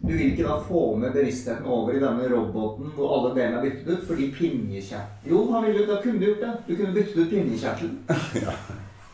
Du 0.00 0.12
vil 0.14 0.30
ikke 0.30 0.46
da 0.46 0.56
få 0.64 0.96
med 0.96 1.12
bevisstheten 1.12 1.66
over 1.66 1.92
i 1.92 2.00
denne 2.00 2.28
roboten 2.32 2.88
hvor 2.94 3.10
alle 3.16 3.34
delene 3.36 3.58
er 3.58 3.66
byttet 3.66 3.90
ut, 3.98 4.06
fordi 4.06 4.30
pinjekjertelen 4.32 5.28
Jo, 5.28 5.42
han 5.52 5.66
ville, 5.66 5.84
da 5.90 5.98
kunne 6.02 6.20
du 6.20 6.24
gjort 6.30 6.46
det. 6.46 6.54
Du 6.68 6.76
kunne 6.76 6.94
byttet 6.94 7.16
ut 7.18 7.32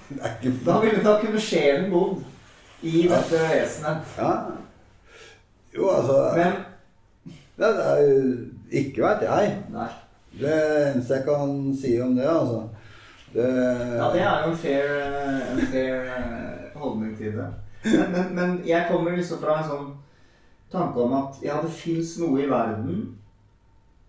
er 0.22 0.37
ikke 0.43 0.55
Da, 0.66 0.80
ville, 0.80 1.03
da 1.03 1.18
kunne 1.20 1.41
sjelen 1.41 1.91
bodd 1.91 2.22
i 2.82 3.09
dette 3.11 3.43
vesenet. 3.51 4.14
Ja. 4.18 4.32
Jo, 5.74 5.91
altså 5.91 6.32
Men 6.37 6.53
det, 7.57 7.70
det 7.76 7.87
er 7.91 8.80
Ikke 8.82 9.03
veit 9.03 9.26
jeg. 9.26 9.57
Nei. 9.72 9.91
Det 10.37 10.57
eneste 10.93 11.14
jeg 11.14 11.24
kan 11.24 11.76
si 11.80 11.95
om 12.01 12.16
det, 12.16 12.28
altså 12.28 12.66
det, 13.33 13.51
Ja, 13.97 14.11
det 14.12 14.22
er 14.22 14.45
jo 14.45 14.51
en 14.51 14.57
fair, 14.57 14.91
eh, 15.03 15.53
en 15.53 15.66
fair 15.72 16.11
eh, 16.16 16.81
holdning 16.81 17.16
til 17.18 17.39
det. 17.39 17.51
Men, 17.85 18.12
men, 18.12 18.35
men 18.35 18.57
jeg 18.66 18.89
kommer 18.91 19.16
liksom 19.16 19.39
fra 19.43 19.61
en 19.61 19.68
sånn 19.70 19.93
tanke 20.72 20.99
om 21.05 21.14
at 21.20 21.39
ja, 21.45 21.61
det 21.62 21.70
fins 21.70 22.16
noe 22.18 22.43
i 22.43 22.51
verden 22.51 23.05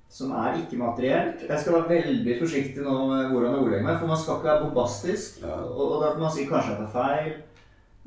som 0.09 0.32
er 0.32 0.61
ikke-materielt. 0.61 1.43
Jeg 1.49 1.59
skal 1.61 1.76
være 1.76 1.97
veldig 2.01 2.38
forsiktig 2.39 2.84
nå 2.84 2.95
med 3.09 3.32
hvordan 3.32 3.51
jeg 3.51 3.63
ordlegger 3.63 3.88
meg, 3.89 3.97
for 3.99 4.09
man 4.09 4.22
skal 4.22 4.38
ikke 4.38 4.49
være 4.49 4.63
bombastisk. 4.63 5.41
Og, 5.43 5.82
og 5.84 5.97
da 6.03 6.13
kan 6.13 6.24
man 6.24 6.34
si 6.34 6.47
kanskje 6.47 6.78
at 6.78 6.80
det 6.82 6.88
er 6.88 6.95
feil. 6.95 7.34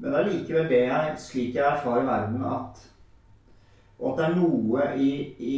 Men 0.01 0.13
det 0.13 0.21
er 0.21 0.31
likevel 0.31 0.71
det 0.71 0.81
jeg, 0.87 1.19
slik 1.21 1.59
jeg 1.59 1.67
erfarer 1.67 2.09
verden, 2.09 2.45
at 2.49 2.87
og 4.01 4.13
at 4.13 4.19
det 4.19 4.27
er 4.31 4.37
noe 4.39 4.85
i, 4.97 5.11
i, 5.45 5.57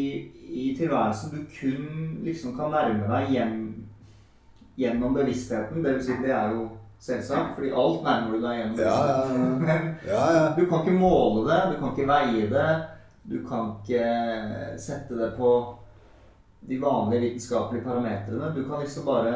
i 0.50 0.62
tilværelsen 0.74 1.30
du 1.30 1.44
kun 1.46 2.16
liksom 2.26 2.56
kan 2.56 2.72
nærme 2.74 3.06
deg 3.06 3.28
hjem, 3.36 3.60
gjennom 4.76 5.14
bevisstheten. 5.14 5.82
Det 5.82 5.96
vil 5.96 6.04
si, 6.04 6.16
det 6.22 6.32
er 6.32 6.54
jo 6.56 6.68
selvsagt, 7.02 7.54
fordi 7.56 7.72
alt 7.74 8.02
nærmer 8.06 8.36
du 8.36 8.46
deg 8.46 8.58
gjennom 8.60 8.80
Ja, 8.80 8.94
ja, 8.94 9.18
ja. 9.18 9.28
bevisstheten. 9.28 9.94
Ja, 10.08 10.24
ja. 10.36 10.44
du 10.56 10.66
kan 10.66 10.82
ikke 10.84 10.98
måle 10.98 11.44
det, 11.50 11.60
du 11.72 11.78
kan 11.80 11.92
ikke 11.92 12.10
veie 12.12 12.48
det, 12.52 12.68
du 13.32 13.38
kan 13.48 13.72
ikke 13.82 14.78
sette 14.82 15.18
det 15.18 15.32
på 15.36 15.50
de 16.68 16.78
vanlige 16.82 17.20
vitenskapelige 17.26 17.84
parametrene. 17.84 18.52
Du 18.54 18.64
kan 18.68 18.80
liksom 18.80 19.04
bare 19.06 19.34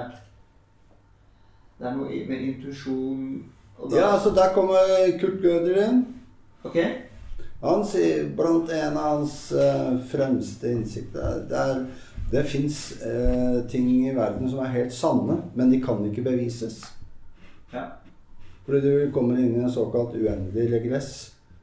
Det 1.76 1.84
er 1.86 1.92
noe 1.92 2.22
med 2.28 2.40
intuisjon 2.40 3.44
ja, 3.92 4.18
så 4.18 4.30
der 4.30 4.54
kommer 4.54 5.18
Kurt 5.20 5.42
Gøder 5.42 5.82
inn. 5.84 5.98
Ok? 6.64 6.78
Han 7.60 7.82
sier 7.84 8.28
blant 8.36 8.70
en 8.72 8.96
av 8.96 9.10
hans 9.18 9.36
eh, 9.52 9.92
fremste 10.10 10.70
innsikter 10.72 11.42
Det, 11.48 11.56
er, 11.56 11.82
det 12.30 12.42
fins 12.42 13.02
eh, 13.02 13.60
ting 13.70 13.90
i 14.08 14.14
verden 14.14 14.50
som 14.50 14.64
er 14.64 14.74
helt 14.74 14.94
sanne, 14.94 15.38
men 15.54 15.70
de 15.70 15.78
kan 15.82 16.02
ikke 16.08 16.24
bevises. 16.26 16.80
Ja. 17.72 17.86
Fordi 18.66 18.80
du 18.82 19.12
kommer 19.14 19.38
inn 19.38 19.54
i 19.54 19.62
en 19.62 19.70
såkalt 19.70 20.16
uendelig 20.18 20.70
regress. 20.72 21.12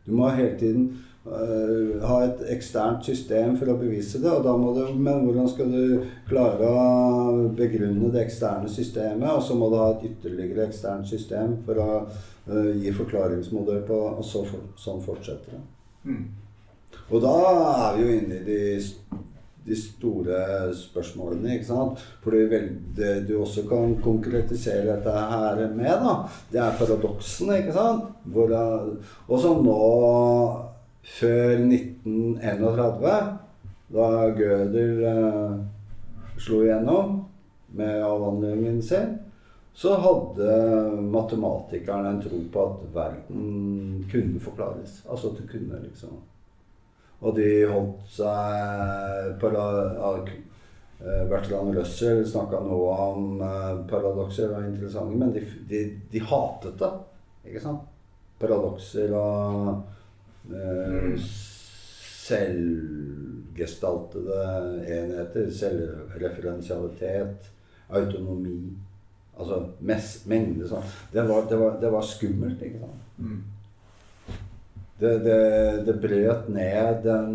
Du 0.06 0.14
må 0.16 0.30
hele 0.32 0.56
tiden 0.60 0.86
eh, 1.26 2.00
ha 2.08 2.20
et 2.24 2.46
eksternt 2.56 3.04
system 3.04 3.58
for 3.60 3.74
å 3.74 3.78
bevise 3.82 4.22
det. 4.24 4.32
Og 4.32 4.46
da 4.48 4.54
må 4.60 4.72
du, 4.78 4.86
men 4.96 5.26
hvordan 5.26 5.50
skal 5.52 5.74
du 5.74 6.06
klare 6.30 6.70
å 6.70 7.50
begrunne 7.58 8.14
det 8.14 8.24
eksterne 8.24 8.72
systemet? 8.72 9.34
Og 9.34 9.44
så 9.44 9.60
må 9.60 9.68
du 9.72 9.78
ha 9.82 9.90
et 9.92 10.08
ytterligere 10.14 10.70
eksternt 10.70 11.12
system 11.12 11.58
for 11.68 11.84
å 11.84 11.90
eh, 12.00 12.72
gi 12.86 12.96
forklaringsmodell 12.96 13.84
på 13.90 14.00
Og 14.14 14.24
så 14.28 14.46
for, 14.48 14.72
sånn 14.80 15.04
fortsetter 15.04 15.58
det. 15.58 15.64
Mm. 16.08 16.24
Og 17.10 17.20
da 17.24 17.36
er 17.52 17.98
vi 17.98 18.04
jo 18.06 18.16
inne 18.16 18.40
i 18.40 18.46
de, 18.48 18.60
de 19.66 19.76
store 19.80 20.40
spørsmålene, 20.76 21.58
ikke 21.58 21.70
sant. 21.70 22.02
For 22.24 22.36
det, 22.36 23.14
du 23.28 23.38
også 23.40 23.66
kan 23.70 23.96
konkretisere 24.04 24.98
dette 24.98 25.14
her 25.14 25.64
med, 25.76 25.94
da, 26.04 26.16
det 26.52 26.62
er 26.64 26.78
paradoksene, 26.80 27.62
ikke 27.62 27.76
sant. 27.78 28.10
Hvor, 28.34 28.54
og 29.28 29.40
som 29.40 29.64
nå, 29.66 29.80
før 31.20 31.56
1931, 31.60 33.16
da 33.94 34.08
Gödel 34.34 35.04
eh, 35.06 35.60
slo 36.42 36.64
igjennom 36.64 37.20
med 37.78 38.02
avhandlingen 38.04 38.82
sin, 38.82 39.18
så 39.74 39.96
hadde 39.98 40.52
matematikerne 41.02 42.10
en 42.10 42.22
tro 42.22 42.40
på 42.54 42.66
at 42.68 42.84
verden 42.94 44.06
kunne 44.12 44.42
forklares. 44.42 45.02
Altså 45.10 45.32
at 45.32 45.42
det 45.42 45.50
kunne 45.50 45.82
liksom 45.84 46.20
Og 47.24 47.32
de 47.38 47.64
holdt 47.72 48.04
seg 48.12 48.60
eh, 48.60 49.32
Bertrand 51.32 51.72
Russell 51.78 52.20
snakka 52.28 52.60
noe 52.66 52.90
om 53.06 53.40
eh, 53.40 53.78
paradokser 53.88 54.52
og 54.52 54.66
interessante, 54.68 55.16
men 55.20 55.32
de, 55.36 55.42
de, 55.70 55.80
de 56.12 56.20
hatet 56.28 56.76
det. 56.82 56.92
Ikke 57.48 57.62
sant? 57.64 57.82
Paradokser 58.44 59.10
og 59.16 59.82
eh, 60.52 61.16
selvgestaltede 62.24 64.40
enheter. 64.84 65.52
Selvreferensialitet, 65.62 67.52
autonomi. 67.94 68.58
Altså 69.34 69.58
mest, 69.82 70.28
mengde 70.30 70.68
sånn. 70.70 70.86
Det 71.14 71.24
var, 71.26 71.48
det, 71.50 71.58
var, 71.58 71.72
det 71.82 71.90
var 71.96 72.04
skummelt, 72.06 72.62
ikke 72.62 72.80
sant. 72.84 73.02
Mm. 73.18 73.42
Det, 75.04 75.18
det, 75.26 75.40
det 75.88 75.96
brøt 76.00 76.50
ned 76.54 77.04
den 77.04 77.34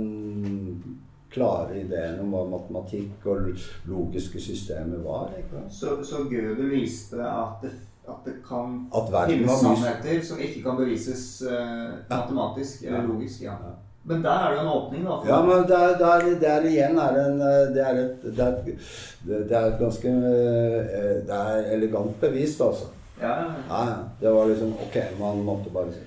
klare 1.32 1.80
ideen 1.82 2.22
om 2.22 2.32
hva 2.32 2.44
matematikk 2.48 3.26
og 3.28 3.50
logiske 3.88 4.40
systemer 4.40 5.02
var. 5.04 5.34
Ikke? 5.38 5.66
Så, 5.70 5.98
så 6.06 6.24
Gøde 6.30 6.70
viste 6.70 7.20
at 7.20 7.60
det, 7.62 7.74
at 8.08 8.24
det 8.24 8.38
kan 8.46 8.86
At 8.96 9.12
finnes 9.28 9.60
sannheter 9.60 10.22
som 10.24 10.40
ikke 10.40 10.62
kan 10.64 10.80
bevises 10.80 11.26
uh, 11.44 12.00
matematisk 12.08 12.88
eller 12.88 13.04
logisk. 13.10 13.44
Ja. 13.44 13.58
Ja. 13.66 13.76
Men 14.08 14.22
der 14.24 14.30
er 14.30 14.54
det 14.54 14.60
en 14.62 14.68
åpning, 14.72 15.02
da. 15.04 15.16
Ja, 15.28 15.38
men 15.44 15.66
der, 15.68 15.98
der, 16.00 16.22
der 16.40 16.66
igjen 16.68 16.98
er 16.98 17.16
det 17.16 17.24
en 17.26 17.40
Det 17.74 17.82
er 17.84 17.98
et, 18.04 18.22
det 18.22 18.44
er 18.44 18.54
et, 18.54 18.86
det 19.26 19.56
er 19.56 19.66
et 19.66 19.80
ganske 19.80 20.08
eh, 20.08 21.18
Det 21.28 21.40
er 21.40 21.66
elegant 21.74 22.20
bevis, 22.20 22.60
altså. 22.60 22.88
ja, 23.20 23.34
ja. 23.42 23.50
Ja, 23.68 23.82
ja. 23.90 23.98
Det 24.20 24.32
var 24.32 24.48
liksom 24.48 24.72
Ok, 24.86 24.96
man 25.20 25.44
måtte 25.44 25.74
bare 25.74 25.92
si 25.92 26.06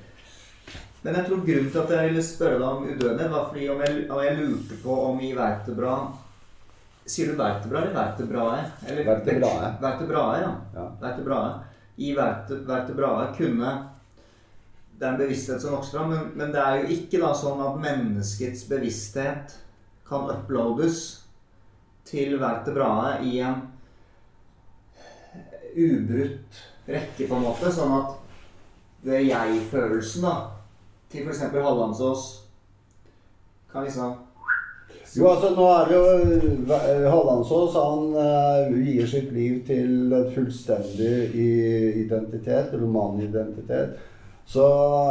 Men 1.01 1.17
jeg 1.17 1.27
tror 1.27 1.45
grunnen 1.45 1.69
til 1.73 1.81
at 1.81 1.93
jeg 1.95 2.09
ville 2.09 2.23
spørre 2.25 2.57
deg 2.59 2.67
om 2.67 2.83
udødelighet, 2.85 3.31
var 3.31 3.47
fordi 3.49 3.69
om 3.73 3.79
jeg, 3.81 4.01
om 4.11 4.19
jeg 4.21 4.37
lurte 4.37 4.75
på 4.83 4.97
om 5.07 5.23
i 5.25 5.31
vertebra 5.37 5.95
Sier 7.11 7.31
du 7.31 7.37
vertebra 7.39 7.81
eller 7.81 7.95
vertebrae? 7.95 8.59
Eller, 8.87 9.07
Vertebrae. 9.07 9.71
Vertebrae, 9.81 10.41
ja. 10.43 10.51
Ja. 10.75 10.83
Vertebrae. 11.01 11.55
I 11.97 12.11
verte, 12.15 12.59
vertebrae 12.67 13.33
kunne 13.37 13.71
Det 14.99 15.07
er 15.07 15.15
en 15.15 15.17
bevissthet 15.17 15.63
som 15.63 15.73
vokser 15.73 15.97
fram, 15.97 16.13
men, 16.13 16.29
men 16.37 16.53
det 16.53 16.61
er 16.61 16.77
jo 16.77 16.93
ikke 16.93 17.19
da 17.23 17.31
sånn 17.33 17.63
at 17.65 17.79
menneskets 17.81 18.67
bevissthet 18.69 19.55
kan 20.05 20.29
uploades 20.29 21.01
til 22.05 22.37
vertebrae 22.37 23.15
i 23.25 23.39
en 23.41 23.63
ubrutt 25.73 26.61
rekke, 26.85 27.25
på 27.25 27.33
en 27.33 27.45
måte. 27.47 27.71
Sånn 27.73 27.95
at 27.97 28.13
ved 29.07 29.25
jeg-følelsen 29.25 30.27
da, 30.27 30.35
til 31.11 31.27
f.eks. 31.27 31.41
Hallandsås 31.53 32.27
kan 33.71 33.83
liksom 33.83 34.13
Jo, 35.17 35.25
altså 35.27 35.49
nå 35.55 35.65
er 35.67 35.89
det 35.89 35.97
jo 35.97 36.75
eh, 36.75 37.07
Hallandsås 37.11 37.73
han 37.75 38.13
uh, 38.15 38.69
vier 38.71 39.07
sitt 39.11 39.33
liv 39.35 39.57
til 39.67 40.13
en 40.15 40.29
fullstendig 40.31 41.33
identitet, 41.99 42.71
romanidentitet. 42.79 43.97
Så 44.47 44.69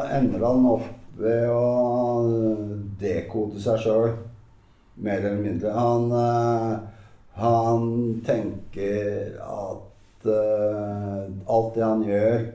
ender 0.08 0.46
han 0.46 0.64
opp 0.70 0.86
ved 1.20 1.52
å 1.52 1.66
dekode 3.00 3.60
seg 3.60 3.84
sjøl, 3.84 4.14
mer 5.04 5.20
eller 5.20 5.44
mindre. 5.44 5.74
Han, 5.76 6.08
uh, 6.16 7.04
han 7.36 7.92
tenker 8.24 9.36
at 9.44 10.32
uh, 10.32 11.28
alt 11.44 11.76
det 11.76 11.84
han 11.84 12.08
gjør 12.08 12.48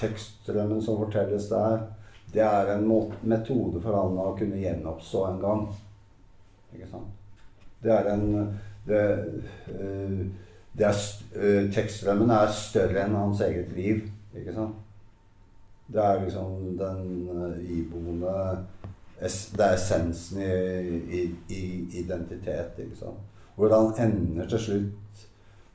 Tekststrømmen 0.00 0.82
som 0.82 0.98
fortelles 1.00 1.48
der, 1.48 1.86
det 2.32 2.42
er 2.42 2.72
en 2.74 2.88
metode 3.22 3.80
for 3.80 3.96
han 3.96 4.18
å 4.20 4.32
kunne 4.38 4.60
gjenoppstå 4.60 5.22
en 5.28 5.38
gang. 5.40 5.66
Ikke 6.74 6.88
sant? 6.90 7.12
Det 7.82 7.92
er 7.94 8.10
en 8.12 8.26
det, 8.86 9.02
eh, 9.68 10.26
det 10.72 10.86
er, 10.86 10.98
eh, 11.34 11.70
Tekststrømmen 11.72 12.30
er 12.30 12.52
større 12.52 13.04
enn 13.04 13.14
hans 13.14 13.40
eget 13.40 13.72
liv. 13.76 14.04
Ikke 14.36 14.54
sant? 14.54 14.74
Det 15.88 16.02
er 16.02 16.24
liksom 16.24 16.76
den 16.78 17.28
eh, 17.30 17.78
iboende 17.78 18.58
Det 19.18 19.64
er 19.64 19.74
essensen 19.74 20.42
i, 20.42 20.98
i, 21.18 21.22
i 21.48 21.62
identitet. 22.02 22.78
Ikke 22.78 22.96
sant? 22.96 23.22
Hvor 23.56 23.72
ender 23.72 24.48
til 24.48 24.58
slutt 24.58 25.24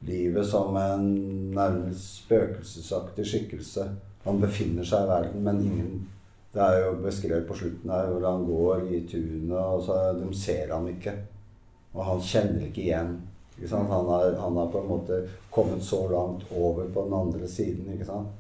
livet 0.02 0.46
som 0.46 0.78
en 0.78 1.08
nærmest 1.56 2.24
spøkelsesaktig 2.24 3.26
skikkelse. 3.26 3.88
Han 4.24 4.42
befinner 4.42 4.86
seg 4.86 5.06
i 5.06 5.12
verden, 5.12 5.44
men 5.44 5.62
ingen 5.66 6.08
Det 6.52 6.60
er 6.60 6.82
jo 6.84 6.96
beskrevet 7.00 7.46
på 7.48 7.56
slutten 7.56 7.92
her 7.94 8.10
hvor 8.12 8.26
han 8.28 8.42
går 8.44 8.82
i 8.92 8.98
tunet, 9.08 9.54
og 9.56 9.86
så 9.86 10.00
de 10.18 10.34
ser 10.36 10.74
ham 10.74 10.90
ikke. 10.92 11.14
Og 11.94 12.02
han 12.04 12.20
kjenner 12.28 12.66
ikke 12.66 12.82
igjen. 12.82 13.14
Ikke? 13.56 13.70
Han, 13.78 14.10
har, 14.10 14.36
han 14.36 14.58
har 14.60 14.68
på 14.74 14.82
en 14.82 14.90
måte 14.90 15.22
kommet 15.50 15.84
så 15.88 16.02
langt 16.12 16.44
over 16.52 16.90
på 16.92 17.06
den 17.06 17.16
andre 17.16 17.48
siden. 17.48 17.88
ikke 17.94 18.10
sant? 18.10 18.36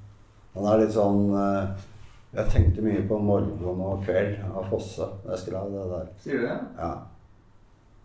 Han 0.57 0.67
er 0.67 0.84
litt 0.84 0.91
sånn 0.91 1.32
eh, 1.39 1.88
Jeg 2.36 2.51
tenkte 2.51 2.84
mye 2.84 3.07
på 3.07 3.17
'Morgen 3.19 3.79
og 3.84 4.03
kveld' 4.03 4.43
av 4.51 4.67
Fosse. 4.71 5.07
Jeg 5.27 5.39
skrev 5.45 5.71
det 5.71 5.88
der. 5.93 6.11
Sier 6.23 6.43
du 6.43 6.45
det? 6.47 6.59
Ja. 6.79 6.91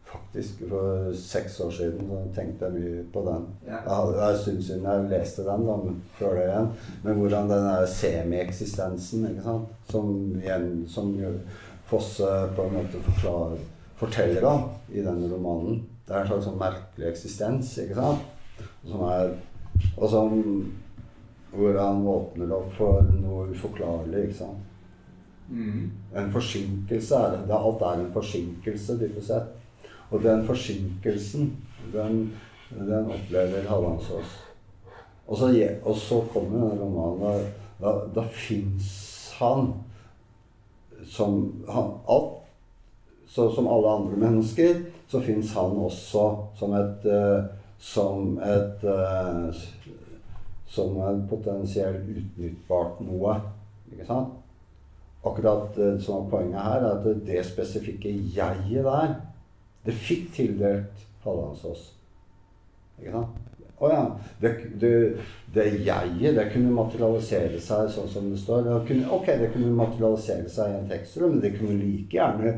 Faktisk, 0.06 0.60
for 0.70 1.12
seks 1.18 1.60
år 1.60 1.70
siden 1.74 2.06
så 2.08 2.18
tenkte 2.34 2.68
jeg 2.68 2.78
mye 2.78 3.04
på 3.12 3.22
den. 3.26 3.46
Ja. 3.66 3.80
Det 3.82 4.20
er 4.22 4.28
en 4.28 4.38
stund 4.38 4.62
siden 4.62 4.86
jeg 4.86 5.08
leste 5.10 5.46
den, 5.46 5.66
da, 5.66 5.76
men 5.82 5.96
før 6.18 6.36
det 6.38 6.44
igjen. 6.46 6.68
Men 7.02 7.20
hvordan 7.20 7.50
den 7.50 7.66
der 7.66 7.86
semieksistensen, 7.90 9.26
ikke 9.30 9.46
sant, 9.48 9.72
som, 9.90 10.12
igjen, 10.42 10.68
som 10.88 11.14
Fosse 11.86 12.48
på 12.56 12.62
en 12.66 12.72
måte 12.74 12.98
forklarer, 12.98 13.58
forteller 13.96 14.44
om 14.44 14.64
i 14.90 15.02
denne 15.04 15.28
romanen. 15.30 15.84
Det 16.06 16.14
er 16.14 16.24
en 16.24 16.30
slags 16.32 16.48
sånn 16.48 16.58
merkelig 16.58 17.06
eksistens, 17.12 17.70
ikke 17.78 17.94
sant? 17.94 18.64
Som 18.86 19.04
er, 19.06 19.30
og 19.94 20.10
som 20.10 20.34
hvor 21.56 21.78
han 21.78 22.02
åpner 22.10 22.50
opp 22.56 22.72
for 22.76 23.06
noe 23.20 23.46
uforklarlig, 23.52 24.26
ikke 24.26 24.38
sant. 24.40 24.72
Mm. 25.46 25.92
En 26.18 26.32
forsinkelse 26.34 27.20
er 27.22 27.36
det. 27.36 27.44
det. 27.46 27.54
Alt 27.54 27.84
er 27.86 28.02
en 28.02 28.12
forsinkelse, 28.14 28.98
dypest 28.98 29.30
sett. 29.30 29.54
Og 30.10 30.22
den 30.22 30.46
forsinkelsen, 30.46 31.56
den, 31.92 32.32
den 32.70 33.10
opplever 33.10 33.68
Hallandsås. 33.68 34.36
Og 35.26 35.38
så, 35.38 35.68
og 35.82 35.96
så 35.96 36.20
kommer 36.32 36.58
denne 36.58 36.82
romanen. 36.82 37.46
Da, 37.80 37.92
da, 38.14 38.22
fins 38.32 39.34
han 39.36 39.72
som 41.04 41.52
han, 41.68 41.90
alt, 42.08 42.38
så, 43.28 43.50
Som 43.52 43.66
alle 43.68 43.90
andre 43.90 44.16
mennesker, 44.16 44.78
så 45.08 45.20
fins 45.20 45.52
han 45.52 45.76
også 45.76 46.22
som 46.56 46.72
et 46.72 47.04
eh, 47.04 47.44
Som 47.78 48.38
et 48.38 48.84
eh, 48.84 49.60
Som 50.66 50.96
en 51.04 51.26
potensielt 51.28 52.08
utnyttbart 52.08 53.02
noe. 53.04 53.36
Ikke 53.92 54.06
sant? 54.08 54.42
akkurat 55.26 55.78
som 56.00 56.28
poenget 56.30 56.62
her, 56.62 56.84
er 56.86 56.98
at 57.00 57.26
det 57.26 57.40
spesifikke 57.46 58.12
jeget 58.36 58.84
der, 58.84 59.14
det 59.86 59.94
fikk 59.94 60.30
tildelt 60.36 61.04
Hallandsås. 61.24 61.90
Ikke 63.00 63.12
sant? 63.14 63.42
Å 63.76 63.90
ja. 63.92 64.02
Det, 64.40 64.52
det, 64.80 64.92
det 65.52 65.66
jeget, 65.84 66.36
det 66.38 66.46
kunne 66.54 66.72
materialisere 66.72 67.60
seg 67.60 67.90
sånn 67.92 68.08
som 68.08 68.30
det 68.32 68.40
står. 68.40 68.64
Det 68.64 68.78
kunne, 68.88 69.10
ok, 69.18 69.28
det 69.42 69.50
kunne 69.52 69.74
materialisere 69.76 70.48
seg 70.52 70.72
i 70.72 70.78
en 70.78 70.88
tekstrom, 70.90 71.36
men 71.36 71.44
det 71.44 71.52
kunne 71.58 71.76
like 71.82 72.16
gjerne 72.16 72.54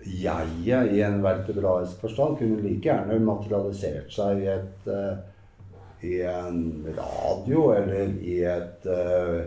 jeget 0.00 0.92
i 0.96 1.02
en 1.04 1.18
vertebraisk 1.24 2.00
forstand 2.00 2.38
kunne 2.40 2.62
like 2.64 2.88
gjerne 2.88 3.18
materialisert 3.24 4.12
seg 4.12 4.44
i 4.44 4.46
et 4.48 4.88
uh, 4.88 5.18
i 6.00 6.22
en 6.22 6.86
radio 6.96 7.72
eller 7.76 8.14
i 8.24 8.38
et 8.48 8.86
eh, 8.88 9.42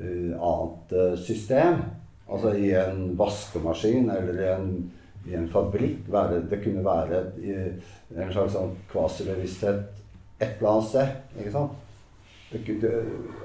annet 0.00 0.92
eh, 0.92 1.16
system. 1.20 1.82
Altså 2.24 2.54
i 2.56 2.70
en 2.80 3.10
vaskemaskin 3.18 4.08
eller 4.10 4.40
i 4.40 4.46
en, 4.54 4.70
i 5.28 5.34
en 5.38 5.48
fabrikk. 5.48 6.08
Være, 6.12 6.42
det 6.50 6.62
kunne 6.64 6.84
være 6.84 7.22
i- 7.40 7.72
en 8.16 8.32
slags 8.32 8.52
sånn 8.56 8.74
kvasibevissthet 8.92 9.82
et 10.40 10.56
eller 10.58 10.70
annet 10.70 10.88
sted. 10.88 11.08
Ikke 11.38 11.52
sant? 11.52 11.70
Det, 12.52 12.60
ku- 12.66 12.88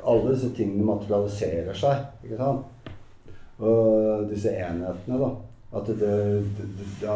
alle 0.05 0.33
disse 0.35 0.49
tingene 0.57 0.85
materialiserer 0.85 1.73
seg. 1.73 2.03
Ikke 2.23 2.37
sant? 2.37 2.65
Og 3.59 4.29
disse 4.29 4.51
enhetene, 4.55 5.19
da. 5.19 5.29
At 5.77 5.87
det, 5.87 5.99
det, 5.99 6.67
det, 7.01 7.15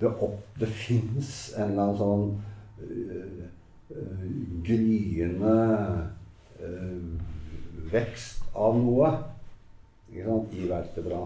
det, 0.00 0.08
opp, 0.24 0.38
det 0.60 0.68
fins 0.68 1.52
en 1.56 1.70
eller 1.72 1.82
annen 1.82 1.98
sånn 1.98 2.42
øh, 2.86 3.42
øh, 3.92 4.30
gryende 4.64 5.56
øh, 6.62 7.02
vekst 7.92 8.46
av 8.54 8.78
noe 8.78 9.10
ikke 10.10 10.24
sant, 10.26 10.54
i 10.56 10.64
vertebra. 10.70 11.20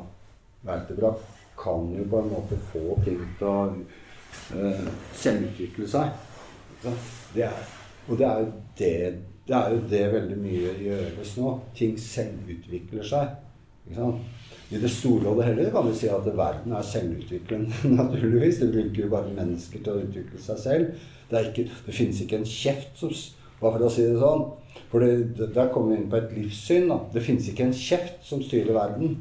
Vertebra 0.65 1.15
kan 1.59 1.93
jo 1.95 2.05
på 2.11 2.21
en 2.21 2.33
måte 2.33 2.59
få 2.73 2.99
ting 3.05 3.21
til 3.39 3.49
å 3.51 3.59
øh, 4.59 4.89
selvutvikle 5.15 5.89
seg. 5.89 6.11
Det 7.35 7.47
er, 7.47 7.61
og 8.09 8.19
det 8.19 8.27
er, 8.29 8.41
jo 8.41 8.51
det, 8.79 8.91
det 9.49 9.57
er 9.57 9.71
jo 9.73 9.85
det 9.91 10.03
veldig 10.13 10.39
mye 10.41 10.75
gjøres 10.83 11.37
nå. 11.41 11.55
Ting 11.77 11.95
selvutvikler 12.01 13.07
seg. 13.09 13.39
Ikke 13.85 14.01
sant? 14.01 14.51
I 14.73 14.81
det 14.81 14.91
store 14.91 15.29
og 15.29 15.39
det 15.39 15.47
hele 15.51 15.71
kan 15.71 15.87
vi 15.87 15.95
si 15.97 16.09
at 16.11 16.27
verden 16.37 16.73
er 16.73 16.87
selvutviklende, 16.89 17.73
naturligvis. 18.01 18.61
Det 18.63 18.73
bruker 18.73 19.05
jo 19.05 19.13
bare 19.13 19.37
mennesker 19.37 19.85
til 19.85 19.93
å 19.93 20.05
utvikle 20.07 20.41
seg 20.41 20.61
selv. 20.61 21.09
Det, 21.31 21.47
ikke, 21.51 21.67
det 21.87 21.97
finnes 21.97 22.21
ikke 22.25 22.43
en 22.43 22.49
kjeft 22.49 23.01
som 23.01 23.15
Bare 23.61 23.79
for 23.79 23.87
å 23.87 23.93
si 23.93 24.03
det 24.05 24.19
sånn. 24.21 24.43
For 24.91 25.05
der 25.05 25.69
kommer 25.73 25.95
vi 25.95 26.01
inn 26.01 26.09
på 26.11 26.19
et 26.19 26.33
livssyn. 26.35 26.89
da. 26.91 26.99
Det 27.15 27.23
finnes 27.25 27.47
ikke 27.49 27.69
en 27.69 27.77
kjeft 27.77 28.27
som 28.27 28.43
styrer 28.45 28.75
verden. 28.77 29.15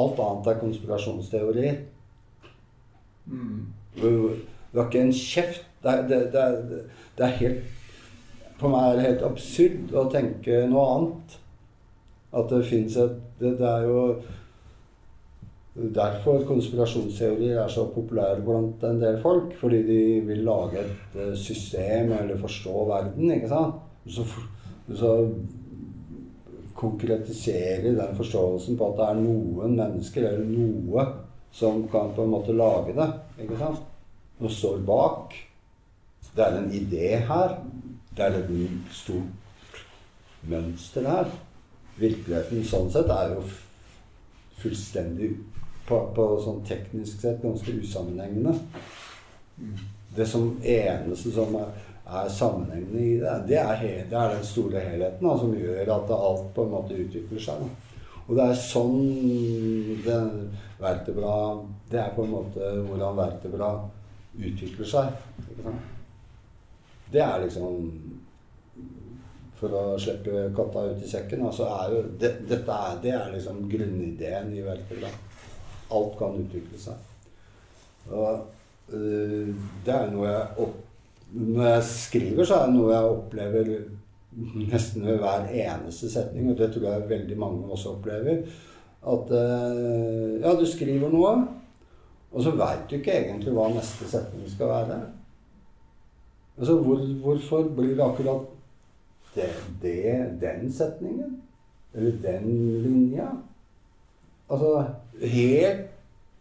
Alt 0.00 0.20
annet 0.24 0.48
er 0.48 0.60
konspirasjonsteorier. 0.60 1.82
Mm. 3.26 3.66
Det 4.00 4.10
er 4.80 4.86
ikke 4.86 5.04
en 5.04 5.12
kjeft. 5.12 5.68
Det 5.82 5.90
er, 5.90 6.02
det, 6.08 6.20
det, 6.32 6.42
er, 6.42 6.84
det 7.18 7.24
er 7.26 7.38
helt 7.40 7.62
For 8.60 8.70
meg 8.70 8.92
er 8.92 8.98
det 8.98 9.06
helt 9.08 9.24
absurd 9.26 9.96
å 9.98 10.04
tenke 10.12 10.60
noe 10.70 10.84
annet. 10.96 11.34
At 12.32 12.48
det 12.52 12.62
fins 12.68 12.96
et 12.96 13.18
det, 13.40 13.56
det 13.58 13.66
er 13.68 13.88
jo 13.88 14.04
derfor 15.74 16.44
konspirasjonsteorier 16.46 17.58
er 17.62 17.68
så 17.72 17.86
populære 17.94 18.44
blant 18.44 18.84
en 18.86 19.00
del 19.02 19.18
folk. 19.22 19.56
Fordi 19.60 19.82
de 19.88 20.02
vil 20.28 20.44
lage 20.46 20.84
et 20.84 21.18
eh, 21.18 21.34
system 21.38 22.12
eller 22.16 22.40
forstå 22.40 22.86
verden, 22.88 23.32
ikke 23.34 23.50
sant. 23.50 23.82
Så, 24.06 24.24
så 24.94 25.12
konkretisere 26.82 27.94
den 27.94 28.16
forståelsen 28.18 28.76
på 28.78 28.90
at 28.90 28.98
det 28.98 29.06
er 29.08 29.20
noen 29.22 29.76
mennesker 29.78 30.26
eller 30.28 30.48
noe 30.50 31.06
som 31.52 31.84
kan 31.92 32.12
på 32.16 32.24
en 32.24 32.32
måte 32.32 32.56
lage 32.56 32.96
det. 32.96 33.08
ikke 33.44 33.60
sant? 33.60 33.82
Som 34.38 34.50
står 34.50 34.82
bak. 34.88 35.36
Det 36.36 36.44
er 36.44 36.58
en 36.58 36.72
idé 36.72 37.14
her. 37.28 37.56
Det 38.16 38.24
er 38.24 38.38
et 38.40 38.92
stort 38.92 39.80
mønster 40.48 41.06
her. 41.08 41.30
Virkeligheten 42.00 42.64
sånn 42.66 42.90
sett 42.92 43.10
er 43.12 43.34
jo 43.34 43.44
fullstendig 44.62 45.34
på, 45.86 45.98
på 46.16 46.26
sånn 46.42 46.62
teknisk 46.66 47.20
sett 47.20 47.42
ganske 47.44 47.74
usammenhengende. 47.82 48.56
Det 50.16 50.26
som 50.28 50.54
eneste 50.64 51.32
som 51.34 51.54
er, 51.60 51.72
er 52.06 52.28
sammenhengende 52.28 53.00
i 53.02 53.14
det, 53.20 53.32
det 53.48 53.58
er, 53.60 53.74
he, 53.78 53.92
det 54.10 54.18
er 54.18 54.34
den 54.34 54.44
store 54.46 54.80
helheten 54.82 55.26
da, 55.28 55.36
som 55.38 55.54
gjør 55.54 55.94
at 55.94 56.12
alt 56.16 56.48
på 56.54 56.66
en 56.66 56.74
måte 56.74 56.98
utvikler 56.98 57.42
seg. 57.42 57.62
Da. 57.62 57.92
Og 58.26 58.36
det 58.38 58.44
er 58.44 58.58
sånn 58.58 58.98
det, 60.04 60.18
vertebra 60.82 61.32
Det 61.90 61.98
er 62.00 62.12
på 62.16 62.24
en 62.24 62.34
måte 62.36 62.68
hvordan 62.86 63.18
vertebra 63.18 63.70
utvikler 64.38 64.88
seg. 64.88 65.10
Det 67.12 67.20
er 67.20 67.42
liksom 67.42 67.88
For 69.60 69.74
å 69.78 69.82
slippe 70.00 70.48
katta 70.56 70.86
ut 70.90 71.02
i 71.04 71.10
sekken, 71.10 71.44
altså 71.46 71.68
er 71.70 71.92
jo 71.92 71.98
det, 72.18 72.32
dette 72.50 72.78
er, 72.86 72.96
det 73.02 73.12
er 73.14 73.28
liksom 73.34 73.60
grunnideen 73.70 74.48
i 74.56 74.64
vertebra. 74.66 75.10
Alt 75.94 76.16
kan 76.18 76.40
utvikle 76.40 76.80
seg. 76.82 77.04
Og 78.10 78.40
øh, 78.90 79.52
det 79.86 79.94
er 79.94 80.10
noe 80.10 80.32
jeg 80.32 80.64
opp, 80.64 80.80
Når 81.32 81.64
jeg 81.66 81.84
skriver, 81.88 82.44
så 82.44 82.60
er 82.60 82.68
det 82.68 82.76
noe 82.76 82.92
jeg 82.92 83.12
opplever 83.14 83.72
nesten 84.72 85.06
ved 85.06 85.18
hver 85.20 85.48
eneste 85.48 86.10
setning, 86.12 86.50
og 86.50 86.58
det 86.58 86.70
tror 86.72 86.86
jeg 86.88 87.08
veldig 87.08 87.38
mange 87.40 87.64
også 87.72 87.96
opplever. 87.96 88.44
At 89.02 89.32
øh, 89.38 90.40
ja, 90.40 90.52
du 90.56 90.64
skriver 90.68 91.10
noe, 91.12 91.32
og 92.32 92.44
så 92.44 92.52
veit 92.56 92.84
du 92.90 92.96
ikke 92.96 93.16
egentlig 93.18 93.52
hva 93.56 93.68
neste 93.72 94.08
setning 94.08 94.48
skal 94.50 94.70
være. 94.70 94.98
Altså, 96.58 96.76
hvor, 96.84 97.00
hvorfor 97.22 97.62
blir 97.76 97.96
det 97.96 98.04
akkurat 98.04 98.44
det, 99.34 99.48
det, 99.82 99.96
den 100.40 100.72
setningen? 100.72 101.40
Eller 101.94 102.20
den 102.22 102.82
linja? 102.82 103.28
Altså 104.50 104.84
helt 105.20 105.86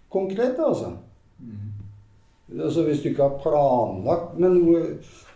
konkret, 0.10 0.56
altså. 0.60 0.96
Mm. 1.40 1.71
Altså. 2.60 2.84
Hvis 2.88 3.02
du 3.04 3.12
ikke 3.12 3.28
har 3.28 3.40
planlagt 3.44 4.40
men 4.40 4.60
hvor, 4.66 4.88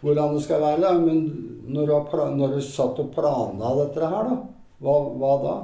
hvordan 0.01 0.35
det 0.35 0.43
skal 0.43 0.61
være 0.61 0.99
Men 0.99 1.21
når 1.67 1.85
du, 1.85 1.93
har, 1.93 2.29
når 2.35 2.55
du 2.55 2.61
satt 2.61 2.99
og 3.01 3.13
planla 3.15 3.71
dette 3.83 4.11
her, 4.11 4.29
da, 4.29 4.35
hva, 4.83 4.99
hva 5.17 5.31
da? 5.43 5.55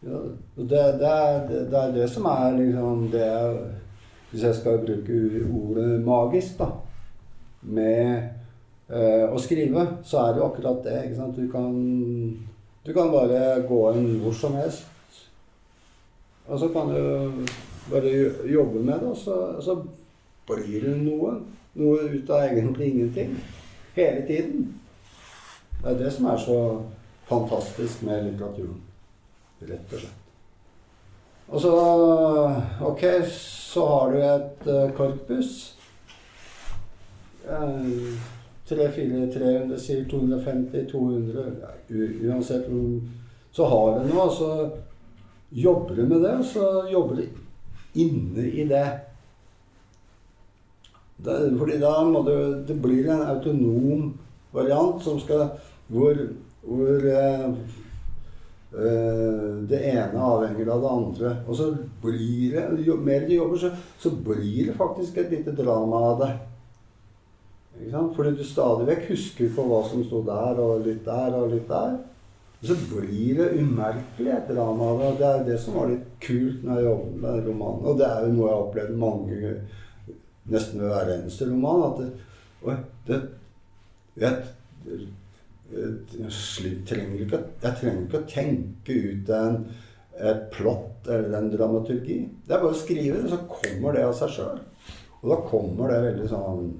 Ja, 0.00 0.18
det, 0.56 0.66
det, 1.00 1.08
er, 1.08 1.40
det, 1.48 1.76
er, 1.76 1.92
det 1.92 2.08
som 2.08 2.24
er 2.30 2.54
liksom 2.56 3.08
det 3.12 3.30
Hvis 4.30 4.44
jeg 4.46 4.54
skal 4.56 4.84
bruke 4.84 5.16
ordet 5.60 6.00
magisk, 6.06 6.60
da, 6.60 6.70
med 7.66 8.12
eh, 8.88 9.26
å 9.26 9.40
skrive, 9.42 9.82
så 10.06 10.20
er 10.22 10.32
det 10.32 10.40
jo 10.40 10.46
akkurat 10.46 10.84
det. 10.86 11.00
ikke 11.04 11.18
sant? 11.18 11.36
Du 11.36 11.50
kan, 11.50 11.74
du 12.86 12.92
kan 12.94 13.10
bare 13.10 13.58
gå 13.66 13.80
inn 13.98 14.20
hvor 14.22 14.36
som 14.38 14.54
helst. 14.54 14.86
Og 16.46 16.62
så 16.62 16.68
kan 16.74 16.94
du 16.94 17.42
bare 17.90 18.14
jobbe 18.46 18.84
med 18.86 19.02
det, 19.02 19.10
og 19.10 19.18
så, 19.18 19.36
så 19.62 19.76
blir 20.50 20.86
det 20.86 20.96
noe. 21.02 21.38
Noe 21.80 22.06
ut 22.10 22.30
av 22.30 22.44
egentlig 22.44 22.90
ingenting. 22.92 23.36
Hele 23.94 24.26
tiden. 24.26 24.66
Det 25.82 25.92
er 25.92 25.98
det 25.98 26.12
som 26.12 26.26
er 26.30 26.40
så 26.42 26.58
fantastisk 27.30 28.02
med 28.06 28.26
litteraturen. 28.26 28.80
Rett 29.60 29.94
og 29.94 30.02
slett. 30.02 30.16
Og 31.50 31.60
så 31.60 31.74
Ok, 32.86 33.04
så 33.30 33.86
har 33.86 34.12
du 34.12 34.18
et 34.22 34.66
uh, 34.66 34.90
korpus. 34.96 35.76
Uh, 37.48 38.14
300, 38.70 39.32
300 39.32 39.78
sier 39.78 40.04
250, 40.10 40.86
200 40.92 41.44
ja, 41.60 41.70
Uansett 42.30 42.68
så 43.52 43.66
har 43.66 43.98
du 43.98 44.04
noe, 44.12 44.26
og 44.28 44.32
så 44.32 44.50
jobber 45.50 45.96
du 45.98 46.04
med 46.06 46.20
det, 46.22 46.34
og 46.38 46.44
så 46.46 46.66
jobber 46.92 47.18
du 47.18 47.24
inne 47.98 48.46
i 48.46 48.66
det. 48.70 48.86
Fordi 51.24 51.78
da 51.80 51.92
må 52.04 52.22
du 52.24 52.64
Det 52.66 52.76
blir 52.82 53.08
en 53.10 53.26
autonom 53.28 54.14
variant 54.52 55.02
som 55.02 55.20
skal 55.20 55.50
Hvor, 55.90 56.14
hvor 56.62 57.06
eh, 57.10 57.46
eh, 58.72 59.48
det 59.70 59.80
ene 59.90 60.22
avhenger 60.22 60.68
av 60.70 60.84
det 60.84 60.90
andre. 60.90 61.32
Og 61.48 61.56
så 61.56 61.72
blir 62.02 62.54
det 62.54 62.84
Jo 62.86 62.96
mer 62.96 63.26
du 63.26 63.34
jobber, 63.34 63.58
så, 63.58 63.70
så 63.98 64.10
blir 64.10 64.66
det 64.66 64.76
faktisk 64.78 65.18
et 65.18 65.30
lite 65.30 65.56
drama 65.56 66.04
av 66.12 66.20
det. 66.20 66.30
Ikke 67.80 67.90
sant? 67.90 68.14
Fordi 68.16 68.36
du 68.36 68.44
stadig 68.44 68.86
vekk 68.86 69.10
husker 69.10 69.50
på 69.56 69.66
hva 69.66 69.82
som 69.88 70.04
sto 70.04 70.22
der, 70.26 70.62
og 70.62 70.86
litt 70.86 71.04
der 71.06 71.36
og 71.36 71.50
litt 71.50 71.68
der. 71.68 71.98
Og 72.60 72.68
så 72.68 72.76
blir 72.90 73.38
det 73.38 73.54
umerkelig 73.56 74.32
et 74.34 74.50
drama 74.52 74.90
av 74.92 74.98
det. 75.00 75.12
Det 75.18 75.28
er 75.28 75.44
det 75.46 75.60
som 75.62 75.78
var 75.80 75.88
litt 75.88 76.08
kult 76.20 76.64
når 76.64 76.76
jeg 76.76 76.88
jobbet 76.90 77.22
med 77.22 77.46
romanen. 77.48 77.86
Og 77.88 77.98
det 77.98 78.08
er 78.08 78.26
jo 78.26 78.32
noe 78.34 78.48
jeg 78.48 78.54
har 78.54 78.64
opplevd 78.66 78.98
mange 79.00 79.54
nesten 80.50 80.80
ved 80.80 80.92
hver 80.94 81.12
eneste 81.16 81.48
roman. 81.50 81.86
At 81.90 82.00
det, 82.00 82.10
det 83.06 83.20
jeg, 84.20 84.32
trenger 86.88 87.24
ikke, 87.24 87.44
jeg 87.62 87.78
trenger 87.80 88.02
ikke 88.04 88.20
å 88.20 88.30
tenke 88.30 88.98
ut 89.12 89.32
en, 89.36 89.62
et 90.20 90.46
plott 90.54 91.08
eller 91.08 91.38
en 91.38 91.52
dramaturgi. 91.52 92.22
Det 92.46 92.56
er 92.56 92.62
bare 92.62 92.74
å 92.74 92.80
skrive 92.80 93.20
det, 93.20 93.30
så 93.32 93.42
kommer 93.50 93.96
det 93.96 94.06
av 94.08 94.16
seg 94.18 94.34
sjøl. 94.36 94.62
Og 95.20 95.32
da 95.34 95.42
kommer 95.50 95.92
det 95.92 96.04
veldig 96.08 96.30
sånn 96.30 96.70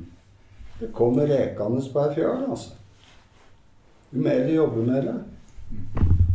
det 0.80 0.88
kommer 0.96 1.26
rekende 1.28 1.82
på 1.92 2.00
ei 2.00 2.12
fjøl, 2.14 2.44
altså. 2.48 2.70
Jo 4.10 4.22
mer 4.24 4.46
du 4.46 4.54
jobber 4.54 4.86
med 4.86 5.08
det. 5.08 5.16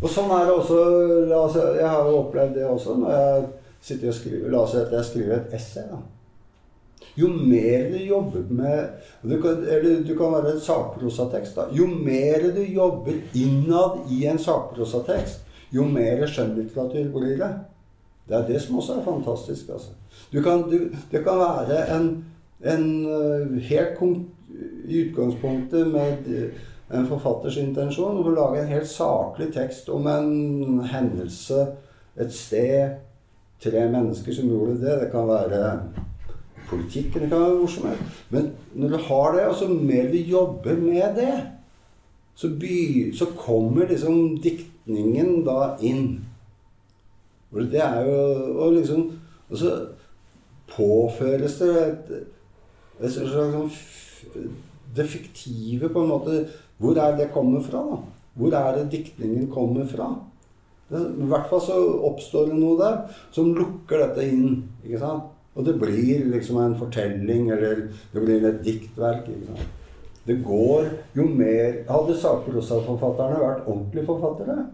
Og 0.03 0.09
sånn 0.11 0.29
er 0.31 0.45
det 0.45 0.53
også 0.53 1.63
Jeg 1.75 1.87
har 1.89 2.05
jo 2.07 2.19
opplevd 2.19 2.53
det 2.55 2.67
også 2.69 2.93
når 3.01 3.15
jeg 3.15 3.47
sitter 3.87 4.11
og 4.11 4.15
skriver 4.15 4.53
La 4.53 4.61
oss 4.61 4.75
si 4.75 4.77
at 4.79 4.93
jeg 4.93 5.07
skriver 5.09 5.33
et 5.35 5.55
essay. 5.57 5.87
da. 5.89 5.97
Jo 7.15 7.27
mer 7.27 7.89
du 7.91 7.97
jobber 7.97 8.43
med 8.49 8.87
du 9.23 9.41
kan, 9.41 9.63
Eller 9.63 10.03
du 10.03 10.17
kan 10.17 10.31
være 10.31 10.53
en 10.53 10.59
sakprosatekst. 10.59 11.55
da. 11.55 11.67
Jo 11.71 11.87
mer 11.87 12.51
du 12.55 12.61
jobber 12.61 13.13
innad 13.33 14.11
i 14.11 14.25
en 14.25 14.39
sakprosatekst, 14.39 15.41
jo 15.71 15.83
mer 15.83 16.25
skjønnlitteratur 16.27 17.11
blir 17.13 17.37
det. 17.37 17.53
Det 18.27 18.35
er 18.35 18.47
det 18.47 18.61
som 18.61 18.77
også 18.77 18.93
er 18.93 19.03
fantastisk. 19.03 19.69
altså. 19.69 19.89
Du 20.33 20.41
kan, 20.41 20.61
du, 20.69 20.89
det 21.11 21.23
kan 21.23 21.37
være 21.39 21.97
en, 21.97 22.25
en 22.63 23.05
eh, 23.05 23.61
helt 23.61 23.99
i 24.87 25.01
utgangspunktet 25.01 25.87
med 25.87 26.17
en 26.93 27.07
forfatters 27.09 27.57
intensjon 27.57 28.21
å 28.21 28.33
lage 28.33 28.61
en 28.61 28.69
helt 28.69 28.89
saklig 28.89 29.49
tekst 29.53 29.89
om 29.89 30.07
en 30.07 30.81
hendelse, 30.85 31.67
et 32.17 32.33
sted, 32.33 32.99
tre 33.61 33.87
mennesker 33.89 34.35
som 34.35 34.49
gjorde 34.49 34.77
det. 34.83 34.99
Det 35.01 35.11
kan 35.11 35.27
være 35.27 35.61
politikken, 36.69 37.29
kan 37.29 37.39
være 37.39 37.57
hvor 37.59 37.67
som 37.67 37.87
helst. 37.89 38.23
Men 38.29 38.51
når 38.73 38.95
du 38.95 38.97
har 39.07 39.35
det, 39.35 39.45
og 39.47 39.55
så 39.55 39.67
mer 39.67 40.11
du 40.11 40.17
jobber 40.17 40.77
med 40.79 41.19
det, 41.19 41.35
så, 42.35 42.49
by, 42.59 43.13
så 43.15 43.25
kommer 43.37 43.87
liksom 43.87 44.37
diktningen 44.43 45.45
da 45.45 45.75
inn. 45.79 46.25
Og 47.51 47.69
det 47.71 47.79
er 47.79 48.01
jo 48.03 48.17
Og 48.59 48.73
liksom 48.73 49.11
Og 49.49 49.57
så 49.57 49.69
påføres 50.67 51.59
det 51.61 51.69
et, 51.87 52.09
et 52.99 53.11
slags 53.11 53.77
det 54.95 55.05
fiktive 55.07 55.89
på 55.89 56.01
en 56.01 56.09
måte 56.09 56.47
Hvor 56.77 56.97
er 56.97 57.17
det 57.17 57.31
kommer 57.33 57.61
fra? 57.61 57.77
da? 57.77 57.97
Hvor 58.33 58.51
er 58.51 58.77
det 58.77 58.91
diktningen 58.91 59.51
kommer 59.51 59.85
fra? 59.87 60.09
I 60.91 61.27
hvert 61.29 61.47
fall 61.49 61.61
så 61.61 61.77
oppstår 62.09 62.51
det 62.51 62.57
noe 62.59 62.75
der 62.77 62.97
som 63.33 63.53
lukker 63.55 64.03
dette 64.03 64.27
inn. 64.27 64.65
ikke 64.83 64.99
sant? 64.99 65.31
Og 65.55 65.65
det 65.65 65.77
blir 65.79 66.25
liksom 66.31 66.59
en 66.59 66.75
fortelling, 66.79 67.49
eller 67.55 67.87
det 68.13 68.23
blir 68.23 68.47
et 68.47 68.63
diktverk. 68.65 69.29
Det 70.25 70.39
går 70.43 70.89
jo 71.15 71.27
mer 71.29 71.83
Hadde 71.87 72.15
sakprosaforfatterne 72.17 73.39
vært 73.39 73.67
ordentlige 73.69 74.07
forfattere, 74.07 74.65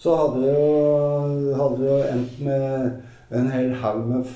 så 0.00 0.14
hadde 0.16 0.42
det 0.44 0.52
jo, 0.54 1.56
hadde 1.58 1.88
jo 1.88 1.96
endt 2.08 2.38
med 2.46 2.92
en 3.36 3.50
hel 3.52 3.74
haug 3.82 4.06
med 4.08 4.30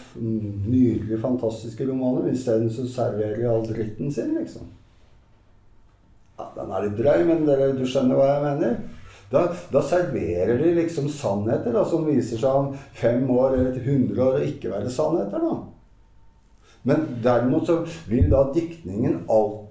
nydelige, 0.68 1.20
fantastiske 1.22 1.86
romaner. 1.88 2.28
Isteden 2.32 2.68
så 2.70 2.84
serverer 2.88 3.38
de 3.38 3.48
all 3.48 3.64
dritten 3.66 4.12
sin, 4.12 4.34
liksom. 4.38 4.68
Ja, 6.38 6.50
den 6.58 6.74
er 6.74 6.84
litt 6.84 6.98
drøy, 6.98 7.24
men 7.30 7.46
dere, 7.48 7.72
du 7.78 7.86
skjønner 7.86 8.18
hva 8.18 8.28
jeg 8.34 8.44
mener? 8.44 8.76
Da, 9.30 9.48
da, 9.72 9.82
serverer 9.82 10.58
de 10.58 10.74
liksom 10.74 11.08
sannheter 11.08 11.72
da, 11.74 11.84
som 11.88 12.06
viser 12.06 12.40
seg 12.40 12.58
om 12.58 12.72
fem 12.94 13.24
år 13.30 13.56
eller 13.56 13.72
til 13.74 13.88
hundre 13.88 14.26
år 14.26 14.40
å 14.40 14.48
ikke 14.48 14.72
være 14.72 14.92
sannheter. 14.92 15.42
da. 15.42 15.54
Men 16.84 17.06
derimot 17.24 17.66
så 17.66 17.80
vil 18.10 18.28
da 18.32 18.48
diktningen 18.54 19.22
alltid 19.28 19.62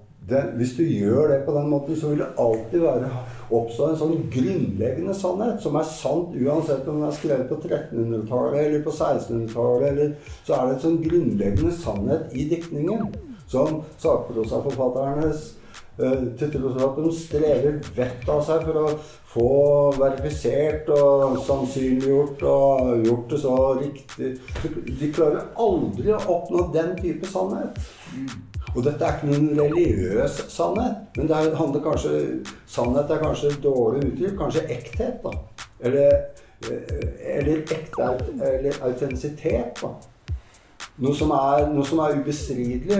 Hvis 0.56 0.70
du 0.72 0.86
gjør 0.88 1.28
det 1.28 1.42
på 1.44 1.52
den 1.52 1.66
måten, 1.68 1.96
så 2.00 2.08
vil 2.08 2.22
det 2.22 2.30
alltid 2.40 2.80
være, 2.80 3.08
oppstå 3.52 3.88
en 3.90 3.98
sånn 4.00 4.22
grunnleggende 4.32 5.12
sannhet 5.18 5.58
som 5.60 5.76
er 5.76 5.84
sant 5.84 6.32
uansett 6.32 6.88
om 6.88 7.02
den 7.02 7.10
er 7.10 7.18
skrevet 7.18 7.50
på 7.50 7.58
1300-tallet 7.58 8.56
eller 8.62 8.86
på 8.86 8.94
1600-tallet. 8.94 10.14
Så 10.46 10.56
er 10.56 10.70
det 10.70 10.78
en 10.78 10.80
sånn 10.86 10.96
grunnleggende 11.04 11.74
sannhet 11.76 12.32
i 12.32 12.46
diktningen 12.54 13.12
som 13.52 13.82
sakprosaforfatternes 14.00 15.44
Eh, 15.52 15.63
til 15.96 16.54
for 16.58 16.80
at 16.82 16.96
de 16.98 17.10
strever 17.14 17.76
vettet 17.94 18.30
av 18.32 18.40
seg 18.42 18.64
for 18.66 18.78
å 18.80 18.94
få 19.34 19.50
verifisert 19.98 20.88
og 20.94 21.36
sannsynliggjort 21.46 22.42
og 22.50 23.04
gjort 23.06 23.28
det 23.30 23.38
så 23.42 23.58
riktig. 23.78 24.30
De 25.00 25.10
klarer 25.14 25.52
aldri 25.54 26.10
å 26.14 26.18
oppnå 26.36 26.66
den 26.74 26.96
type 26.98 27.30
sannhet. 27.30 27.78
Og 28.74 28.82
dette 28.82 29.06
er 29.06 29.18
ikke 29.20 29.30
noen 29.30 29.60
religiøs 29.60 30.40
sannhet, 30.50 31.04
men 31.14 31.28
det 31.30 31.42
handler 31.58 31.84
kanskje 31.84 32.14
Sannhet 32.66 33.10
er 33.10 33.20
kanskje 33.22 33.52
dårlig 33.62 34.08
uttrykk. 34.08 34.38
Kanskje 34.38 34.64
ekthet, 34.74 35.20
da. 35.22 35.30
Eller, 35.80 36.16
eh, 36.66 37.36
eller 37.36 37.62
ekte 37.62 38.08
eller 38.42 38.80
autentisitet, 38.82 39.78
da. 39.78 39.92
Noe 40.98 41.14
som, 41.14 41.30
er, 41.30 41.68
noe 41.70 41.86
er 42.08 42.18
ubestridelig. 42.18 42.98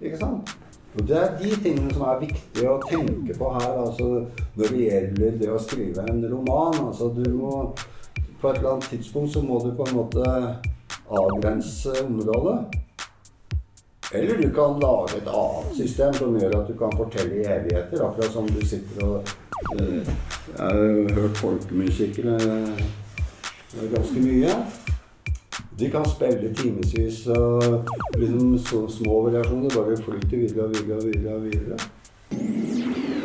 Ikke 0.00 0.20
sant? 0.22 0.54
Og 0.96 1.08
Det 1.08 1.16
er 1.16 1.36
de 1.42 1.50
tingene 1.62 1.92
som 1.92 2.06
er 2.08 2.22
viktige 2.22 2.70
å 2.72 2.78
tenke 2.88 3.34
på 3.36 3.50
her 3.52 3.82
altså, 3.82 4.06
når 4.56 4.72
det 4.72 4.86
gjelder 4.86 5.36
det 5.42 5.50
å 5.52 5.58
skrive 5.60 6.06
en 6.08 6.24
roman. 6.30 6.78
Altså, 6.86 7.10
du 7.12 7.26
må, 7.36 7.52
på 8.40 8.48
et 8.48 8.56
eller 8.62 8.70
annet 8.70 8.88
tidspunkt 8.94 9.34
så 9.34 9.42
må 9.44 9.60
du 9.60 9.74
på 9.76 9.84
en 9.84 9.98
måte 9.98 10.24
avgrense 11.06 11.92
området. 12.06 12.56
Eller 14.14 14.40
du 14.40 14.48
kan 14.56 14.80
lage 14.80 15.18
et 15.18 15.28
annet 15.28 15.76
system 15.76 16.14
som 16.16 16.36
gjør 16.40 16.60
at 16.62 16.68
du 16.70 16.74
kan 16.80 16.96
fortelle 16.96 17.42
i 17.42 17.44
evigheter. 17.44 18.00
Akkurat 18.06 18.32
som 18.32 18.48
du 18.48 18.60
sitter 18.64 19.04
og 19.04 19.32
uh, 19.76 20.00
Jeg 20.00 20.62
har 20.62 21.14
hørt 21.20 21.40
folkemusikk 21.42 22.22
uh, 22.24 22.84
ganske 23.92 24.22
mye. 24.22 24.54
De 25.78 25.90
kan 25.90 26.04
spille 26.08 26.54
timevis 26.54 27.26
og 27.26 27.84
liksom 28.16 28.58
så 28.58 28.86
små 28.88 29.22
variasjoner 29.26 29.76
bare 29.76 29.96
flyter 29.96 30.36
videre 30.36 30.64
og 30.64 30.70
videre 30.70 30.96
og 30.96 31.04
videre. 31.04 31.34
og 31.34 31.42
videre. 31.44 33.15